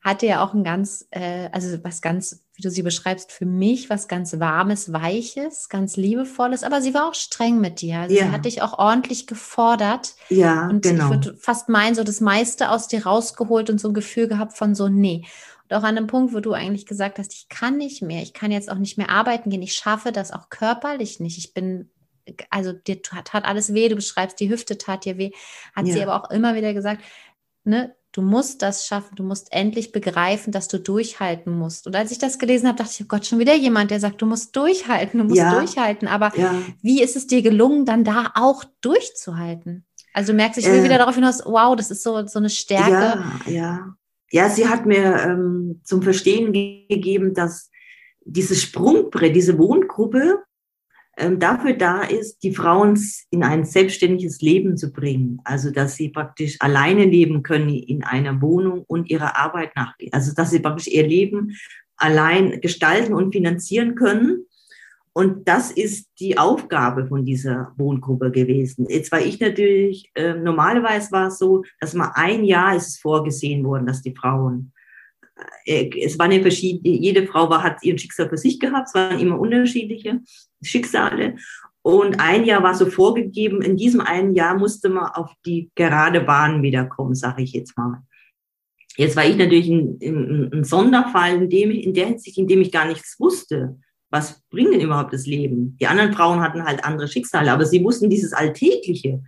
hatte 0.00 0.26
ja 0.26 0.42
auch 0.42 0.54
ein 0.54 0.64
ganz, 0.64 1.06
äh, 1.10 1.50
also 1.52 1.76
was 1.84 2.00
ganz, 2.00 2.42
wie 2.54 2.62
du 2.62 2.70
sie 2.70 2.82
beschreibst, 2.82 3.32
für 3.32 3.44
mich 3.44 3.90
was 3.90 4.08
ganz 4.08 4.38
Warmes, 4.40 4.92
Weiches, 4.92 5.68
ganz 5.68 5.96
Liebevolles, 5.96 6.62
aber 6.62 6.80
sie 6.80 6.94
war 6.94 7.08
auch 7.08 7.14
streng 7.14 7.60
mit 7.60 7.82
dir. 7.82 8.00
Also 8.00 8.14
ja. 8.14 8.24
Sie 8.24 8.30
hat 8.30 8.44
dich 8.46 8.62
auch 8.62 8.78
ordentlich 8.78 9.26
gefordert. 9.26 10.14
Ja, 10.30 10.68
und 10.68 10.82
genau. 10.82 11.04
ich 11.04 11.10
würde 11.10 11.36
fast 11.36 11.68
meinen, 11.68 11.94
so 11.94 12.02
das 12.02 12.20
meiste 12.20 12.70
aus 12.70 12.88
dir 12.88 13.04
rausgeholt 13.04 13.68
und 13.68 13.78
so 13.80 13.88
ein 13.88 13.94
Gefühl 13.94 14.26
gehabt 14.26 14.56
von 14.56 14.74
so, 14.74 14.88
nee. 14.88 15.26
Und 15.68 15.76
auch 15.76 15.82
an 15.82 15.96
einem 15.96 16.06
Punkt, 16.06 16.34
wo 16.34 16.40
du 16.40 16.52
eigentlich 16.54 16.86
gesagt 16.86 17.18
hast, 17.18 17.34
ich 17.34 17.48
kann 17.48 17.76
nicht 17.76 18.00
mehr, 18.00 18.22
ich 18.22 18.32
kann 18.32 18.50
jetzt 18.50 18.70
auch 18.70 18.78
nicht 18.78 18.96
mehr 18.96 19.10
arbeiten 19.10 19.50
gehen, 19.50 19.62
ich 19.62 19.74
schaffe 19.74 20.12
das 20.12 20.32
auch 20.32 20.48
körperlich 20.48 21.20
nicht. 21.20 21.36
Ich 21.36 21.52
bin 21.52 21.90
also 22.48 22.72
dir 22.72 23.02
tat, 23.02 23.44
alles 23.44 23.74
weh, 23.74 23.88
du 23.88 23.96
beschreibst, 23.96 24.40
die 24.40 24.50
Hüfte 24.50 24.78
tat 24.78 25.04
dir 25.04 25.18
weh, 25.18 25.32
hat 25.74 25.86
ja. 25.86 25.92
sie 25.92 26.02
aber 26.02 26.22
auch 26.22 26.30
immer 26.30 26.54
wieder 26.54 26.74
gesagt, 26.74 27.02
ne, 27.64 27.94
Du 28.12 28.22
musst 28.22 28.62
das 28.62 28.86
schaffen. 28.86 29.14
Du 29.14 29.22
musst 29.22 29.52
endlich 29.52 29.92
begreifen, 29.92 30.52
dass 30.52 30.66
du 30.68 30.78
durchhalten 30.78 31.56
musst. 31.56 31.86
Und 31.86 31.94
als 31.94 32.10
ich 32.10 32.18
das 32.18 32.38
gelesen 32.38 32.66
habe, 32.66 32.78
dachte 32.78 32.92
ich, 32.94 33.02
oh 33.04 33.08
Gott, 33.08 33.26
schon 33.26 33.38
wieder 33.38 33.54
jemand, 33.54 33.90
der 33.90 34.00
sagt, 34.00 34.20
du 34.20 34.26
musst 34.26 34.56
durchhalten, 34.56 35.18
du 35.18 35.24
musst 35.24 35.36
ja. 35.36 35.54
durchhalten. 35.54 36.08
Aber 36.08 36.32
ja. 36.36 36.54
wie 36.82 37.02
ist 37.02 37.16
es 37.16 37.26
dir 37.26 37.42
gelungen, 37.42 37.84
dann 37.84 38.02
da 38.02 38.32
auch 38.34 38.64
durchzuhalten? 38.80 39.84
Also 40.12 40.32
du 40.32 40.36
merkst, 40.36 40.58
ich 40.58 40.66
will 40.66 40.80
äh, 40.80 40.84
wieder 40.84 40.98
darauf 40.98 41.14
hinaus, 41.14 41.40
wow, 41.44 41.76
das 41.76 41.90
ist 41.90 42.02
so, 42.02 42.26
so 42.26 42.40
eine 42.40 42.50
Stärke. 42.50 42.90
Ja, 42.90 43.40
ja. 43.46 43.94
Ja, 44.32 44.48
sie 44.48 44.68
hat 44.68 44.86
mir 44.86 45.16
ähm, 45.24 45.80
zum 45.84 46.02
Verstehen 46.02 46.52
gegeben, 46.52 47.34
dass 47.34 47.70
dieses 48.24 48.62
Sprungbrett, 48.62 49.34
diese 49.34 49.58
Wohngruppe, 49.58 50.44
dafür 51.38 51.74
da 51.74 52.02
ist, 52.02 52.42
die 52.42 52.54
Frauen 52.54 52.98
in 53.30 53.42
ein 53.42 53.64
selbstständiges 53.64 54.40
Leben 54.40 54.76
zu 54.76 54.92
bringen. 54.92 55.40
Also, 55.44 55.70
dass 55.70 55.96
sie 55.96 56.08
praktisch 56.08 56.56
alleine 56.60 57.04
leben 57.04 57.42
können 57.42 57.68
in 57.68 58.04
einer 58.04 58.40
Wohnung 58.40 58.84
und 58.86 59.10
ihrer 59.10 59.36
Arbeit 59.36 59.76
nachgehen. 59.76 60.12
Also, 60.12 60.34
dass 60.34 60.50
sie 60.50 60.60
praktisch 60.60 60.88
ihr 60.88 61.06
Leben 61.06 61.56
allein 61.96 62.60
gestalten 62.60 63.14
und 63.14 63.32
finanzieren 63.32 63.94
können. 63.94 64.46
Und 65.12 65.48
das 65.48 65.70
ist 65.70 66.08
die 66.20 66.38
Aufgabe 66.38 67.06
von 67.06 67.24
dieser 67.24 67.72
Wohngruppe 67.76 68.30
gewesen. 68.30 68.86
Jetzt 68.88 69.10
war 69.12 69.20
ich 69.20 69.40
natürlich, 69.40 70.10
äh, 70.14 70.34
normalerweise 70.34 71.10
war 71.12 71.28
es 71.28 71.38
so, 71.38 71.64
dass 71.80 71.94
mal 71.94 72.12
ein 72.14 72.44
Jahr 72.44 72.76
ist 72.76 72.88
es 72.88 72.98
vorgesehen 72.98 73.64
worden, 73.64 73.86
dass 73.86 74.02
die 74.02 74.14
Frauen 74.14 74.72
es 75.66 76.18
waren 76.18 76.32
ja 76.32 76.40
verschiedene, 76.40 76.96
jede 76.96 77.26
Frau 77.26 77.48
war, 77.50 77.62
hat 77.62 77.82
ihren 77.82 77.98
Schicksal 77.98 78.28
für 78.28 78.36
sich 78.36 78.58
gehabt, 78.58 78.88
es 78.88 78.94
waren 78.94 79.20
immer 79.20 79.38
unterschiedliche 79.38 80.20
Schicksale. 80.62 81.36
Und 81.82 82.20
ein 82.20 82.44
Jahr 82.44 82.62
war 82.62 82.74
so 82.74 82.86
vorgegeben, 82.86 83.62
in 83.62 83.76
diesem 83.76 84.00
einen 84.00 84.34
Jahr 84.34 84.58
musste 84.58 84.88
man 84.90 85.06
auf 85.06 85.32
die 85.46 85.70
gerade 85.74 86.20
Bahn 86.20 86.62
wiederkommen, 86.62 87.14
sage 87.14 87.42
ich 87.42 87.52
jetzt 87.52 87.76
mal. 87.78 88.02
Jetzt 88.96 89.16
war 89.16 89.24
ich 89.24 89.36
natürlich 89.36 89.68
ein, 89.68 89.98
ein, 90.02 90.50
ein 90.52 90.64
Sonderfall 90.64 91.36
in, 91.36 91.48
dem, 91.48 91.70
in 91.70 91.94
der 91.94 92.08
Hinsicht, 92.08 92.36
in 92.36 92.48
dem 92.48 92.60
ich 92.60 92.70
gar 92.70 92.86
nichts 92.86 93.18
wusste. 93.18 93.78
Was 94.10 94.42
bringt 94.50 94.74
denn 94.74 94.80
überhaupt 94.80 95.12
das 95.12 95.26
Leben? 95.26 95.76
Die 95.80 95.86
anderen 95.86 96.12
Frauen 96.12 96.40
hatten 96.40 96.64
halt 96.64 96.84
andere 96.84 97.08
Schicksale, 97.08 97.50
aber 97.50 97.64
sie 97.64 97.82
wussten 97.82 98.10
dieses 98.10 98.32
Alltägliche, 98.32 99.22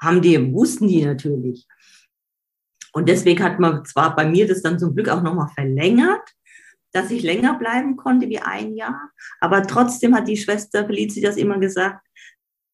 haben 0.00 0.22
die, 0.22 0.52
wussten 0.52 0.88
die 0.88 1.04
natürlich. 1.04 1.66
Und 2.92 3.08
deswegen 3.08 3.42
hat 3.42 3.58
man 3.58 3.84
zwar 3.84 4.14
bei 4.16 4.26
mir 4.26 4.46
das 4.46 4.62
dann 4.62 4.78
zum 4.78 4.94
Glück 4.94 5.08
auch 5.08 5.22
nochmal 5.22 5.48
verlängert, 5.54 6.28
dass 6.92 7.10
ich 7.10 7.22
länger 7.22 7.58
bleiben 7.58 7.96
konnte 7.96 8.28
wie 8.28 8.40
ein 8.40 8.74
Jahr. 8.74 9.10
Aber 9.40 9.62
trotzdem 9.62 10.14
hat 10.14 10.28
die 10.28 10.36
Schwester 10.36 10.86
Felicitas 10.86 11.36
immer 11.36 11.58
gesagt, 11.58 12.04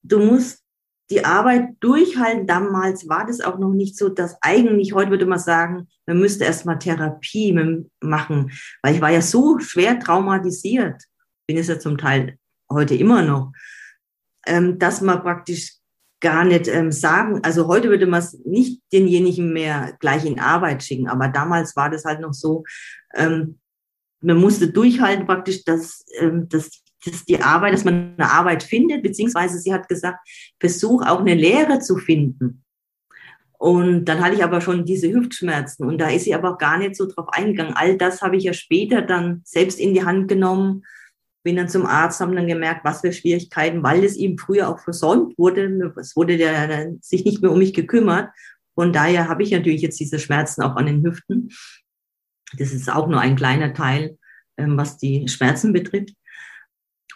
du 0.02 0.18
musst 0.18 0.62
die 1.10 1.24
Arbeit 1.24 1.76
durchhalten. 1.80 2.46
Damals 2.46 3.08
war 3.08 3.26
das 3.26 3.40
auch 3.40 3.58
noch 3.58 3.72
nicht 3.72 3.96
so, 3.96 4.08
dass 4.08 4.36
eigentlich, 4.40 4.92
heute 4.92 5.10
würde 5.10 5.26
man 5.26 5.38
sagen, 5.38 5.88
man 6.06 6.18
müsste 6.18 6.44
erstmal 6.44 6.78
Therapie 6.78 7.52
machen, 8.00 8.50
weil 8.82 8.94
ich 8.94 9.00
war 9.00 9.10
ja 9.10 9.22
so 9.22 9.58
schwer 9.58 9.98
traumatisiert, 10.00 11.02
bin 11.46 11.58
es 11.58 11.68
ja 11.68 11.78
zum 11.78 11.98
Teil 11.98 12.38
heute 12.70 12.94
immer 12.94 13.22
noch, 13.22 13.52
ähm, 14.46 14.78
dass 14.78 15.00
man 15.00 15.22
praktisch 15.22 15.75
gar 16.26 16.44
nicht 16.44 16.66
ähm, 16.66 16.90
sagen. 16.90 17.38
Also 17.44 17.68
heute 17.68 17.88
würde 17.88 18.06
man 18.06 18.18
es 18.18 18.36
nicht 18.44 18.82
denjenigen 18.92 19.52
mehr 19.52 19.96
gleich 20.00 20.24
in 20.24 20.40
Arbeit 20.40 20.82
schicken, 20.82 21.06
aber 21.06 21.28
damals 21.28 21.76
war 21.76 21.88
das 21.88 22.04
halt 22.04 22.20
noch 22.20 22.32
so, 22.32 22.64
ähm, 23.14 23.60
man 24.20 24.38
musste 24.38 24.72
durchhalten 24.72 25.24
praktisch, 25.24 25.62
dass, 25.62 26.04
ähm, 26.18 26.48
dass, 26.48 26.82
dass 27.04 27.24
die 27.26 27.40
Arbeit, 27.40 27.74
dass 27.74 27.84
man 27.84 28.14
eine 28.18 28.28
Arbeit 28.28 28.64
findet, 28.64 29.04
beziehungsweise 29.04 29.60
sie 29.60 29.72
hat 29.72 29.88
gesagt, 29.88 30.18
versuch 30.58 31.06
auch 31.06 31.20
eine 31.20 31.34
Lehre 31.34 31.78
zu 31.78 31.96
finden. 31.96 32.64
Und 33.56 34.06
dann 34.06 34.20
hatte 34.20 34.34
ich 34.34 34.42
aber 34.42 34.60
schon 34.60 34.84
diese 34.84 35.08
Hüftschmerzen 35.12 35.86
und 35.86 35.98
da 35.98 36.10
ist 36.10 36.24
sie 36.24 36.34
aber 36.34 36.54
auch 36.54 36.58
gar 36.58 36.76
nicht 36.76 36.96
so 36.96 37.06
drauf 37.06 37.28
eingegangen. 37.30 37.74
All 37.76 37.96
das 37.96 38.20
habe 38.20 38.36
ich 38.36 38.42
ja 38.42 38.52
später 38.52 39.00
dann 39.00 39.42
selbst 39.44 39.78
in 39.78 39.94
die 39.94 40.04
Hand 40.04 40.26
genommen, 40.26 40.82
bin 41.46 41.54
dann 41.54 41.68
zum 41.68 41.86
Arzt, 41.86 42.18
haben 42.18 42.34
dann 42.34 42.48
gemerkt, 42.48 42.84
was 42.84 43.02
für 43.02 43.12
Schwierigkeiten, 43.12 43.84
weil 43.84 44.02
es 44.02 44.16
ihm 44.16 44.36
früher 44.36 44.68
auch 44.68 44.80
versäumt 44.80 45.38
wurde. 45.38 45.94
Es 45.96 46.16
wurde 46.16 46.36
der 46.36 46.92
sich 47.00 47.24
nicht 47.24 47.40
mehr 47.40 47.52
um 47.52 47.58
mich 47.60 47.72
gekümmert. 47.72 48.30
Von 48.74 48.92
daher 48.92 49.28
habe 49.28 49.44
ich 49.44 49.52
natürlich 49.52 49.80
jetzt 49.80 50.00
diese 50.00 50.18
Schmerzen 50.18 50.62
auch 50.62 50.74
an 50.74 50.86
den 50.86 51.04
Hüften. 51.04 51.50
Das 52.58 52.72
ist 52.72 52.90
auch 52.90 53.06
nur 53.06 53.20
ein 53.20 53.36
kleiner 53.36 53.72
Teil, 53.74 54.18
ähm, 54.56 54.76
was 54.76 54.98
die 54.98 55.28
Schmerzen 55.28 55.72
betrifft. 55.72 56.16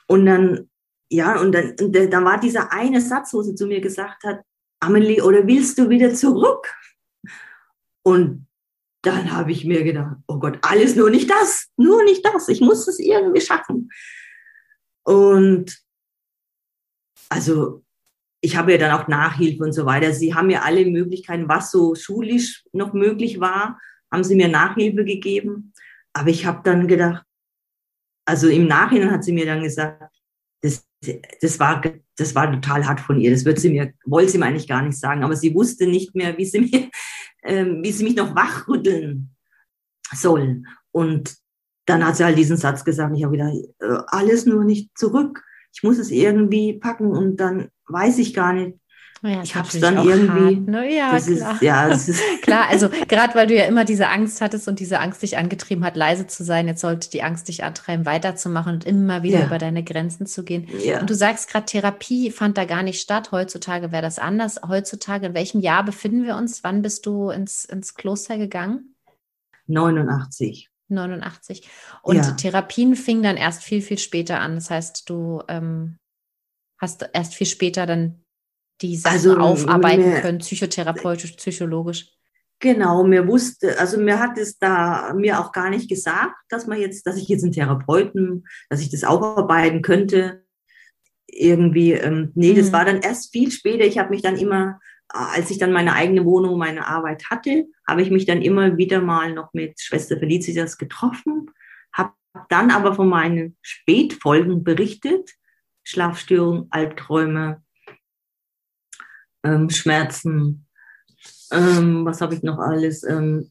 Und 0.07 0.27
dann, 0.27 0.71
ja, 1.11 1.41
und 1.41 1.51
dann, 1.51 1.75
und 1.81 1.93
dann 1.93 2.25
war 2.25 2.39
dieser 2.39 2.73
eine 2.73 3.01
Satz, 3.01 3.35
wo 3.35 3.43
sie 3.43 3.57
zu 3.57 3.67
mir 3.67 3.81
gesagt 3.81 4.23
hat, 4.23 4.43
Amelie, 4.79 5.23
oder 5.23 5.45
willst 5.45 5.77
du 5.77 5.89
wieder 5.89 6.15
zurück? 6.15 6.73
Und 8.05 8.47
dann 9.03 9.33
habe 9.33 9.51
ich 9.51 9.65
mir 9.65 9.83
gedacht, 9.83 10.19
oh 10.29 10.39
Gott, 10.39 10.61
alles 10.63 10.95
nur 10.95 11.11
nicht 11.11 11.29
das, 11.29 11.67
nur 11.77 12.05
nicht 12.05 12.25
das. 12.25 12.47
Ich 12.47 12.61
muss 12.61 12.87
es 12.87 13.01
irgendwie 13.01 13.41
schaffen. 13.41 13.91
Und 15.11 15.77
also 17.29 17.83
ich 18.41 18.57
habe 18.57 18.71
ja 18.71 18.79
dann 18.79 18.93
auch 18.93 19.09
Nachhilfe 19.09 19.65
und 19.65 19.73
so 19.73 19.85
weiter. 19.85 20.13
Sie 20.13 20.35
haben 20.35 20.47
mir 20.47 20.63
alle 20.63 20.87
Möglichkeiten, 20.87 21.49
was 21.49 21.73
so 21.73 21.97
schulisch 21.97 22.65
noch 22.73 22.93
möglich 22.93 23.41
war, 23.41 23.81
haben 24.13 24.23
sie 24.23 24.37
mir 24.37 24.47
Nachhilfe 24.47 25.05
gegeben. 25.05 25.73
Aber 26.13 26.29
ich 26.29 26.47
habe 26.47 26.61
dann 26.63 26.87
gedacht, 26.87 27.25
also 28.25 28.47
im 28.47 28.69
Nachhinein 28.69 29.11
hat 29.11 29.25
sie 29.25 29.33
mir 29.33 29.47
dann 29.47 29.65
gesagt, 29.65 30.15
das, 30.63 30.87
das, 31.41 31.59
war, 31.59 31.83
das 32.17 32.37
war 32.37 32.53
total 32.53 32.87
hart 32.87 33.01
von 33.01 33.21
ihr. 33.21 33.33
Das 33.33 33.45
wird 33.45 33.59
sie 33.59 33.71
mir, 33.71 33.93
wollte 34.05 34.31
sie 34.31 34.39
mir 34.39 34.47
eigentlich 34.47 34.69
gar 34.69 34.83
nicht 34.83 34.99
sagen. 34.99 35.25
Aber 35.25 35.35
sie 35.35 35.53
wusste 35.53 35.89
nicht 35.89 36.15
mehr, 36.15 36.39
wie 36.39 36.45
sie, 36.45 36.61
mir, 36.61 36.89
äh, 37.43 37.65
wie 37.65 37.91
sie 37.91 38.05
mich 38.05 38.15
noch 38.15 38.37
wachrütteln 38.37 39.35
soll. 40.13 40.63
Und 40.93 41.37
dann 41.91 42.07
hat 42.07 42.17
sie 42.17 42.25
halt 42.25 42.39
diesen 42.39 42.57
Satz 42.57 42.85
gesagt. 42.85 43.17
Ich 43.17 43.25
habe 43.25 43.35
wieder 43.35 43.53
äh, 43.53 44.03
alles 44.09 44.47
nur 44.47 44.65
nicht 44.65 44.97
zurück. 44.97 45.43
Ich 45.73 45.83
muss 45.83 45.99
es 45.99 46.11
irgendwie 46.11 46.75
packen 46.75 47.13
und 47.13 47.37
dann 47.37 47.69
weiß 47.87 48.19
ich 48.19 48.35
gar 48.35 48.53
nicht, 48.53 48.81
ja, 49.23 49.43
ich 49.43 49.55
habe 49.55 49.69
es 49.69 49.79
dann 49.79 49.99
irgendwie. 49.99 50.57
Hart, 50.57 50.67
ne? 50.67 50.97
Ja, 50.97 51.13
das 51.13 51.27
klar. 51.27 51.93
Ist, 51.93 52.09
ja, 52.09 52.15
klar. 52.43 52.69
Also 52.71 52.89
gerade 53.07 53.35
weil 53.35 53.47
du 53.47 53.55
ja 53.55 53.65
immer 53.65 53.85
diese 53.85 54.09
Angst 54.09 54.41
hattest 54.41 54.67
und 54.67 54.81
diese 54.81 54.99
Angst 54.99 55.21
dich 55.21 55.37
angetrieben 55.37 55.85
hat, 55.85 55.95
leise 55.95 56.27
zu 56.27 56.43
sein, 56.43 56.67
jetzt 56.69 56.81
sollte 56.81 57.11
die 57.11 57.23
Angst 57.23 57.49
dich 57.49 57.63
antreiben, 57.63 58.07
weiterzumachen 58.07 58.75
und 58.75 58.87
immer 58.87 59.23
wieder 59.23 59.41
ja. 59.41 59.47
über 59.47 59.59
deine 59.59 59.85
Grenzen 59.85 60.25
zu 60.25 60.43
gehen. 60.43 60.69
Ja. 60.83 61.01
Und 61.01 61.11
du 61.11 61.15
sagst 61.15 61.51
gerade, 61.51 61.67
Therapie 61.67 62.31
fand 62.31 62.57
da 62.57 62.65
gar 62.65 62.83
nicht 62.83 63.01
statt. 63.01 63.31
Heutzutage 63.31 63.93
wäre 63.93 64.03
das 64.03 64.19
anders. 64.19 64.61
Heutzutage, 64.67 65.27
in 65.27 65.35
welchem 65.35 65.61
Jahr 65.61 65.85
befinden 65.85 66.25
wir 66.25 66.37
uns? 66.37 66.65
Wann 66.65 66.81
bist 66.81 67.05
du 67.05 67.29
ins, 67.29 67.67
ins 67.67 67.95
Kloster 67.95 68.39
gegangen? 68.39 68.95
89. 69.67 70.70
89. 70.91 71.69
Und 72.03 72.17
ja. 72.17 72.33
Therapien 72.33 72.97
fingen 72.97 73.23
dann 73.23 73.37
erst 73.37 73.63
viel, 73.63 73.83
viel 73.83 73.99
später 73.99 74.41
an. 74.41 74.57
Das 74.57 74.71
heißt, 74.71 75.09
du 75.09 75.43
ähm, 75.49 75.99
hast 76.79 77.09
erst 77.13 77.35
viel 77.35 77.47
später 77.47 77.87
dann 77.87 78.25
die 78.81 78.97
Sachen 78.97 79.15
also, 79.15 79.37
aufarbeiten 79.37 80.11
mir, 80.11 80.21
können, 80.21 80.39
psychotherapeutisch, 80.39 81.33
psychologisch. 81.33 82.11
Genau, 82.61 83.05
mir 83.05 83.27
wusste, 83.27 83.79
also 83.79 83.99
mir 83.99 84.19
hat 84.19 84.37
es 84.37 84.59
da 84.59 85.15
mir 85.15 85.41
auch 85.41 85.51
gar 85.53 85.71
nicht 85.71 85.89
gesagt, 85.89 86.37
dass 86.51 86.67
man 86.67 86.79
jetzt, 86.79 87.07
dass 87.07 87.17
ich 87.17 87.29
jetzt 87.29 87.43
einen 87.43 87.53
Therapeuten, 87.53 88.47
dass 88.69 88.81
ich 88.81 88.91
das 88.91 89.05
aufarbeiten 89.05 89.81
könnte. 89.81 90.45
Irgendwie, 91.27 91.93
ähm, 91.93 92.33
nee, 92.35 92.53
mhm. 92.53 92.57
das 92.57 92.73
war 92.73 92.85
dann 92.85 93.01
erst 93.01 93.33
viel 93.33 93.51
später. 93.51 93.85
Ich 93.85 93.99
habe 93.99 94.11
mich 94.11 94.21
dann 94.21 94.37
immer, 94.37 94.79
als 95.13 95.51
ich 95.51 95.59
dann 95.59 95.73
meine 95.73 95.95
eigene 95.95 96.25
Wohnung, 96.25 96.59
meine 96.59 96.87
Arbeit 96.87 97.31
hatte, 97.31 97.67
habe 97.87 98.03
ich 98.03 98.11
mich 98.11 98.27
dann 98.27 98.43
immer 98.43 98.77
wieder 98.77 99.01
mal 99.01 99.33
noch 99.33 99.53
mit 99.53 99.81
Schwester 99.81 100.19
Felicitas 100.19 100.79
getroffen, 100.79 101.51
habe 101.93 102.13
dann 102.49 102.71
aber 102.71 102.95
von 102.95 103.09
meinen 103.09 103.57
Spätfolgen 103.61 104.63
berichtet, 104.63 105.31
Schlafstörung, 105.83 106.69
Albträume, 106.71 107.63
ähm, 109.43 109.71
Schmerzen, 109.71 110.67
ähm, 111.51 112.05
was 112.05 112.21
habe 112.21 112.35
ich 112.35 112.43
noch 112.43 112.59
alles? 112.59 113.03
Ähm, 113.03 113.51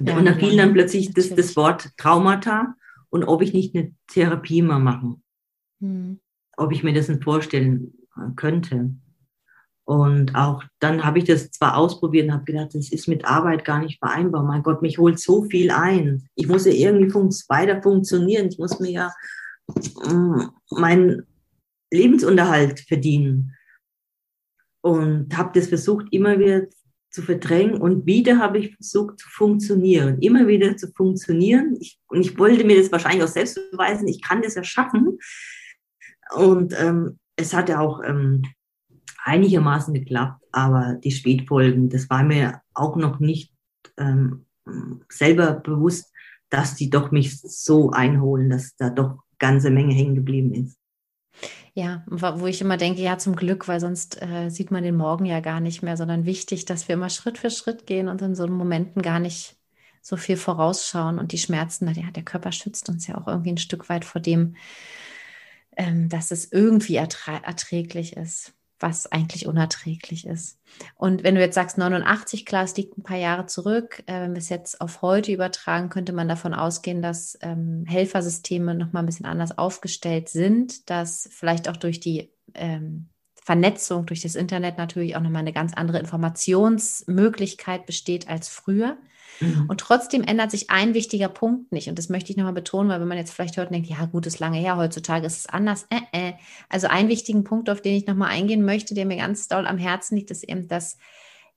ja, 0.00 0.16
und 0.16 0.24
da 0.24 0.34
fiel 0.34 0.56
dann 0.56 0.72
plötzlich 0.72 1.12
das, 1.12 1.28
das, 1.30 1.56
Wort 1.56 1.90
Traumata 1.96 2.76
und 3.10 3.24
ob 3.24 3.42
ich 3.42 3.52
nicht 3.52 3.74
eine 3.74 3.94
Therapie 4.06 4.62
mal 4.62 4.78
machen. 4.78 5.22
Hm. 5.80 6.20
Ob 6.56 6.72
ich 6.72 6.82
mir 6.82 6.94
das 6.94 7.08
nicht 7.08 7.24
vorstellen 7.24 7.92
äh, 7.92 7.97
könnte. 8.36 8.90
Und 9.88 10.34
auch 10.34 10.62
dann 10.80 11.02
habe 11.02 11.18
ich 11.18 11.24
das 11.24 11.50
zwar 11.50 11.78
ausprobiert 11.78 12.26
und 12.26 12.34
habe 12.34 12.44
gedacht, 12.44 12.74
das 12.74 12.92
ist 12.92 13.08
mit 13.08 13.24
Arbeit 13.24 13.64
gar 13.64 13.78
nicht 13.78 13.98
vereinbar. 13.98 14.42
Mein 14.42 14.62
Gott, 14.62 14.82
mich 14.82 14.98
holt 14.98 15.18
so 15.18 15.44
viel 15.44 15.70
ein. 15.70 16.28
Ich 16.34 16.46
muss 16.46 16.66
ja 16.66 16.72
irgendwie 16.72 17.08
fun 17.08 17.30
weiter 17.48 17.80
funktionieren. 17.82 18.48
Ich 18.48 18.58
muss 18.58 18.80
mir 18.80 18.90
ja 18.90 19.14
mm, 20.04 20.42
mein 20.72 21.22
Lebensunterhalt 21.90 22.80
verdienen. 22.80 23.54
Und 24.82 25.34
habe 25.38 25.58
das 25.58 25.68
versucht, 25.68 26.12
immer 26.12 26.38
wieder 26.38 26.66
zu 27.10 27.22
verdrängen. 27.22 27.80
Und 27.80 28.04
wieder 28.04 28.38
habe 28.38 28.58
ich 28.58 28.74
versucht 28.74 29.18
zu 29.18 29.28
funktionieren, 29.30 30.20
immer 30.20 30.46
wieder 30.46 30.76
zu 30.76 30.92
funktionieren. 30.92 31.78
Ich, 31.80 31.98
und 32.08 32.20
ich 32.20 32.38
wollte 32.38 32.64
mir 32.64 32.76
das 32.76 32.92
wahrscheinlich 32.92 33.24
auch 33.24 33.28
selbst 33.28 33.58
beweisen, 33.70 34.06
ich 34.06 34.20
kann 34.20 34.42
das 34.42 34.54
ja 34.54 34.64
schaffen. 34.64 35.18
Und 36.34 36.74
ähm, 36.78 37.18
es 37.38 37.54
hat 37.54 37.68
ja 37.68 37.80
auch 37.80 38.02
ähm, 38.04 38.42
einigermaßen 39.24 39.94
geklappt, 39.94 40.42
aber 40.52 40.96
die 41.02 41.12
Spätfolgen, 41.12 41.88
das 41.88 42.10
war 42.10 42.24
mir 42.24 42.60
auch 42.74 42.96
noch 42.96 43.20
nicht 43.20 43.54
ähm, 43.96 44.44
selber 45.08 45.52
bewusst, 45.52 46.12
dass 46.50 46.74
die 46.74 46.90
doch 46.90 47.10
mich 47.10 47.40
so 47.40 47.90
einholen, 47.90 48.50
dass 48.50 48.74
da 48.76 48.90
doch 48.90 49.22
ganze 49.38 49.70
Menge 49.70 49.94
hängen 49.94 50.14
geblieben 50.14 50.52
ist. 50.52 50.76
Ja, 51.74 52.02
wo 52.08 52.46
ich 52.46 52.60
immer 52.60 52.76
denke, 52.76 53.02
ja, 53.02 53.18
zum 53.18 53.36
Glück, 53.36 53.68
weil 53.68 53.78
sonst 53.78 54.20
äh, 54.20 54.48
sieht 54.48 54.72
man 54.72 54.82
den 54.82 54.96
Morgen 54.96 55.26
ja 55.26 55.38
gar 55.38 55.60
nicht 55.60 55.82
mehr, 55.82 55.96
sondern 55.96 56.24
wichtig, 56.24 56.64
dass 56.64 56.88
wir 56.88 56.94
immer 56.94 57.10
Schritt 57.10 57.38
für 57.38 57.50
Schritt 57.50 57.86
gehen 57.86 58.08
und 58.08 58.20
in 58.20 58.34
so 58.34 58.48
Momenten 58.48 59.00
gar 59.00 59.20
nicht 59.20 59.56
so 60.02 60.16
viel 60.16 60.36
vorausschauen 60.36 61.20
und 61.20 61.30
die 61.30 61.38
Schmerzen, 61.38 61.86
ja, 61.94 62.10
der 62.10 62.24
Körper 62.24 62.50
schützt 62.50 62.88
uns 62.88 63.06
ja 63.06 63.16
auch 63.16 63.28
irgendwie 63.28 63.50
ein 63.50 63.58
Stück 63.58 63.88
weit 63.88 64.04
vor 64.04 64.20
dem, 64.20 64.56
dass 66.08 66.30
es 66.30 66.50
irgendwie 66.50 66.96
erträglich 66.96 68.16
ist 68.16 68.52
was 68.80 69.10
eigentlich 69.10 69.46
unerträglich 69.46 70.26
ist. 70.26 70.58
Und 70.94 71.24
wenn 71.24 71.34
du 71.34 71.40
jetzt 71.40 71.54
sagst 71.54 71.78
89, 71.78 72.46
klar, 72.46 72.64
es 72.64 72.76
liegt 72.76 72.96
ein 72.96 73.02
paar 73.02 73.16
Jahre 73.16 73.46
zurück, 73.46 74.02
äh, 74.06 74.20
wenn 74.20 74.32
wir 74.32 74.38
es 74.38 74.48
jetzt 74.48 74.80
auf 74.80 75.02
heute 75.02 75.32
übertragen, 75.32 75.88
könnte 75.88 76.12
man 76.12 76.28
davon 76.28 76.54
ausgehen, 76.54 77.02
dass 77.02 77.38
ähm, 77.42 77.84
Helfersysteme 77.86 78.74
nochmal 78.74 79.02
ein 79.02 79.06
bisschen 79.06 79.26
anders 79.26 79.56
aufgestellt 79.56 80.28
sind, 80.28 80.88
dass 80.90 81.28
vielleicht 81.32 81.68
auch 81.68 81.76
durch 81.76 82.00
die 82.00 82.30
ähm, 82.54 83.08
Vernetzung, 83.42 84.06
durch 84.06 84.22
das 84.22 84.34
Internet 84.34 84.78
natürlich 84.78 85.16
auch 85.16 85.20
nochmal 85.20 85.40
eine 85.40 85.52
ganz 85.52 85.72
andere 85.74 85.98
Informationsmöglichkeit 85.98 87.86
besteht 87.86 88.28
als 88.28 88.48
früher. 88.48 88.98
Mhm. 89.40 89.66
Und 89.68 89.80
trotzdem 89.80 90.22
ändert 90.22 90.50
sich 90.50 90.70
ein 90.70 90.94
wichtiger 90.94 91.28
Punkt 91.28 91.72
nicht. 91.72 91.88
Und 91.88 91.98
das 91.98 92.08
möchte 92.08 92.30
ich 92.30 92.36
nochmal 92.36 92.52
betonen, 92.52 92.88
weil 92.88 93.00
wenn 93.00 93.08
man 93.08 93.18
jetzt 93.18 93.32
vielleicht 93.32 93.56
hört 93.56 93.68
und 93.68 93.74
denkt, 93.74 93.88
ja, 93.88 94.04
gut, 94.06 94.26
ist 94.26 94.38
lange 94.38 94.58
her, 94.58 94.76
heutzutage 94.76 95.26
ist 95.26 95.38
es 95.38 95.46
anders. 95.46 95.86
Äh, 95.90 96.30
äh. 96.30 96.32
Also 96.68 96.88
ein 96.88 97.08
wichtigen 97.08 97.44
Punkt, 97.44 97.70
auf 97.70 97.80
den 97.80 97.94
ich 97.94 98.06
nochmal 98.06 98.30
eingehen 98.30 98.64
möchte, 98.64 98.94
der 98.94 99.06
mir 99.06 99.16
ganz 99.16 99.48
doll 99.48 99.66
am 99.66 99.78
Herzen 99.78 100.16
liegt, 100.16 100.30
ist 100.30 100.44
eben, 100.44 100.68
dass 100.68 100.98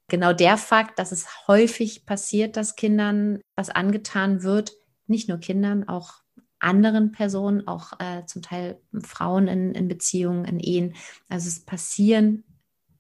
genau 0.08 0.34
der 0.34 0.58
Fakt, 0.58 1.00
dass 1.00 1.12
es 1.12 1.48
häufig 1.48 2.06
passiert, 2.06 2.58
dass 2.58 2.76
Kindern 2.76 3.40
was 3.56 3.70
angetan 3.70 4.44
wird, 4.44 4.74
nicht 5.08 5.30
nur 5.30 5.40
Kindern, 5.40 5.88
auch 5.88 6.22
anderen 6.60 7.12
Personen, 7.12 7.68
auch 7.68 8.00
äh, 8.00 8.26
zum 8.26 8.42
Teil 8.42 8.80
Frauen 9.02 9.48
in, 9.48 9.74
in 9.74 9.88
Beziehungen, 9.88 10.46
in 10.46 10.60
Ehen. 10.60 10.96
Also 11.28 11.48
es 11.48 11.66
passieren 11.66 12.44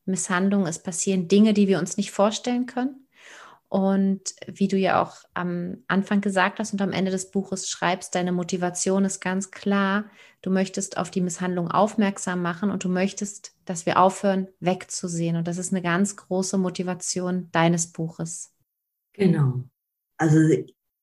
Misshandlungen, 0.06 0.68
es 0.68 0.82
passieren 0.82 1.28
Dinge, 1.28 1.54
die 1.54 1.68
wir 1.68 1.80
uns 1.80 1.98
nicht 1.98 2.12
vorstellen 2.12 2.66
können. 2.66 3.01
Und 3.72 4.36
wie 4.48 4.68
du 4.68 4.76
ja 4.76 5.02
auch 5.02 5.16
am 5.34 5.78
Anfang 5.88 6.20
gesagt 6.20 6.60
hast 6.60 6.74
und 6.74 6.82
am 6.82 6.92
Ende 6.92 7.10
des 7.10 7.32
Buches 7.32 7.70
schreibst, 7.70 8.14
deine 8.16 8.34
Motivation 8.34 9.06
ist 9.06 9.22
ganz 9.22 9.50
klar. 9.50 10.04
Du 10.42 10.50
möchtest 10.50 10.98
auf 10.98 11.10
die 11.10 11.22
Misshandlung 11.22 11.72
aufmerksam 11.72 12.42
machen 12.42 12.70
und 12.70 12.84
du 12.84 12.90
möchtest, 12.90 13.56
dass 13.64 13.86
wir 13.86 13.98
aufhören, 13.98 14.50
wegzusehen. 14.60 15.38
Und 15.38 15.48
das 15.48 15.58
ist 15.58 15.72
eine 15.72 15.82
ganz 15.82 16.18
große 16.18 16.58
Motivation 16.58 17.48
deines 17.54 17.94
Buches. 17.94 18.54
Genau. 19.14 19.64
Also 20.18 20.38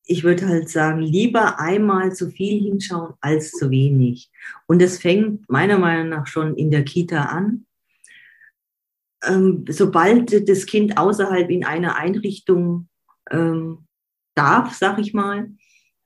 ich 0.03 0.23
würde 0.23 0.47
halt 0.47 0.69
sagen, 0.69 1.01
lieber 1.01 1.59
einmal 1.59 2.13
zu 2.13 2.29
viel 2.29 2.61
hinschauen 2.61 3.15
als 3.19 3.49
zu 3.49 3.71
wenig. 3.71 4.29
Und 4.67 4.79
es 4.83 4.99
fängt 4.99 5.49
meiner 5.49 5.79
Meinung 5.79 6.09
nach 6.09 6.27
schon 6.27 6.55
in 6.55 6.69
der 6.69 6.83
Kita 6.83 7.23
an. 7.23 7.65
Ähm, 9.25 9.65
sobald 9.67 10.47
das 10.47 10.65
Kind 10.65 10.97
außerhalb 10.97 11.49
in 11.49 11.65
einer 11.65 11.95
Einrichtung 11.95 12.87
ähm, 13.31 13.85
darf, 14.35 14.73
sag 14.75 14.99
ich 14.99 15.13
mal, 15.13 15.51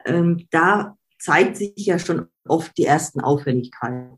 ähm, 0.05 0.47
da 0.51 0.97
zeigt 1.19 1.57
sich 1.57 1.73
ja 1.77 1.99
schon 1.99 2.27
oft 2.47 2.77
die 2.77 2.85
ersten 2.85 3.21
Auffälligkeiten. 3.21 4.17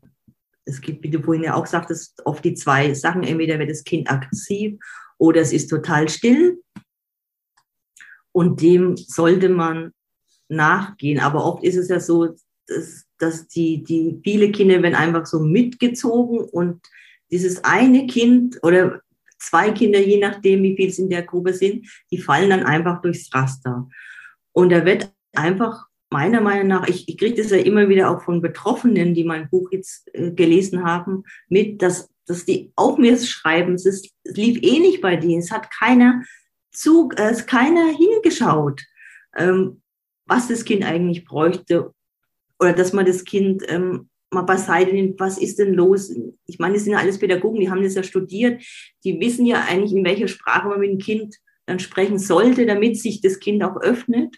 Es 0.64 0.80
gibt, 0.80 1.04
wie 1.04 1.10
du 1.10 1.22
vorhin 1.22 1.44
ja 1.44 1.54
auch 1.54 1.66
sagtest, 1.66 2.20
oft 2.24 2.44
die 2.44 2.54
zwei 2.54 2.92
Sachen. 2.94 3.22
Entweder 3.22 3.58
wird 3.58 3.70
das 3.70 3.84
Kind 3.84 4.10
aggressiv 4.10 4.78
oder 5.18 5.40
es 5.40 5.52
ist 5.52 5.68
total 5.68 6.08
still 6.08 6.60
und 8.32 8.60
dem 8.60 8.96
sollte 8.96 9.48
man 9.48 9.92
nachgehen. 10.48 11.20
Aber 11.20 11.44
oft 11.44 11.64
ist 11.64 11.76
es 11.76 11.88
ja 11.88 12.00
so, 12.00 12.34
dass, 12.66 13.06
dass 13.18 13.48
die, 13.48 13.82
die 13.84 14.20
viele 14.24 14.50
Kinder 14.50 14.82
werden 14.82 14.94
einfach 14.94 15.26
so 15.26 15.40
mitgezogen 15.40 16.40
und 16.40 16.80
dieses 17.30 17.64
eine 17.64 18.06
Kind 18.06 18.58
oder 18.62 19.00
zwei 19.38 19.70
Kinder, 19.70 20.00
je 20.00 20.18
nachdem, 20.18 20.62
wie 20.62 20.76
viel 20.76 20.88
es 20.88 20.98
in 20.98 21.10
der 21.10 21.22
Gruppe 21.22 21.52
sind, 21.52 21.86
die 22.10 22.18
fallen 22.18 22.50
dann 22.50 22.64
einfach 22.64 23.00
durchs 23.02 23.32
Raster. 23.34 23.88
Und 24.52 24.70
da 24.70 24.84
wird 24.84 25.12
einfach 25.34 25.86
meiner 26.10 26.40
Meinung 26.40 26.68
nach, 26.68 26.88
ich, 26.88 27.08
ich 27.08 27.18
kriege 27.18 27.42
das 27.42 27.50
ja 27.50 27.58
immer 27.58 27.88
wieder 27.88 28.10
auch 28.10 28.22
von 28.22 28.40
Betroffenen, 28.40 29.14
die 29.14 29.24
mein 29.24 29.50
Buch 29.50 29.68
jetzt 29.72 30.08
äh, 30.14 30.30
gelesen 30.30 30.84
haben, 30.84 31.24
mit, 31.48 31.82
dass, 31.82 32.10
dass 32.26 32.44
die 32.44 32.72
auch 32.76 32.96
mir 32.96 33.18
schreiben, 33.18 33.74
es, 33.74 33.86
ist, 33.86 34.10
es 34.24 34.36
lief 34.36 34.58
eh 34.62 34.78
nicht 34.78 35.00
bei 35.00 35.16
denen, 35.16 35.40
es 35.40 35.50
hat 35.50 35.70
keiner 35.70 36.22
zu, 36.70 37.10
äh, 37.16 37.32
ist 37.32 37.46
keiner 37.46 37.88
hingeschaut, 37.88 38.82
ähm, 39.36 39.82
was 40.26 40.48
das 40.48 40.64
Kind 40.64 40.84
eigentlich 40.84 41.24
bräuchte 41.24 41.92
oder 42.58 42.72
dass 42.72 42.92
man 42.92 43.06
das 43.06 43.24
Kind 43.24 43.62
ähm, 43.68 44.08
mal 44.32 44.42
beiseite 44.42 44.92
nimmt, 44.92 45.20
was 45.20 45.38
ist 45.38 45.58
denn 45.58 45.74
los? 45.74 46.14
Ich 46.46 46.58
meine, 46.58 46.74
das 46.74 46.84
sind 46.84 46.92
ja 46.92 46.98
alles 46.98 47.18
Pädagogen, 47.18 47.60
die 47.60 47.70
haben 47.70 47.82
das 47.82 47.94
ja 47.94 48.02
studiert, 48.02 48.62
die 49.04 49.20
wissen 49.20 49.46
ja 49.46 49.64
eigentlich, 49.68 49.92
in 49.92 50.04
welcher 50.04 50.28
Sprache 50.28 50.68
man 50.68 50.80
mit 50.80 50.90
dem 50.90 50.98
Kind 50.98 51.36
dann 51.66 51.78
sprechen 51.78 52.18
sollte, 52.18 52.66
damit 52.66 52.98
sich 52.98 53.20
das 53.20 53.38
Kind 53.38 53.62
auch 53.62 53.80
öffnet. 53.80 54.36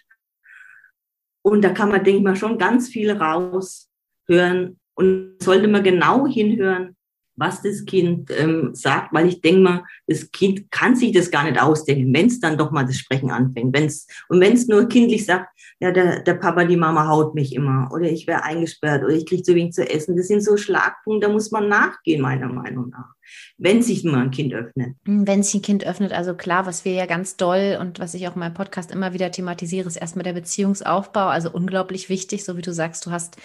Und 1.41 1.63
da 1.63 1.69
kann 1.69 1.89
man, 1.89 2.03
denke 2.03 2.19
ich 2.19 2.23
mal, 2.23 2.35
schon 2.35 2.57
ganz 2.57 2.89
viel 2.89 3.11
raushören 3.11 4.79
und 4.95 5.35
sollte 5.41 5.67
man 5.67 5.83
genau 5.83 6.27
hinhören, 6.27 6.95
was 7.39 7.61
das 7.61 7.85
Kind 7.85 8.29
ähm, 8.37 8.71
sagt, 8.73 9.13
weil 9.13 9.27
ich 9.27 9.41
denke 9.41 9.61
mal, 9.61 9.83
das 10.07 10.29
Kind 10.31 10.69
kann 10.71 10.95
sich 10.95 11.13
das 11.13 11.31
gar 11.31 11.45
nicht 11.45 11.59
ausdenken, 11.59 12.13
wenn 12.13 12.27
es 12.27 12.39
dann 12.39 12.57
doch 12.57 12.71
mal 12.71 12.85
das 12.85 12.97
Sprechen 12.97 13.31
anfängt. 13.31 13.75
Wenn's, 13.75 14.07
und 14.27 14.41
wenn 14.41 14.53
es 14.53 14.67
nur 14.67 14.87
kindlich 14.87 15.25
sagt, 15.25 15.47
ja, 15.79 15.91
der, 15.91 16.21
der 16.21 16.33
Papa, 16.33 16.65
die 16.65 16.75
Mama 16.75 17.07
haut 17.07 17.35
mich 17.35 17.55
immer 17.55 17.89
oder 17.93 18.05
ich 18.05 18.27
wäre 18.27 18.43
eingesperrt 18.43 19.03
oder 19.03 19.13
ich 19.13 19.25
kriege 19.25 19.43
zu 19.43 19.55
wenig 19.55 19.73
zu 19.73 19.89
essen, 19.89 20.17
das 20.17 20.27
sind 20.27 20.43
so 20.43 20.57
Schlagpunkte, 20.57 21.27
da 21.27 21.33
muss 21.33 21.51
man 21.51 21.69
nachgehen, 21.69 22.21
meiner 22.21 22.49
Meinung 22.49 22.89
nach, 22.89 23.13
wenn 23.57 23.81
sich 23.81 24.03
mal 24.03 24.23
ein 24.23 24.31
Kind 24.31 24.53
öffnet. 24.53 24.95
Hm, 25.05 25.25
wenn 25.25 25.41
sich 25.41 25.55
ein 25.55 25.61
Kind 25.61 25.85
öffnet, 25.85 26.11
also 26.11 26.33
klar, 26.33 26.65
was 26.65 26.83
wir 26.83 26.91
ja 26.91 27.05
ganz 27.05 27.37
doll 27.37 27.77
und 27.79 27.99
was 27.99 28.13
ich 28.13 28.27
auch 28.27 28.35
in 28.35 28.41
meinem 28.41 28.53
Podcast 28.53 28.91
immer 28.91 29.13
wieder 29.13 29.31
thematisiere, 29.31 29.87
ist 29.87 29.95
erstmal 29.95 30.23
der 30.23 30.33
Beziehungsaufbau, 30.33 31.27
also 31.27 31.49
unglaublich 31.49 32.09
wichtig, 32.09 32.43
so 32.43 32.57
wie 32.57 32.61
du 32.61 32.73
sagst, 32.73 33.05
du 33.05 33.11
hast 33.11 33.37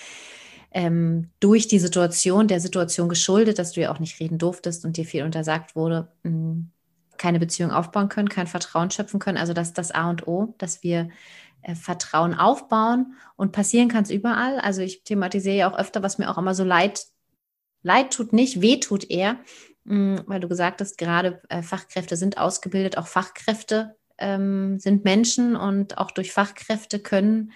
ähm, 0.75 1.31
durch 1.39 1.69
die 1.69 1.79
Situation, 1.79 2.49
der 2.49 2.61
Situation 2.61 3.09
geschuldet, 3.09 3.61
dass 3.61 3.73
du 3.73 3.81
ja 3.81 3.93
auch 3.93 4.01
nicht 4.01 4.19
reden 4.19 4.39
durftest 4.39 4.85
und 4.85 4.97
dir 4.97 5.05
viel 5.05 5.23
untersagt 5.23 5.77
wurde, 5.77 6.09
mh, 6.25 6.31
hm, 6.31 6.71
keine 7.17 7.39
Beziehung 7.39 7.71
aufbauen 7.71 8.09
können, 8.09 8.29
kein 8.29 8.49
Vertrauen 8.49 8.91
schöpfen 8.91 9.21
können. 9.21 9.39
Also 9.39 9.53
das 9.53 9.69
ist 9.69 9.79
das 9.79 9.93
A 9.93 10.11
und 10.11 10.27
O, 10.27 10.57
dass 10.59 10.83
wir 10.83 11.11
äh, 11.63 11.77
Vertrauen 11.77 12.35
aufbauen 12.35 13.15
und 13.37 13.53
passieren 13.53 13.89
kann 13.89 14.03
es 14.03 14.11
überall. 14.11 14.59
Also 14.59 14.83
ich 14.83 15.05
thematisiere 15.05 15.57
ja 15.57 15.71
auch 15.71 15.79
öfter, 15.79 16.03
was 16.03 16.19
mir 16.19 16.29
auch 16.29 16.39
immer 16.39 16.57
so 16.57 16.65
leid, 16.65 17.07
leid 17.83 18.13
tut 18.13 18.33
nicht, 18.33 18.61
weh 18.61 18.81
tut 18.81 19.09
eher, 19.09 19.39
mh, 19.85 20.19
hm, 20.19 20.25
weil 20.27 20.41
du 20.41 20.49
gesagt 20.49 20.81
hast, 20.81 20.99
gerade 20.99 21.41
äh, 21.51 21.63
Fachkräfte 21.63 22.17
sind 22.17 22.37
ausgebildet, 22.37 22.99
auch 22.99 23.07
Fachkräfte 23.07 23.95
ähm, 24.19 24.81
sind 24.81 25.05
Menschen 25.05 25.55
und 25.55 25.99
auch 25.99 26.11
durch 26.11 26.33
Fachkräfte 26.33 26.99
können 26.99 27.53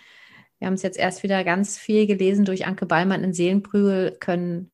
wir 0.58 0.66
haben 0.66 0.74
es 0.74 0.82
jetzt 0.82 0.98
erst 0.98 1.22
wieder 1.22 1.44
ganz 1.44 1.78
viel 1.78 2.06
gelesen 2.06 2.44
durch 2.44 2.66
Anke 2.66 2.86
Ballmann 2.86 3.24
in 3.24 3.32
Seelenprügel 3.32 4.16
können 4.18 4.70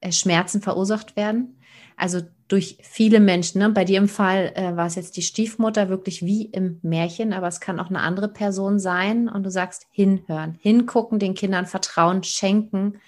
äh, 0.00 0.12
Schmerzen 0.12 0.62
verursacht 0.62 1.16
werden. 1.16 1.60
Also 1.96 2.20
durch 2.48 2.78
viele 2.82 3.18
Menschen. 3.18 3.60
Ne? 3.60 3.70
Bei 3.70 3.84
dir 3.84 3.98
im 3.98 4.08
Fall 4.08 4.52
äh, 4.54 4.76
war 4.76 4.86
es 4.86 4.94
jetzt 4.94 5.16
die 5.16 5.22
Stiefmutter 5.22 5.88
wirklich 5.88 6.24
wie 6.24 6.44
im 6.44 6.78
Märchen, 6.82 7.32
aber 7.32 7.48
es 7.48 7.60
kann 7.60 7.80
auch 7.80 7.88
eine 7.88 8.00
andere 8.00 8.28
Person 8.28 8.78
sein. 8.78 9.28
Und 9.28 9.42
du 9.42 9.50
sagst 9.50 9.86
hinhören, 9.90 10.56
hingucken, 10.60 11.18
den 11.18 11.34
Kindern 11.34 11.66
Vertrauen 11.66 12.22
schenken 12.22 13.00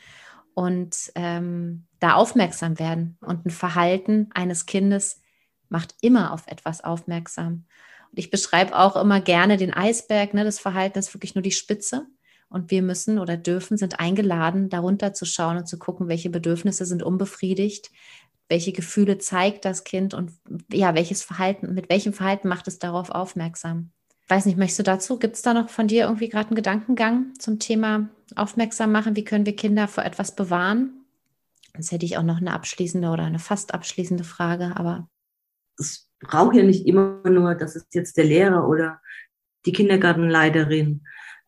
und 0.55 1.13
ähm, 1.15 1.87
da 2.01 2.15
aufmerksam 2.15 2.79
werden. 2.81 3.17
Und 3.21 3.47
ein 3.47 3.51
Verhalten 3.51 4.29
eines 4.35 4.67
Kindes 4.67 5.21
macht 5.69 5.95
immer 6.01 6.33
auf 6.33 6.47
etwas 6.47 6.83
aufmerksam. 6.83 7.67
Und 8.11 8.19
ich 8.19 8.31
beschreibe 8.31 8.79
auch 8.79 8.97
immer 8.97 9.21
gerne 9.21 9.57
den 9.57 9.73
Eisberg, 9.73 10.35
ne, 10.35 10.45
das 10.45 10.59
Verhalten 10.59 10.99
ist 10.99 11.15
wirklich 11.15 11.35
nur 11.35 11.43
die 11.43 11.53
Spitze. 11.53 12.07
Und 12.49 12.71
wir 12.71 12.83
müssen 12.83 13.19
oder 13.19 13.37
dürfen, 13.37 13.77
sind 13.77 14.01
eingeladen, 14.01 14.71
darunter 14.71 15.13
zu 15.13 15.27
schauen 15.27 15.59
und 15.59 15.69
zu 15.69 15.79
gucken, 15.79 16.09
welche 16.09 16.31
Bedürfnisse 16.31 16.87
sind 16.87 17.03
unbefriedigt, 17.03 17.91
welche 18.49 18.73
Gefühle 18.73 19.19
zeigt 19.19 19.65
das 19.65 19.85
Kind 19.85 20.15
und 20.15 20.33
ja, 20.73 20.95
welches 20.95 21.23
Verhalten, 21.23 21.75
mit 21.75 21.91
welchem 21.91 22.15
Verhalten 22.15 22.49
macht 22.49 22.67
es 22.67 22.79
darauf 22.79 23.11
aufmerksam. 23.11 23.91
Weiß 24.29 24.47
nicht, 24.47 24.59
möchtest 24.59 24.81
du 24.81 24.83
dazu? 24.83 25.19
Gibt 25.19 25.37
es 25.37 25.43
da 25.43 25.55
noch 25.55 25.71
von 25.71 25.89
dir 25.89 26.05
irgendwie 26.05 26.29
gerade 26.29 26.49
einen 26.49 26.57
Gedankengang 26.57 27.35
zum 27.39 27.59
Thema 27.59 28.09
aufmerksam 28.37 28.93
machen? 28.93 29.17
Wie 29.17 29.25
können 29.25 29.47
wir 29.47 29.57
Kinder 29.57 29.89
vor 29.89 30.05
etwas 30.05 30.35
bewahren? 30.35 31.05
Sonst 31.75 31.93
hätte 31.93 32.05
ich 32.07 32.19
auch 32.19 32.23
noch 32.23 32.39
eine 32.39 32.53
abschließende 32.53 33.09
oder 33.09 33.25
eine 33.25 33.39
fast 33.39 33.73
abschließende 33.73 34.25
Frage, 34.25 34.73
aber. 34.77 35.09
Es 35.79 36.09
braucht 36.21 36.57
ja 36.57 36.63
nicht 36.63 36.87
immer 36.87 37.21
nur, 37.25 37.55
dass 37.55 37.77
es 37.77 37.87
jetzt 37.93 38.17
der 38.17 38.25
Lehrer 38.25 38.69
oder 38.69 39.01
die 39.67 39.73
Kindergartenleiterin 39.73 41.03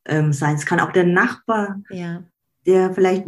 ähm, 0.06 0.32
sein. 0.32 0.56
Es 0.56 0.66
kann 0.66 0.80
auch 0.80 0.92
der 0.92 1.04
Nachbar, 1.04 1.80
ja. 1.90 2.22
der 2.66 2.92
vielleicht 2.94 3.24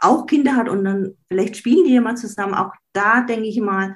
auch 0.00 0.26
Kinder 0.26 0.56
hat 0.56 0.68
und 0.68 0.84
dann 0.84 1.16
vielleicht 1.28 1.56
spielen 1.56 1.86
die 1.86 1.94
ja 1.94 2.00
mal 2.00 2.16
zusammen. 2.16 2.54
Auch 2.54 2.72
da 2.92 3.22
denke 3.22 3.46
ich 3.46 3.60
mal, 3.60 3.94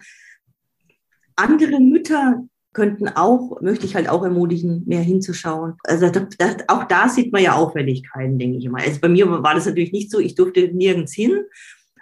andere 1.37 1.81
Mütter 1.81 2.45
könnten 2.73 3.09
auch, 3.09 3.61
möchte 3.61 3.87
ich 3.87 3.95
halt 3.95 4.09
auch 4.09 4.23
ermutigen, 4.23 4.85
mehr 4.87 5.01
hinzuschauen. 5.01 5.75
Also 5.85 6.11
das, 6.11 6.29
das, 6.39 6.57
auch 6.69 6.85
da 6.85 7.09
sieht 7.09 7.33
man 7.33 7.43
ja 7.43 7.55
Auffälligkeiten, 7.55 8.39
denke 8.39 8.59
ich 8.59 8.69
mal. 8.69 8.83
Also 8.83 9.01
bei 9.01 9.09
mir 9.09 9.29
war 9.43 9.55
das 9.55 9.67
natürlich 9.67 9.93
nicht 9.93 10.11
so, 10.11 10.19
ich 10.19 10.35
durfte 10.35 10.69
nirgends 10.69 11.13
hin, 11.13 11.45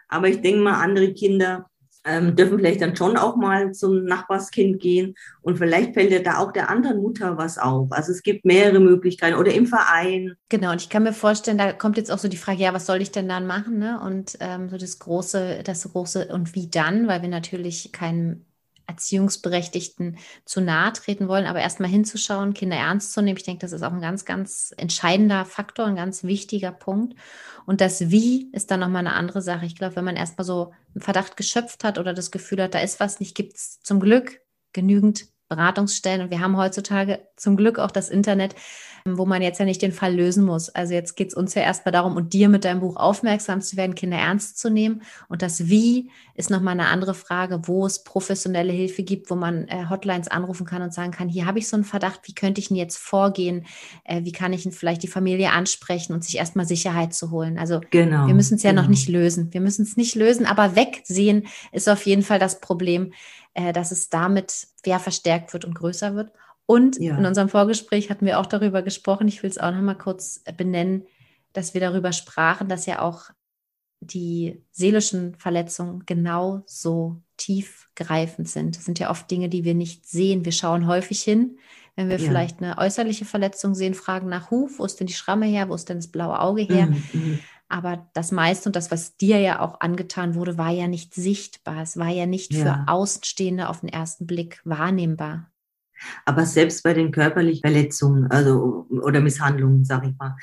aber 0.09 0.29
ich 0.29 0.41
denke 0.41 0.61
mal, 0.61 0.83
andere 0.83 1.13
Kinder 1.15 1.71
ähm, 2.07 2.37
dürfen 2.37 2.59
vielleicht 2.59 2.81
dann 2.81 2.97
schon 2.97 3.17
auch 3.17 3.37
mal 3.37 3.73
zum 3.73 4.05
Nachbarskind 4.05 4.81
gehen 4.81 5.15
und 5.43 5.59
vielleicht 5.59 5.95
fällt 5.95 6.13
ja 6.13 6.21
da 6.21 6.39
auch 6.39 6.53
der 6.53 6.71
anderen 6.71 7.03
Mutter 7.03 7.37
was 7.37 7.59
auf. 7.59 7.93
Also 7.93 8.13
es 8.13 8.23
gibt 8.23 8.45
mehrere 8.45 8.81
Möglichkeiten 8.81 9.37
oder 9.37 9.53
im 9.53 9.67
Verein. 9.67 10.37
Genau, 10.49 10.73
und 10.73 10.81
ich 10.81 10.89
kann 10.89 11.03
mir 11.03 11.13
vorstellen, 11.13 11.59
da 11.59 11.73
kommt 11.73 11.97
jetzt 11.97 12.11
auch 12.11 12.19
so 12.19 12.29
die 12.29 12.37
Frage, 12.37 12.63
ja, 12.63 12.73
was 12.73 12.87
soll 12.87 13.03
ich 13.03 13.11
denn 13.11 13.29
dann 13.29 13.47
machen? 13.47 13.79
Ne? 13.79 14.01
Und 14.01 14.39
ähm, 14.41 14.69
so 14.69 14.77
das 14.77 14.99
große, 14.99 15.63
das 15.65 15.91
große 15.93 16.29
und 16.29 16.55
wie 16.55 16.71
dann, 16.71 17.09
weil 17.09 17.23
wir 17.23 17.29
natürlich 17.29 17.91
keinen 17.93 18.46
Erziehungsberechtigten 18.87 20.19
zu 20.45 20.61
nahe 20.61 20.93
treten 20.93 21.29
wollen, 21.29 21.47
aber 21.47 21.61
erstmal 21.61 21.91
hinzuschauen, 21.91 22.55
Kinder 22.55 22.77
ernst 22.77 23.13
zu 23.13 23.23
nehmen. 23.23 23.37
Ich 23.37 23.45
denke, 23.45 23.61
das 23.61 23.73
ist 23.73 23.83
auch 23.83 23.93
ein 23.93 24.01
ganz, 24.01 24.25
ganz 24.25 24.75
entscheidender 24.77 25.45
Faktor, 25.45 25.87
ein 25.87 25.97
ganz 25.97 26.25
wichtiger 26.25 26.73
Punkt. 26.73 27.15
Und 27.67 27.81
das 27.81 28.11
Wie 28.11 28.51
ist 28.53 28.71
dann 28.71 28.81
nochmal 28.81 29.07
eine 29.07 29.15
andere 29.15 29.43
Sache. 29.43 29.67
Ich 29.67 29.77
glaube, 29.77 29.97
wenn 29.97 30.05
man 30.05 30.17
erstmal 30.17 30.45
so 30.45 30.73
einen 30.95 31.03
Verdacht 31.03 31.37
geschöpft 31.37 31.85
hat 31.85 31.99
oder 31.99 32.15
das 32.15 32.31
Gefühl 32.31 32.63
hat, 32.63 32.75
da 32.75 32.79
ist 32.79 33.01
was 33.01 33.21
nicht, 33.21 33.35
gibt 33.35 33.57
es 33.57 33.81
zum 33.81 34.01
Glück 34.01 34.41
genügend 34.73 35.27
Beratungsstellen. 35.49 36.23
Und 36.23 36.31
wir 36.31 36.41
haben 36.41 36.57
heutzutage 36.57 37.21
zum 37.37 37.57
Glück 37.57 37.79
auch 37.79 37.91
das 37.91 38.09
Internet, 38.09 38.55
wo 39.15 39.25
man 39.27 39.43
jetzt 39.43 39.59
ja 39.59 39.65
nicht 39.65 39.83
den 39.83 39.93
Fall 39.93 40.15
lösen 40.15 40.45
muss. 40.45 40.69
Also 40.71 40.95
jetzt 40.95 41.15
geht 41.15 41.29
es 41.29 41.35
uns 41.35 41.55
ja 41.55 41.63
erstmal 41.63 41.93
darum, 41.93 42.17
und 42.17 42.33
dir 42.33 42.49
mit 42.49 42.65
deinem 42.65 42.81
Buch 42.81 42.97
aufmerksam 42.97 43.61
zu 43.61 43.77
werden, 43.77 43.95
Kinder 43.95 44.17
ernst 44.17 44.59
zu 44.59 44.71
nehmen. 44.71 45.03
Und 45.29 45.43
das 45.43 45.69
Wie 45.69 46.11
ist 46.35 46.51
nochmal 46.51 46.73
eine 46.73 46.89
andere 46.89 47.15
Frage, 47.15 47.61
wo 47.65 47.87
es 47.87 48.03
professionelle 48.03 48.73
Hilfe 48.73 49.03
gibt, 49.03 49.31
wo 49.31 49.37
man 49.37 49.69
äh, 49.69 49.87
Hotlines 49.89 50.29
anrufen 50.29 50.67
kann 50.67 50.83
und 50.83 50.93
sagen 50.93 51.13
kann, 51.13 51.29
hier 51.29 51.47
habe 51.47 51.59
ich 51.59 51.69
so 51.69 51.77
einen 51.77 51.85
Verdacht, 51.85 52.21
wie 52.25 52.35
könnte 52.35 52.61
ich 52.61 52.69
denn 52.69 52.77
jetzt 52.77 52.97
vorgehen? 52.97 53.65
Äh, 54.05 54.25
wie 54.25 54.33
kann 54.33 54.53
ich 54.53 54.65
denn 54.65 54.73
vielleicht 54.73 55.03
die 55.03 55.09
Familie 55.09 55.53
ansprechen 55.53 56.13
und 56.13 56.25
sich 56.25 56.37
erstmal 56.39 56.67
Sicherheit 56.67 57.15
zu 57.15 57.31
holen? 57.31 57.59
Also 57.59 57.81
genau, 57.91 58.27
wir 58.27 58.35
müssen 58.35 58.57
es 58.57 58.63
ja 58.63 58.71
genau. 58.71 58.83
noch 58.83 58.89
nicht 58.89 59.09
lösen. 59.09 59.53
Wir 59.53 59.61
müssen 59.61 59.83
es 59.83 59.97
nicht 59.97 60.15
lösen, 60.15 60.47
aber 60.47 60.75
wegsehen 60.75 61.47
ist 61.71 61.89
auf 61.89 62.05
jeden 62.07 62.23
Fall 62.23 62.39
das 62.39 62.61
Problem, 62.61 63.13
äh, 63.57 63.73
dass 63.73 63.91
es 63.91 64.11
damit 64.11 64.69
ja 64.85 64.99
verstärkt 64.99 65.53
wird 65.53 65.65
und 65.65 65.75
größer 65.75 66.15
wird. 66.15 66.31
Und 66.67 66.99
ja. 66.99 67.17
in 67.17 67.25
unserem 67.25 67.49
Vorgespräch 67.49 68.11
hatten 68.11 68.27
wir 68.27 68.39
auch 68.39 68.47
darüber 68.47 68.83
gesprochen, 68.83 69.29
ich 69.29 69.43
will 69.43 69.51
es 69.51 69.59
auch 69.59 69.71
noch 69.71 69.81
mal 69.81 69.95
kurz 69.95 70.43
benennen, 70.57 71.07
dass 71.53 71.73
wir 71.73 71.81
darüber 71.81 72.13
sprachen, 72.13 72.69
dass 72.69 72.87
ja 72.87 73.01
auch 73.01 73.31
die 74.01 74.63
seelischen 74.73 75.37
Verletzungen 75.37 76.05
genauso 76.05 77.23
tiefgreifend 77.39 78.49
sind. 78.49 78.77
Das 78.77 78.85
sind 78.85 78.99
ja 78.99 79.11
oft 79.11 79.31
Dinge, 79.31 79.49
die 79.49 79.65
wir 79.65 79.75
nicht 79.75 80.07
sehen. 80.07 80.45
Wir 80.45 80.53
schauen 80.53 80.87
häufig 80.87 81.23
hin, 81.23 81.59
wenn 81.95 82.11
wir 82.11 82.19
ja. 82.19 82.29
vielleicht 82.29 82.63
eine 82.63 82.77
äußerliche 82.77 83.25
Verletzung 83.25 83.75
sehen, 83.75 83.95
fragen 83.95 84.29
nach 84.29 84.51
Huf, 84.51 84.79
wo 84.79 84.85
ist 84.85 85.01
denn 85.01 85.07
die 85.07 85.15
Schramme 85.15 85.47
her, 85.47 85.71
wo 85.71 85.75
ist 85.75 85.89
denn 85.89 85.99
das 85.99 86.09
blaue 86.09 86.39
Auge 86.41 86.63
her? 86.63 86.87
Mhm. 86.87 87.39
Aber 87.69 88.09
das 88.15 88.31
meiste 88.31 88.69
und 88.69 88.77
das, 88.77 88.91
was 88.91 89.17
dir 89.17 89.41
ja 89.41 89.61
auch 89.61 89.81
angetan 89.81 90.35
wurde, 90.35 90.57
war 90.57 90.71
ja 90.71 90.87
nicht 90.87 91.15
sichtbar. 91.15 91.83
Es 91.83 91.97
war 91.97 92.09
ja 92.09 92.27
nicht 92.27 92.53
ja. 92.53 92.63
für 92.63 92.93
Außenstehende 92.93 93.69
auf 93.69 93.81
den 93.81 93.89
ersten 93.89 94.27
Blick 94.27 94.61
wahrnehmbar. 94.65 95.51
Aber 96.25 96.45
selbst 96.45 96.83
bei 96.83 96.93
den 96.93 97.11
körperlichen 97.11 97.63
Verletzungen 97.63 98.31
also, 98.31 98.87
oder 98.91 99.21
Misshandlungen, 99.21 99.85
sage 99.85 100.09
ich 100.11 100.19
mal, 100.19 100.37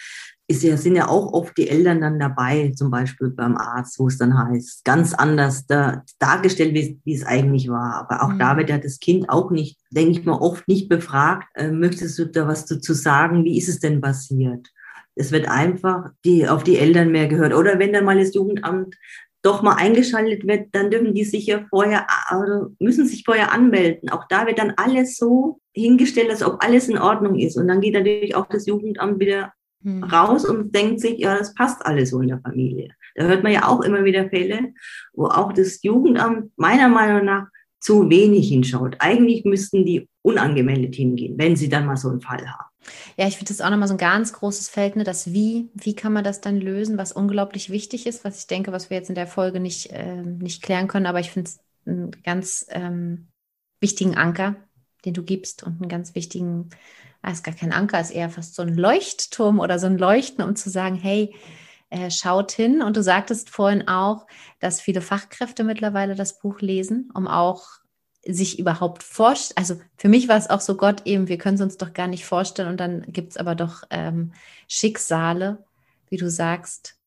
ist 0.48 0.64
ja, 0.64 0.76
sind 0.78 0.96
ja 0.96 1.08
auch 1.08 1.32
oft 1.32 1.58
die 1.58 1.70
Eltern 1.70 2.02
dann 2.02 2.20
dabei, 2.20 2.74
zum 2.76 2.92
Beispiel 2.92 3.30
beim 3.30 3.56
Arzt, 3.56 3.98
wo 4.00 4.08
es 4.08 4.18
dann 4.18 4.38
heißt, 4.38 4.84
ganz 4.84 5.14
anders 5.14 5.66
da, 5.66 6.04
dargestellt, 6.20 6.74
wie, 6.74 7.00
wie, 7.06 7.14
es 7.14 7.26
eigentlich 7.26 7.70
war. 7.70 7.96
Aber 7.96 8.24
auch 8.24 8.34
mhm. 8.34 8.40
da 8.40 8.58
wird 8.58 8.70
ja 8.70 8.78
das 8.78 9.00
Kind 9.00 9.30
auch 9.30 9.52
nicht, 9.52 9.80
denke 9.92 10.12
ich 10.12 10.26
mal, 10.26 10.34
oft 10.34 10.68
nicht 10.68 10.90
befragt, 10.90 11.48
äh, 11.56 11.72
möchtest 11.72 12.20
du 12.20 12.26
da 12.26 12.48
was 12.48 12.66
dazu 12.66 12.94
sagen, 12.94 13.46
wie 13.46 13.58
ist 13.58 13.70
es 13.70 13.80
denn 13.80 14.02
passiert? 14.02 14.70
Es 15.16 15.32
wird 15.32 15.48
einfach 15.48 16.10
die, 16.26 16.48
auf 16.48 16.64
die 16.64 16.78
Eltern 16.78 17.12
mehr 17.12 17.28
gehört. 17.28 17.54
Oder 17.54 17.80
wenn 17.80 17.94
dann 17.94 18.06
mal 18.06 18.18
das 18.18 18.34
Jugendamt 18.34 18.96
doch 19.44 19.62
mal 19.62 19.76
eingeschaltet 19.76 20.48
wird, 20.48 20.68
dann 20.72 20.90
dürfen 20.90 21.14
die 21.14 21.26
sich 21.26 21.46
ja 21.48 21.66
vorher, 21.70 22.08
also 22.28 22.74
müssen 22.80 23.06
sich 23.06 23.24
vorher 23.26 23.52
anmelden. 23.52 24.10
Auch 24.10 24.26
da 24.30 24.48
wird 24.48 24.58
dann 24.58 24.74
alles 24.78 25.18
so 25.18 25.60
hingestellt, 25.74 26.30
als 26.30 26.44
ob 26.44 26.64
alles 26.64 26.88
in 26.88 26.98
Ordnung 26.98 27.38
ist. 27.38 27.58
Und 27.58 27.68
dann 27.68 27.82
geht 27.82 27.94
natürlich 27.94 28.36
auch 28.36 28.48
das 28.48 28.66
Jugendamt 28.66 29.20
wieder 29.20 29.52
hm. 29.84 30.04
raus 30.06 30.46
und 30.46 30.74
denkt 30.74 31.02
sich, 31.02 31.20
ja, 31.20 31.38
das 31.38 31.54
passt 31.54 31.86
alles 31.86 32.12
so 32.12 32.22
in 32.22 32.30
der 32.30 32.40
Familie. 32.40 32.90
Da 33.16 33.26
hört 33.26 33.44
man 33.44 33.52
ja 33.52 33.68
auch 33.68 33.82
immer 33.82 34.06
wieder 34.06 34.30
Fälle, 34.30 34.74
wo 35.14 35.26
auch 35.26 35.52
das 35.52 35.84
Jugendamt 35.84 36.52
meiner 36.56 36.88
Meinung 36.88 37.26
nach 37.26 37.48
zu 37.82 38.10
wenig 38.10 38.48
hinschaut. 38.48 38.96
Eigentlich 39.00 39.44
müssten 39.44 39.86
die 39.86 40.08
unangemeldet 40.22 40.96
hingehen, 40.96 41.36
wenn 41.38 41.58
sie 41.58 41.68
dann 41.68 41.86
mal 41.86 41.98
so 41.98 42.10
einen 42.10 42.22
Fall 42.22 42.48
haben. 42.48 42.73
Ja, 43.18 43.28
ich 43.28 43.38
finde 43.38 43.54
das 43.54 43.62
auch 43.62 43.70
nochmal 43.70 43.88
so 43.88 43.94
ein 43.94 43.98
ganz 44.00 44.34
großes 44.34 44.70
Feld, 44.70 44.96
ne? 44.96 45.04
das 45.04 45.34
Wie, 45.34 45.70
wie 45.74 45.96
kann 45.96 46.14
man 46.14 46.24
das 46.24 46.42
dann 46.42 46.58
lösen, 46.58 46.98
was 46.98 47.12
unglaublich 47.12 47.70
wichtig 47.70 48.06
ist, 48.06 48.24
was 48.24 48.40
ich 48.40 48.48
denke, 48.48 48.72
was 48.72 48.90
wir 48.90 48.98
jetzt 48.98 49.10
in 49.10 49.16
der 49.16 49.28
Folge 49.28 49.60
nicht, 49.60 49.92
äh, 49.92 50.22
nicht 50.22 50.62
klären 50.62 50.88
können, 50.88 51.06
aber 51.06 51.20
ich 51.20 51.32
finde 51.32 51.50
es 51.50 51.60
einen 51.86 52.12
ganz 52.24 52.66
ähm, 52.70 53.28
wichtigen 53.80 54.16
Anker, 54.16 54.56
den 55.06 55.14
du 55.14 55.24
gibst 55.24 55.64
und 55.64 55.82
einen 55.82 55.90
ganz 55.90 56.16
wichtigen, 56.16 56.70
ah, 57.22 57.32
ist 57.32 57.44
gar 57.44 57.54
kein 57.54 57.74
Anker, 57.74 58.00
ist 58.00 58.12
eher 58.12 58.30
fast 58.30 58.56
so 58.56 58.62
ein 58.62 58.76
Leuchtturm 58.76 59.60
oder 59.60 59.80
so 59.80 59.88
ein 59.88 59.98
Leuchten, 59.98 60.44
um 60.44 60.56
zu 60.56 60.70
sagen, 60.70 60.96
hey, 60.96 61.36
äh, 61.90 62.10
schaut 62.10 62.52
hin. 62.52 62.82
Und 62.82 62.98
du 62.98 63.04
sagtest 63.04 63.50
vorhin 63.50 63.88
auch, 63.88 64.26
dass 64.60 64.82
viele 64.82 65.02
Fachkräfte 65.02 65.64
mittlerweile 65.64 66.16
das 66.16 66.40
Buch 66.40 66.60
lesen, 66.60 67.12
um 67.14 67.28
auch 67.28 67.64
sich 68.26 68.60
überhaupt 68.60 69.04
vorstellen. 69.04 69.58
Also 69.58 69.82
für 69.98 70.10
mich 70.10 70.28
war 70.28 70.38
es 70.38 70.50
auch 70.50 70.62
so 70.62 70.78
Gott 70.78 71.02
eben, 71.06 71.28
wir 71.28 71.38
können 71.38 71.56
es 71.56 71.62
uns 71.62 71.78
doch 71.78 71.94
gar 71.94 72.08
nicht 72.08 72.26
vorstellen. 72.26 72.70
Und 72.70 72.80
dann 72.80 73.04
gibt 73.08 73.32
es 73.32 73.38
aber 73.38 73.56
doch 73.56 73.84
ähm, 73.90 74.34
Schicksale, 74.68 75.64
wie 76.10 76.18
du 76.18 76.30
sagst, 76.30 76.98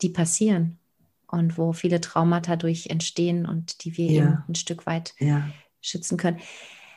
die 0.00 0.08
passieren 0.08 0.78
und 1.26 1.58
wo 1.58 1.72
viele 1.72 2.00
Traumata 2.00 2.56
durch 2.56 2.86
entstehen 2.86 3.46
und 3.46 3.84
die 3.84 3.96
wir 3.96 4.10
ja. 4.10 4.22
eben 4.22 4.44
ein 4.48 4.54
Stück 4.54 4.86
weit 4.86 5.14
ja. 5.18 5.48
schützen 5.80 6.16
können 6.16 6.40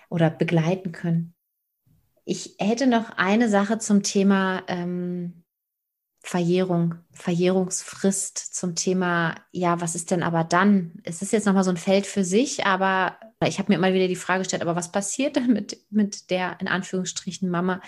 oder 0.10 0.30
begleiten 0.30 0.92
können. 0.92 1.34
Ich 2.24 2.56
hätte 2.60 2.88
noch 2.88 3.12
eine 3.18 3.50
Sache 3.50 3.78
zum 3.78 4.04
Thema 4.04 4.64
ähm, 4.68 5.44
Verjährung, 6.26 6.96
Verjährungsfrist 7.12 8.38
zum 8.56 8.74
Thema, 8.74 9.36
ja, 9.52 9.80
was 9.80 9.94
ist 9.94 10.10
denn 10.10 10.24
aber 10.24 10.44
dann? 10.44 10.94
Es 11.04 11.22
ist 11.22 11.32
jetzt 11.32 11.46
nochmal 11.46 11.64
so 11.64 11.70
ein 11.70 11.78
Feld 11.78 12.08
für 12.08 12.24
sich, 12.24 12.66
aber 12.66 13.20
ich 13.48 13.60
habe 13.60 13.72
mir 13.72 13.78
immer 13.78 13.94
wieder 13.94 14.08
die 14.08 14.16
Frage 14.16 14.40
gestellt, 14.40 14.62
aber 14.62 14.76
was 14.76 14.92
passiert 14.92 15.36
denn 15.36 15.54
mit, 15.54 15.80
mit 15.90 16.30
der, 16.30 16.58
in 16.60 16.68
Anführungsstrichen, 16.68 17.50
Mama? 17.50 17.82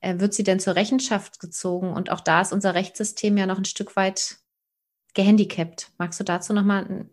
Äh, 0.00 0.18
wird 0.18 0.34
sie 0.34 0.44
denn 0.44 0.60
zur 0.60 0.76
Rechenschaft 0.76 1.40
gezogen? 1.40 1.92
Und 1.92 2.10
auch 2.10 2.20
da 2.20 2.40
ist 2.40 2.52
unser 2.52 2.74
Rechtssystem 2.74 3.36
ja 3.36 3.46
noch 3.46 3.58
ein 3.58 3.64
Stück 3.64 3.96
weit 3.96 4.38
gehandicapt. 5.14 5.92
Magst 5.98 6.20
du 6.20 6.24
dazu 6.24 6.52
nochmal 6.52 7.06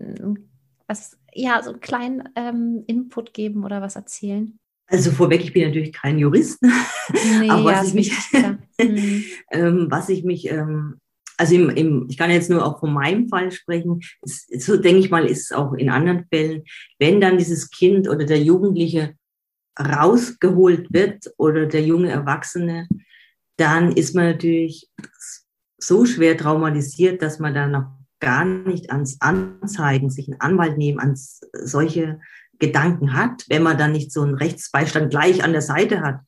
was, 0.87 1.17
ja, 1.33 1.61
so 1.63 1.71
einen 1.71 1.79
kleinen 1.79 2.29
ähm, 2.35 2.83
Input 2.87 3.33
geben 3.33 3.63
oder 3.63 3.81
was 3.81 3.95
erzählen? 3.95 4.59
Also 4.87 5.11
vorweg, 5.11 5.41
ich 5.41 5.53
bin 5.53 5.63
natürlich 5.63 5.93
kein 5.93 6.19
Jurist, 6.19 6.61
nee, 7.39 7.49
aber 7.49 7.63
was, 7.63 7.81
ja, 7.81 7.87
ich 7.87 7.93
mich, 7.93 8.13
mhm. 8.79 9.23
ähm, 9.51 9.87
was 9.89 10.09
ich 10.09 10.23
mich, 10.23 10.51
ähm, 10.51 10.99
also 11.37 11.55
im, 11.55 11.69
im, 11.69 12.07
ich 12.09 12.17
kann 12.17 12.31
jetzt 12.31 12.49
nur 12.49 12.65
auch 12.65 12.79
von 12.79 12.93
meinem 12.93 13.27
Fall 13.27 13.51
sprechen, 13.51 14.01
ist, 14.21 14.61
so 14.61 14.77
denke 14.77 14.99
ich 14.99 15.09
mal, 15.09 15.25
ist 15.25 15.51
es 15.51 15.51
auch 15.51 15.73
in 15.73 15.89
anderen 15.89 16.25
Fällen, 16.31 16.63
wenn 16.99 17.21
dann 17.21 17.37
dieses 17.37 17.69
Kind 17.69 18.07
oder 18.07 18.25
der 18.25 18.41
Jugendliche 18.41 19.15
rausgeholt 19.79 20.93
wird 20.93 21.31
oder 21.37 21.65
der 21.65 21.81
junge 21.81 22.11
Erwachsene, 22.11 22.87
dann 23.57 23.91
ist 23.91 24.15
man 24.15 24.25
natürlich 24.25 24.89
so 25.77 26.05
schwer 26.05 26.37
traumatisiert, 26.37 27.21
dass 27.21 27.39
man 27.39 27.53
da 27.53 27.67
noch 27.67 27.91
gar 28.19 28.45
nicht 28.45 28.89
ans 28.91 29.19
Anzeigen, 29.19 30.09
sich 30.09 30.27
einen 30.27 30.39
Anwalt 30.39 30.77
nehmen, 30.77 30.99
ans 30.99 31.41
solche 31.51 32.19
Gedanken 32.59 33.13
hat, 33.13 33.43
wenn 33.49 33.63
man 33.63 33.77
dann 33.77 33.91
nicht 33.91 34.11
so 34.11 34.21
einen 34.21 34.35
Rechtsbeistand 34.35 35.09
gleich 35.09 35.43
an 35.43 35.51
der 35.51 35.61
Seite 35.61 36.01
hat. 36.01 36.21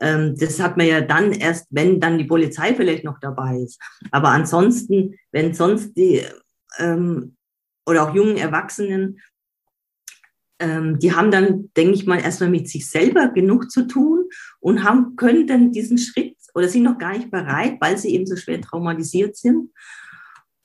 Ähm, 0.00 0.34
das 0.36 0.60
hat 0.60 0.76
man 0.76 0.86
ja 0.86 1.00
dann 1.00 1.32
erst, 1.32 1.66
wenn 1.70 2.00
dann 2.00 2.18
die 2.18 2.24
Polizei 2.24 2.74
vielleicht 2.74 3.04
noch 3.04 3.20
dabei 3.20 3.58
ist. 3.58 3.80
Aber 4.10 4.28
ansonsten, 4.28 5.16
wenn 5.30 5.54
sonst 5.54 5.94
die 5.94 6.22
ähm, 6.78 7.36
oder 7.86 8.08
auch 8.08 8.14
jungen 8.14 8.36
Erwachsenen, 8.36 9.20
ähm, 10.58 10.98
die 10.98 11.14
haben 11.14 11.30
dann, 11.30 11.70
denke 11.76 11.94
ich 11.94 12.06
mal, 12.06 12.20
erstmal 12.20 12.50
mit 12.50 12.68
sich 12.68 12.88
selber 12.88 13.28
genug 13.28 13.70
zu 13.70 13.86
tun 13.86 14.24
und 14.60 14.84
haben, 14.84 15.16
können 15.16 15.46
dann 15.46 15.72
diesen 15.72 15.98
Schritt 15.98 16.36
oder 16.54 16.68
sind 16.68 16.82
noch 16.82 16.98
gar 16.98 17.16
nicht 17.16 17.30
bereit, 17.30 17.76
weil 17.80 17.96
sie 17.96 18.14
eben 18.14 18.26
so 18.26 18.36
schwer 18.36 18.60
traumatisiert 18.60 19.36
sind. 19.36 19.70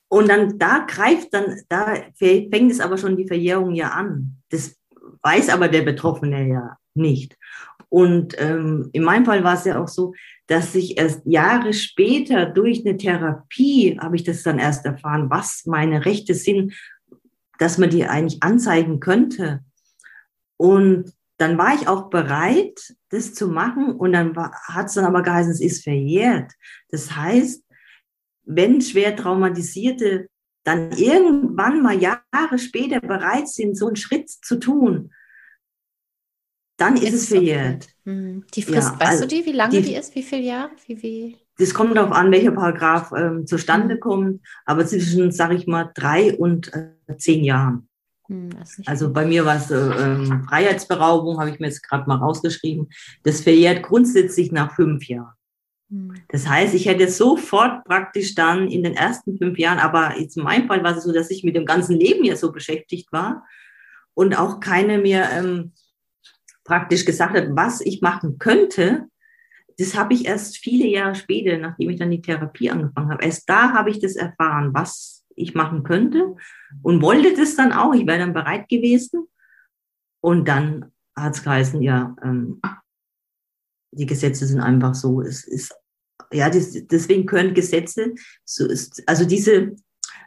Und 0.08 0.28
dann 0.28 0.58
da 0.58 0.84
greift 0.86 1.34
dann, 1.34 1.60
da 1.68 1.94
fängt 2.14 2.70
es 2.70 2.80
aber 2.80 2.96
schon 2.96 3.16
die 3.16 3.26
Verjährung 3.26 3.74
ja 3.74 3.90
an. 3.90 4.36
Das 4.50 4.76
weiß 5.22 5.48
aber 5.48 5.68
der 5.68 5.82
Betroffene 5.82 6.48
ja 6.48 6.76
nicht. 6.94 7.36
Und 7.88 8.34
ähm, 8.38 8.90
in 8.92 9.04
meinem 9.04 9.24
Fall 9.24 9.44
war 9.44 9.54
es 9.54 9.64
ja 9.64 9.80
auch 9.80 9.88
so, 9.88 10.12
dass 10.46 10.74
ich 10.74 10.98
erst 10.98 11.22
Jahre 11.24 11.72
später 11.72 12.46
durch 12.46 12.84
eine 12.84 12.96
Therapie 12.96 13.98
habe 14.00 14.16
ich 14.16 14.24
das 14.24 14.42
dann 14.42 14.58
erst 14.58 14.84
erfahren, 14.84 15.30
was 15.30 15.64
meine 15.66 16.04
Rechte 16.04 16.34
sind, 16.34 16.74
dass 17.58 17.78
man 17.78 17.90
die 17.90 18.04
eigentlich 18.04 18.42
anzeigen 18.42 19.00
könnte. 19.00 19.60
Und 20.56 21.12
dann 21.38 21.58
war 21.58 21.74
ich 21.74 21.88
auch 21.88 22.08
bereit, 22.10 22.94
das 23.10 23.34
zu 23.34 23.48
machen. 23.48 23.92
Und 23.92 24.12
dann 24.12 24.36
hat 24.36 24.86
es 24.86 24.94
dann 24.94 25.04
aber 25.04 25.22
geheißen, 25.22 25.52
es 25.52 25.60
ist 25.60 25.84
verjährt. 25.84 26.52
Das 26.90 27.14
heißt, 27.14 27.62
wenn 28.44 28.80
schwer 28.80 29.16
traumatisierte 29.16 30.28
dann 30.64 30.90
irgendwann 30.92 31.80
mal 31.82 32.00
Jahre 32.00 32.58
später 32.58 33.00
bereit 33.00 33.48
sind, 33.48 33.76
so 33.76 33.86
einen 33.86 33.96
Schritt 33.96 34.28
zu 34.28 34.58
tun, 34.58 35.12
dann 36.76 36.96
ist, 36.96 37.04
ist 37.04 37.14
es 37.14 37.28
verjährt. 37.28 37.88
Mhm. 38.04 38.44
Die 38.54 38.62
Frist, 38.62 38.92
ja, 38.92 39.00
weißt 39.00 39.10
also 39.10 39.22
du 39.22 39.28
die, 39.28 39.46
wie 39.46 39.52
lange 39.52 39.76
die, 39.76 39.82
die, 39.82 39.94
ist, 39.94 40.14
wie 40.14 40.22
viele 40.22 40.42
Jahre? 40.42 40.70
Wie, 40.86 41.02
wie? 41.02 41.36
Das 41.58 41.72
kommt 41.72 41.96
darauf 41.96 42.12
an, 42.12 42.30
welcher 42.30 42.52
Paragraph 42.52 43.12
ähm, 43.16 43.46
zustande 43.46 43.96
mhm. 43.96 44.00
kommt, 44.00 44.40
aber 44.64 44.86
zwischen, 44.86 45.32
sage 45.32 45.54
ich 45.54 45.66
mal, 45.66 45.90
drei 45.94 46.36
und 46.36 46.72
äh, 46.74 47.16
zehn 47.16 47.44
Jahren. 47.44 47.88
Mhm, 48.28 48.50
also 48.84 49.12
bei 49.12 49.24
mir 49.24 49.44
war 49.44 49.56
es 49.56 49.70
äh, 49.70 49.76
ähm, 49.76 50.44
Freiheitsberaubung, 50.48 51.38
habe 51.38 51.50
ich 51.50 51.58
mir 51.58 51.68
jetzt 51.68 51.82
gerade 51.82 52.06
mal 52.08 52.16
rausgeschrieben. 52.16 52.88
Das 53.22 53.40
verjährt 53.40 53.82
grundsätzlich 53.82 54.52
nach 54.52 54.74
fünf 54.74 55.06
Jahren. 55.06 55.32
Hm. 55.90 56.14
Das 56.28 56.48
heißt, 56.48 56.74
ich 56.74 56.86
hätte 56.86 57.08
sofort 57.08 57.84
praktisch 57.84 58.34
dann 58.34 58.68
in 58.68 58.82
den 58.82 58.94
ersten 58.94 59.38
fünf 59.38 59.58
Jahren, 59.58 59.78
aber 59.78 60.18
jetzt 60.18 60.36
in 60.36 60.42
meinem 60.42 60.66
Fall 60.66 60.82
war 60.82 60.96
es 60.96 61.04
so, 61.04 61.12
dass 61.12 61.30
ich 61.30 61.44
mit 61.44 61.56
dem 61.56 61.64
ganzen 61.64 61.98
Leben 61.98 62.24
ja 62.24 62.36
so 62.36 62.52
beschäftigt 62.52 63.12
war 63.12 63.44
und 64.14 64.36
auch 64.36 64.60
keine 64.60 64.98
mir 64.98 65.28
ähm, 65.32 65.72
praktisch 66.66 67.04
gesagt 67.04 67.36
hat, 67.36 67.48
was 67.50 67.80
ich 67.80 68.02
machen 68.02 68.38
könnte. 68.38 69.06
Das 69.78 69.94
habe 69.94 70.14
ich 70.14 70.26
erst 70.26 70.58
viele 70.58 70.86
Jahre 70.86 71.14
später, 71.14 71.58
nachdem 71.58 71.90
ich 71.90 71.98
dann 71.98 72.10
die 72.10 72.22
Therapie 72.22 72.70
angefangen 72.70 73.10
habe. 73.10 73.24
Erst 73.24 73.48
da 73.48 73.72
habe 73.72 73.90
ich 73.90 74.00
das 74.00 74.16
erfahren, 74.16 74.74
was 74.74 75.24
ich 75.34 75.54
machen 75.54 75.82
könnte 75.82 76.34
und 76.82 77.02
wollte 77.02 77.34
das 77.34 77.56
dann 77.56 77.72
auch. 77.72 77.94
Ich 77.94 78.06
wäre 78.06 78.18
dann 78.18 78.32
bereit 78.32 78.68
gewesen. 78.68 79.28
Und 80.20 80.48
dann 80.48 80.92
hat 81.14 81.34
es 81.34 81.44
geheißen, 81.44 81.82
ja, 81.82 82.16
ähm, 82.22 82.60
die 83.92 84.06
Gesetze 84.06 84.46
sind 84.46 84.60
einfach 84.60 84.94
so. 84.94 85.20
Es 85.20 85.44
ist, 85.44 85.74
ja, 86.32 86.50
das, 86.50 86.72
deswegen 86.72 87.26
können 87.26 87.54
Gesetze, 87.54 88.14
so 88.44 88.66
ist, 88.66 89.02
also 89.06 89.24
diese 89.24 89.76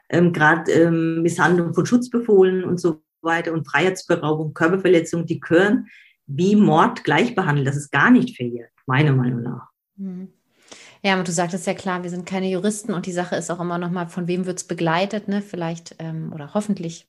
ähm, 0.10 0.32
gerade 0.32 0.72
ähm, 0.72 1.22
Misshandlung 1.22 1.74
von 1.74 1.86
Schutzbefohlen 1.86 2.64
und 2.64 2.80
so 2.80 3.04
weiter 3.22 3.52
und 3.52 3.68
Freiheitsberaubung, 3.68 4.54
Körperverletzung, 4.54 5.26
die 5.26 5.40
gehören 5.40 5.88
wie 6.30 6.56
Mord 6.56 7.04
gleich 7.04 7.36
behandelt. 7.36 7.68
Das 7.68 7.76
ist 7.76 7.92
gar 7.92 8.12
nicht 8.12 8.36
verjährt, 8.36 8.72
meiner 8.86 9.14
Meinung 9.14 9.42
nach. 9.42 9.70
Mhm. 9.98 10.30
Ja, 11.04 11.18
und 11.18 11.28
du 11.28 11.32
sagtest 11.32 11.66
ja 11.66 11.74
klar, 11.74 12.04
wir 12.04 12.10
sind 12.10 12.26
keine 12.26 12.50
Juristen 12.50 12.94
und 12.94 13.06
die 13.06 13.14
Sache 13.14 13.36
ist 13.36 13.50
auch 13.50 13.60
immer 13.60 13.78
noch 13.78 13.90
mal, 13.90 14.08
von 14.08 14.28
wem 14.28 14.46
wird 14.46 14.60
es 14.60 14.66
begleitet, 14.66 15.28
ne? 15.28 15.42
Vielleicht 15.42 15.96
ähm, 16.00 16.32
oder 16.34 16.54
hoffentlich 16.54 17.08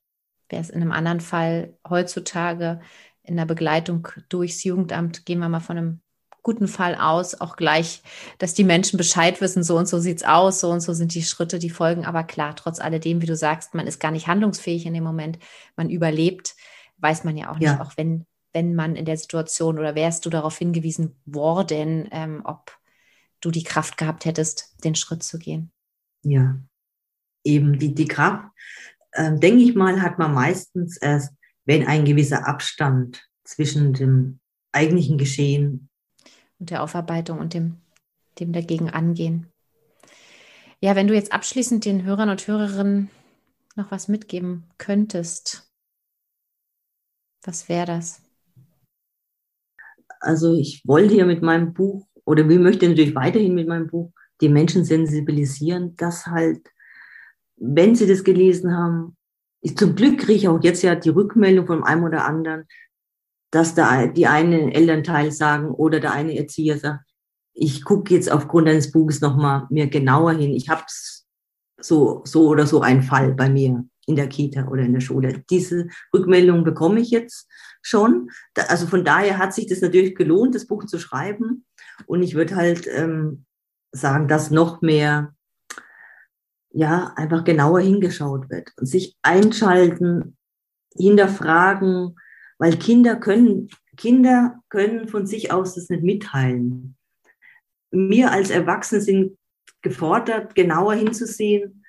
wäre 0.49 0.63
es 0.63 0.71
in 0.71 0.81
einem 0.81 0.93
anderen 0.93 1.21
Fall 1.21 1.75
heutzutage 1.89 2.81
in 3.23 3.37
der 3.37 3.47
Begleitung 3.47 4.09
durchs 4.29 4.65
Jugendamt, 4.65 5.27
gehen 5.27 5.41
wir 5.41 5.49
mal 5.49 5.61
von 5.61 5.77
einem 5.77 6.01
guten 6.43 6.69
Fall 6.69 6.95
aus, 6.95 7.41
auch 7.41 7.57
gleich, 7.57 8.03
dass 8.39 8.55
die 8.55 8.65
Menschen 8.65 8.97
Bescheid 8.97 9.41
wissen, 9.41 9.63
so 9.63 9.77
und 9.77 9.87
so 9.87 9.99
sieht 9.99 10.19
es 10.19 10.25
aus, 10.25 10.61
so 10.61 10.71
und 10.71 10.81
so 10.81 10.95
sind 10.95 11.15
die 11.15 11.23
Schritte, 11.23 11.59
die 11.59 11.69
folgen. 11.69 12.07
Aber 12.07 12.25
klar, 12.25 12.57
trotz 12.57 12.81
alledem, 12.81 13.21
wie 13.21 13.27
du 13.27 13.37
sagst, 13.37 13.75
man 13.75 13.87
ist 13.87 14.01
gar 14.01 14.11
nicht 14.11 14.27
handlungsfähig 14.27 14.87
in 14.87 14.95
dem 14.95 15.05
Moment, 15.05 15.39
man 15.77 15.91
überlebt, 15.91 16.55
weiß 16.99 17.25
man 17.25 17.37
ja 17.37 17.51
auch 17.51 17.59
nicht, 17.59 17.69
ja. 17.69 17.83
auch 17.83 17.93
wenn, 17.97 18.25
wenn 18.53 18.75
man 18.75 18.97
in 18.97 19.05
der 19.05 19.17
Situation 19.17 19.79
oder 19.79 19.95
wärst 19.95 20.27
du 20.27 20.31
darauf 20.31 20.59
hingewiesen 20.59 21.21
worden, 21.25 22.09
ähm, 22.11 22.43
ob 22.45 22.77
du 23.41 23.51
die 23.51 23.63
Kraft 23.63 23.97
gehabt 23.97 24.25
hättest, 24.25 24.77
den 24.85 24.95
Schritt 24.95 25.23
zu 25.23 25.39
gehen. 25.39 25.73
Ja, 26.23 26.59
eben 27.45 27.79
die, 27.79 27.95
die 27.95 28.09
Kraft, 28.09 28.49
äh, 29.13 29.37
denke 29.39 29.63
ich 29.63 29.75
mal, 29.75 30.03
hat 30.03 30.19
man 30.19 30.35
meistens 30.35 30.97
erst, 30.97 31.35
wenn 31.65 31.87
ein 31.87 32.05
gewisser 32.05 32.47
Abstand 32.47 33.27
zwischen 33.45 33.95
dem 33.95 34.41
eigentlichen 34.73 35.19
Geschehen 35.19 35.89
und 36.59 36.71
der 36.71 36.83
Aufarbeitung 36.83 37.39
und 37.39 37.55
dem, 37.55 37.81
dem 38.39 38.53
dagegen 38.53 38.91
angehen. 38.91 39.47
Ja, 40.81 40.95
wenn 40.95 41.09
du 41.09 41.15
jetzt 41.15 41.33
abschließend 41.33 41.85
den 41.85 42.05
Hörern 42.05 42.31
und 42.31 42.47
Hörerinnen 42.47 43.11
noch 43.77 43.91
was 43.91 44.09
mitgeben 44.09 44.69
könntest, 44.79 45.71
was 47.43 47.69
wäre 47.69 47.87
das? 47.87 48.23
Also 50.21 50.55
ich 50.55 50.83
wollte 50.87 51.15
ja 51.15 51.25
mit 51.25 51.43
meinem 51.43 51.73
Buch 51.73 52.07
oder 52.25 52.49
wir 52.49 52.61
möchten 52.61 52.91
natürlich 52.91 53.15
weiterhin 53.15 53.55
mit 53.55 53.67
meinem 53.67 53.89
Buch 53.89 54.13
die 54.41 54.49
Menschen 54.49 54.85
sensibilisieren, 54.85 55.97
dass 55.97 56.27
halt, 56.27 56.61
wenn 57.57 57.95
sie 57.95 58.07
das 58.07 58.25
gelesen 58.25 58.77
haben, 58.77 59.17
ich, 59.63 59.77
zum 59.77 59.95
Glück 59.95 60.19
kriege 60.21 60.33
ich 60.33 60.49
auch 60.49 60.63
jetzt 60.63 60.83
ja 60.83 60.95
die 60.95 61.11
Rückmeldung 61.11 61.67
von 61.67 61.85
einem 61.85 62.05
oder 62.05 62.25
anderen, 62.25 62.65
dass 63.51 63.75
da 63.75 64.07
die 64.07 64.27
einen 64.27 64.71
Elternteil 64.71 65.33
sagen 65.33 65.71
oder 65.71 66.01
der 66.01 66.13
eine 66.13 66.37
Erzieher 66.39 66.79
sagt, 66.79 67.05
ich 67.53 67.85
gucke 67.85 68.15
jetzt 68.15 68.31
aufgrund 68.31 68.69
deines 68.69 68.93
Buches 68.93 69.21
nochmal 69.21 69.67
mir 69.71 69.89
genauer 69.89 70.33
hin. 70.33 70.53
Ich 70.53 70.69
habe 70.69 70.85
so, 71.81 72.23
so 72.25 72.49
oder 72.49 72.67
so 72.67 72.81
einen 72.81 73.03
Fall 73.03 73.35
bei 73.35 73.51
mir 73.51 73.85
in 74.07 74.17
der 74.17 74.29
Kita 74.29 74.69
oder 74.69 74.83
in 74.83 74.93
der 74.93 75.01
Schule. 75.01 75.45
Diese 75.51 75.89
Rückmeldung 76.15 76.65
bekomme 76.65 77.01
ich 77.01 77.11
jetzt 77.11 77.50
schon. 77.83 78.31
Also 78.69 78.87
von 78.87 79.05
daher 79.05 79.39
hat 79.39 79.55
sich 79.55 79.67
das 79.67 79.81
natürlich 79.81 80.15
gelohnt, 80.15 80.55
das 80.55 80.67
Buch 80.67 80.85
zu 80.85 80.99
schreiben. 80.99 81.65
Und 82.07 82.23
ich 82.23 82.35
würde 82.35 82.57
halt 82.57 82.87
ähm, 82.87 83.45
sagen, 83.93 84.29
dass 84.29 84.51
noch 84.51 84.81
mehr, 84.83 85.35
ja, 86.73 87.13
einfach 87.17 87.45
genauer 87.45 87.81
hingeschaut 87.81 88.49
wird 88.51 88.73
und 88.77 88.87
sich 88.87 89.17
einschalten, 89.23 90.37
hinterfragen, 90.95 92.17
weil 92.59 92.77
Kinder 92.77 93.17
können, 93.17 93.69
Kinder 93.97 94.61
können 94.69 95.09
von 95.09 95.27
sich 95.27 95.53
aus 95.53 95.75
das 95.75 95.89
nicht 95.89 96.03
mitteilen. 96.03 96.97
Wir 97.91 98.31
als 98.31 98.51
Erwachsene 98.51 99.01
sind 99.01 99.39
gefordert, 99.83 100.55
genauer 100.55 100.95
hinzusehen, 100.95 101.85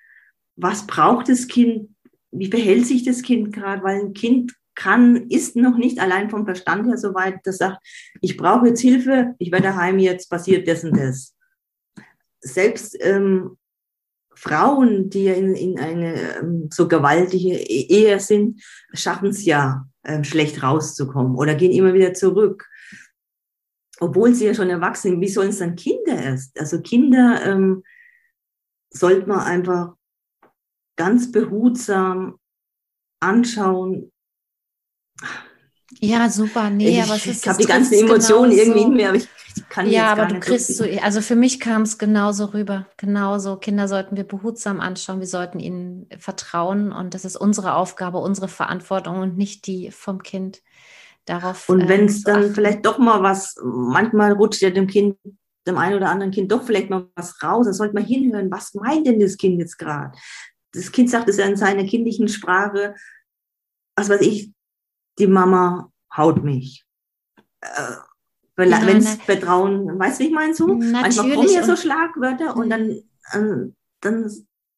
was 0.55 0.87
braucht 0.87 1.29
das 1.29 1.47
Kind, 1.47 1.95
wie 2.31 2.49
verhält 2.49 2.85
sich 2.85 3.03
das 3.03 3.21
Kind 3.21 3.53
gerade, 3.53 3.83
weil 3.83 3.99
ein 3.99 4.13
Kind 4.13 4.53
kann, 4.75 5.29
ist 5.29 5.55
noch 5.55 5.77
nicht 5.77 5.99
allein 5.99 6.29
vom 6.29 6.45
Verstand 6.45 6.87
her 6.87 6.97
so 6.97 7.13
weit, 7.13 7.39
dass 7.43 7.57
sagt, 7.57 7.79
ich 8.21 8.37
brauche 8.37 8.67
jetzt 8.67 8.81
Hilfe, 8.81 9.35
ich 9.37 9.51
werde 9.51 9.65
daheim, 9.65 9.99
jetzt 9.99 10.29
passiert 10.29 10.67
das 10.67 10.83
und 10.83 10.97
das. 10.97 11.35
Selbst 12.39 12.97
ähm, 12.99 13.57
Frauen, 14.33 15.09
die 15.09 15.27
in, 15.27 15.53
in 15.55 15.79
eine 15.79 16.37
ähm, 16.39 16.69
so 16.71 16.87
gewaltige 16.87 17.49
e-, 17.49 17.87
Ehe 17.89 18.19
sind, 18.19 18.63
schaffen 18.93 19.29
es 19.29 19.45
ja, 19.45 19.85
ähm, 20.03 20.23
schlecht 20.23 20.63
rauszukommen 20.63 21.35
oder 21.35 21.53
gehen 21.55 21.71
immer 21.71 21.93
wieder 21.93 22.13
zurück. 22.13 22.67
Obwohl 23.99 24.33
sie 24.33 24.47
ja 24.47 24.55
schon 24.55 24.69
erwachsen 24.69 25.11
sind, 25.11 25.21
wie 25.21 25.27
sollen 25.27 25.49
es 25.49 25.59
dann 25.59 25.75
Kinder 25.75 26.19
erst? 26.19 26.59
Also 26.59 26.81
Kinder 26.81 27.41
ähm, 27.45 27.83
sollte 28.89 29.27
man 29.27 29.41
einfach 29.41 29.93
ganz 30.95 31.31
behutsam 31.31 32.39
anschauen, 33.19 34.11
ja, 35.99 36.29
super. 36.29 36.69
Nee, 36.69 36.99
ich, 36.99 37.03
aber 37.03 37.15
es 37.15 37.25
ist. 37.25 37.41
Ich 37.41 37.47
habe 37.47 37.61
die 37.61 37.67
ganzen 37.67 37.93
Emotionen 37.93 38.51
genau 38.51 38.63
irgendwie 38.63 38.81
so. 38.81 38.89
mehr, 38.89 39.09
aber 39.09 39.17
ich 39.17 39.27
kann 39.69 39.89
Ja, 39.89 40.11
aber 40.11 40.25
du 40.27 40.39
kriegst 40.39 40.75
so, 40.75 40.85
also 41.01 41.21
für 41.21 41.35
mich 41.35 41.59
kam 41.59 41.81
es 41.81 41.97
genauso 41.97 42.45
rüber. 42.45 42.87
Genauso. 42.97 43.57
Kinder 43.57 43.87
sollten 43.87 44.15
wir 44.15 44.23
behutsam 44.23 44.79
anschauen. 44.79 45.19
Wir 45.19 45.27
sollten 45.27 45.59
ihnen 45.59 46.07
vertrauen. 46.17 46.91
Und 46.91 47.13
das 47.13 47.25
ist 47.25 47.35
unsere 47.35 47.75
Aufgabe, 47.75 48.19
unsere 48.19 48.47
Verantwortung 48.47 49.19
und 49.19 49.37
nicht 49.37 49.67
die 49.67 49.91
vom 49.91 50.23
Kind. 50.23 50.61
Darauf. 51.25 51.69
Und 51.69 51.87
wenn 51.87 52.05
es 52.05 52.17
ähm, 52.17 52.23
dann 52.25 52.43
achten. 52.43 52.55
vielleicht 52.55 52.85
doch 52.85 52.97
mal 52.97 53.21
was, 53.21 53.55
manchmal 53.63 54.31
rutscht 54.33 54.61
ja 54.61 54.69
dem 54.69 54.87
Kind, 54.87 55.17
dem 55.67 55.77
einen 55.77 55.95
oder 55.95 56.09
anderen 56.09 56.31
Kind 56.31 56.51
doch 56.51 56.63
vielleicht 56.63 56.89
mal 56.89 57.07
was 57.15 57.41
raus, 57.43 57.65
dann 57.65 57.73
sollte 57.73 57.93
man 57.93 58.05
hinhören, 58.05 58.49
was 58.49 58.73
meint 58.73 59.05
denn 59.05 59.19
das 59.19 59.37
Kind 59.37 59.59
jetzt 59.59 59.77
gerade? 59.77 60.17
Das 60.73 60.91
Kind 60.91 61.09
sagt 61.09 61.29
es 61.29 61.37
ja 61.37 61.45
in 61.45 61.57
seiner 61.57 61.83
kindlichen 61.83 62.27
Sprache, 62.27 62.95
was 63.95 64.09
weiß 64.09 64.21
ich, 64.21 64.51
die 65.21 65.27
Mama 65.27 65.91
haut 66.15 66.43
mich. 66.43 66.85
Äh, 67.61 67.95
wenn 68.57 68.97
es 68.97 69.15
Vertrauen, 69.15 69.97
weißt 69.97 70.19
du, 70.19 70.23
wie 70.23 70.27
ich 70.27 70.33
meine 70.33 70.53
so? 70.53 70.67
Manchmal 70.67 71.33
kommen 71.33 71.49
ja 71.49 71.63
so 71.63 71.75
Schlagwörter 71.75 72.55
und 72.55 72.69
dann, 72.69 72.89
äh, 73.31 73.71
dann 74.01 74.29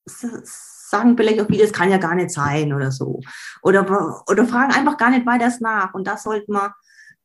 sagen 0.05 1.17
vielleicht 1.17 1.41
auch 1.41 1.47
viele, 1.47 1.63
das 1.63 1.73
kann 1.73 1.89
ja 1.89 1.97
gar 1.97 2.15
nicht 2.15 2.29
sein 2.29 2.73
oder 2.73 2.91
so. 2.91 3.19
Oder, 3.61 4.23
oder 4.29 4.45
fragen 4.45 4.73
einfach 4.73 4.97
gar 4.97 5.09
nicht 5.09 5.25
weiter 5.25 5.51
nach. 5.59 5.93
Und 5.93 6.07
das 6.07 6.23
sollte 6.23 6.51
man 6.51 6.71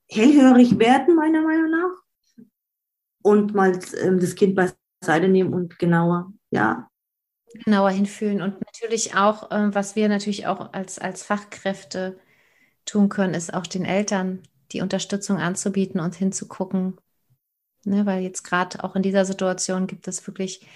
hellhörig 0.08 0.78
werden, 0.78 1.16
meiner 1.16 1.42
Meinung 1.42 1.70
nach. 1.70 2.44
Und 3.22 3.54
mal 3.54 3.78
ähm, 4.00 4.20
das 4.20 4.34
Kind 4.34 4.56
beiseite 4.56 5.28
nehmen 5.28 5.52
und 5.52 5.78
genauer, 5.78 6.32
ja. 6.50 6.88
Genauer 7.64 7.90
hinfühlen. 7.90 8.40
Und 8.40 8.60
natürlich 8.64 9.14
auch, 9.16 9.50
äh, 9.50 9.74
was 9.74 9.96
wir 9.96 10.08
natürlich 10.08 10.46
auch 10.46 10.72
als, 10.72 10.98
als 10.98 11.22
Fachkräfte 11.22 12.18
tun 12.88 13.08
können, 13.08 13.34
ist 13.34 13.54
auch 13.54 13.66
den 13.66 13.84
Eltern 13.84 14.42
die 14.72 14.80
Unterstützung 14.80 15.38
anzubieten 15.38 16.00
und 16.00 16.14
hinzugucken. 16.14 16.96
Ne, 17.84 18.04
weil 18.06 18.22
jetzt 18.22 18.42
gerade 18.42 18.82
auch 18.82 18.96
in 18.96 19.02
dieser 19.02 19.24
Situation 19.24 19.86
gibt 19.86 20.08
es 20.08 20.26
wirklich 20.26 20.66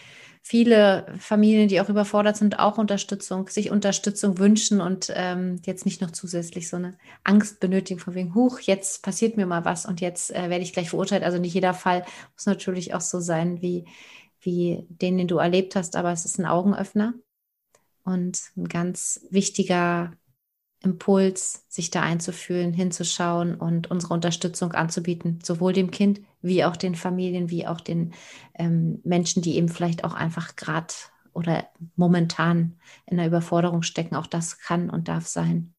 viele 0.43 1.07
Familien, 1.19 1.69
die 1.69 1.81
auch 1.81 1.89
überfordert 1.89 2.37
sind, 2.37 2.59
auch 2.59 2.79
Unterstützung, 2.79 3.49
sich 3.49 3.71
Unterstützung 3.71 4.39
wünschen 4.39 4.81
und 4.81 5.13
ähm, 5.15 5.61
jetzt 5.65 5.85
nicht 5.85 6.01
noch 6.01 6.11
zusätzlich 6.11 6.69
so 6.69 6.77
eine 6.77 6.97
Angst 7.23 7.61
benötigen 7.61 8.01
von 8.01 8.15
wegen, 8.15 8.35
huch, 8.35 8.59
jetzt 8.61 9.03
passiert 9.03 9.37
mir 9.37 9.47
mal 9.47 9.65
was 9.65 9.87
und 9.87 10.01
jetzt 10.01 10.35
äh, 10.35 10.51
werde 10.51 10.65
ich 10.65 10.73
gleich 10.73 10.91
verurteilt. 10.91 11.23
Also 11.23 11.39
nicht 11.39 11.55
jeder 11.55 11.75
Fall 11.75 12.05
muss 12.35 12.47
natürlich 12.47 12.93
auch 12.95 13.01
so 13.01 13.21
sein 13.21 13.63
wie, 13.63 13.85
wie 14.41 14.85
den, 14.89 15.17
den 15.17 15.29
du 15.29 15.39
erlebt 15.39 15.77
hast, 15.77 15.95
aber 15.97 16.13
es 16.13 16.25
ist 16.25 16.39
ein 16.39 16.47
Augenöffner 16.47 17.15
und 18.05 18.41
ein 18.57 18.69
ganz 18.69 19.25
wichtiger 19.31 20.13
Impuls, 20.83 21.65
sich 21.69 21.91
da 21.91 22.03
einzufühlen, 22.03 22.73
hinzuschauen 22.73 23.55
und 23.55 23.91
unsere 23.91 24.15
Unterstützung 24.15 24.73
anzubieten, 24.73 25.39
sowohl 25.43 25.73
dem 25.73 25.91
Kind 25.91 26.21
wie 26.41 26.65
auch 26.65 26.77
den 26.77 26.95
Familien, 26.95 27.51
wie 27.51 27.67
auch 27.67 27.81
den 27.81 28.13
ähm, 28.55 29.01
Menschen, 29.05 29.43
die 29.43 29.57
eben 29.57 29.69
vielleicht 29.69 30.05
auch 30.05 30.15
einfach 30.15 30.57
gerade 30.57 30.95
oder 31.33 31.69
momentan 31.97 32.79
in 33.07 33.17
der 33.17 33.27
Überforderung 33.27 33.83
stecken. 33.83 34.17
Auch 34.17 34.27
das 34.27 34.59
kann 34.59 34.91
und 34.91 35.09
darf 35.09 35.27
sein. 35.27 35.75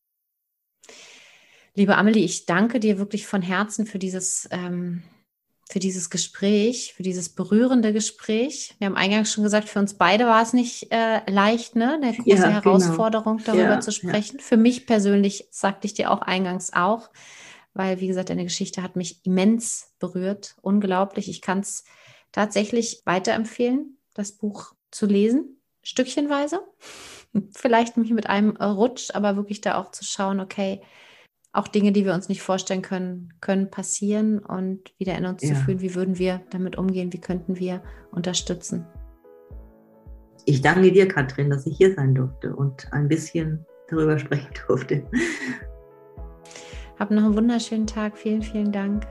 Liebe 1.75 1.97
Amelie, 1.97 2.23
ich 2.23 2.45
danke 2.45 2.79
dir 2.79 2.97
wirklich 2.99 3.27
von 3.27 3.41
Herzen 3.41 3.85
für 3.85 3.99
dieses 3.99 4.47
ähm, 4.51 5.03
für 5.73 5.79
dieses 5.79 6.11
Gespräch, 6.11 6.93
für 6.93 7.01
dieses 7.01 7.29
berührende 7.29 7.93
Gespräch. 7.93 8.75
Wir 8.77 8.85
haben 8.85 8.95
eingangs 8.95 9.33
schon 9.33 9.43
gesagt, 9.43 9.67
für 9.67 9.79
uns 9.79 9.95
beide 9.95 10.27
war 10.27 10.43
es 10.43 10.53
nicht 10.53 10.91
äh, 10.91 11.27
leicht, 11.27 11.75
ne, 11.75 11.95
eine 11.95 12.13
große 12.13 12.29
ja, 12.29 12.35
genau. 12.35 12.61
Herausforderung, 12.61 13.37
genau. 13.37 13.47
darüber 13.47 13.73
ja, 13.73 13.79
zu 13.79 13.91
sprechen. 13.91 14.37
Ja. 14.37 14.43
Für 14.43 14.55
mich 14.55 14.85
persönlich 14.85 15.47
sagte 15.49 15.87
ich 15.87 15.95
dir 15.95 16.11
auch 16.11 16.21
eingangs 16.21 16.73
auch, 16.73 17.09
weil, 17.73 17.99
wie 17.99 18.05
gesagt, 18.05 18.29
deine 18.29 18.43
Geschichte 18.43 18.83
hat 18.83 18.95
mich 18.95 19.25
immens 19.25 19.95
berührt, 19.97 20.57
unglaublich. 20.61 21.27
Ich 21.27 21.41
kann 21.41 21.61
es 21.61 21.85
tatsächlich 22.31 23.01
weiterempfehlen, 23.05 23.97
das 24.13 24.33
Buch 24.33 24.73
zu 24.91 25.07
lesen, 25.07 25.59
stückchenweise. 25.81 26.61
Vielleicht 27.51 27.97
nicht 27.97 28.11
mit 28.11 28.29
einem 28.29 28.57
Rutsch, 28.57 29.09
aber 29.15 29.37
wirklich 29.37 29.59
da 29.59 29.81
auch 29.81 29.89
zu 29.89 30.05
schauen, 30.05 30.39
okay, 30.39 30.83
auch 31.53 31.67
Dinge, 31.67 31.91
die 31.91 32.03
wir 32.03 32.13
uns 32.13 32.29
nicht 32.29 32.41
vorstellen 32.41 32.81
können, 32.81 33.31
können 33.39 33.69
passieren 33.69 34.39
und 34.39 34.91
wieder 34.97 35.15
in 35.17 35.25
uns 35.25 35.43
ja. 35.43 35.49
zu 35.49 35.55
fühlen, 35.55 35.81
wie 35.81 35.93
würden 35.93 36.17
wir 36.17 36.41
damit 36.49 36.77
umgehen, 36.77 37.13
wie 37.13 37.21
könnten 37.21 37.57
wir 37.57 37.83
unterstützen. 38.11 38.85
Ich 40.45 40.61
danke 40.61 40.91
dir, 40.91 41.07
Katrin, 41.07 41.51
dass 41.51 41.65
ich 41.67 41.77
hier 41.77 41.93
sein 41.93 42.15
durfte 42.15 42.55
und 42.55 42.91
ein 42.91 43.07
bisschen 43.07 43.65
darüber 43.87 44.17
sprechen 44.17 44.49
durfte. 44.67 45.03
Hab 46.99 47.11
noch 47.11 47.23
einen 47.23 47.35
wunderschönen 47.35 47.87
Tag. 47.87 48.17
Vielen, 48.17 48.41
vielen 48.41 48.71
Dank. 48.71 49.05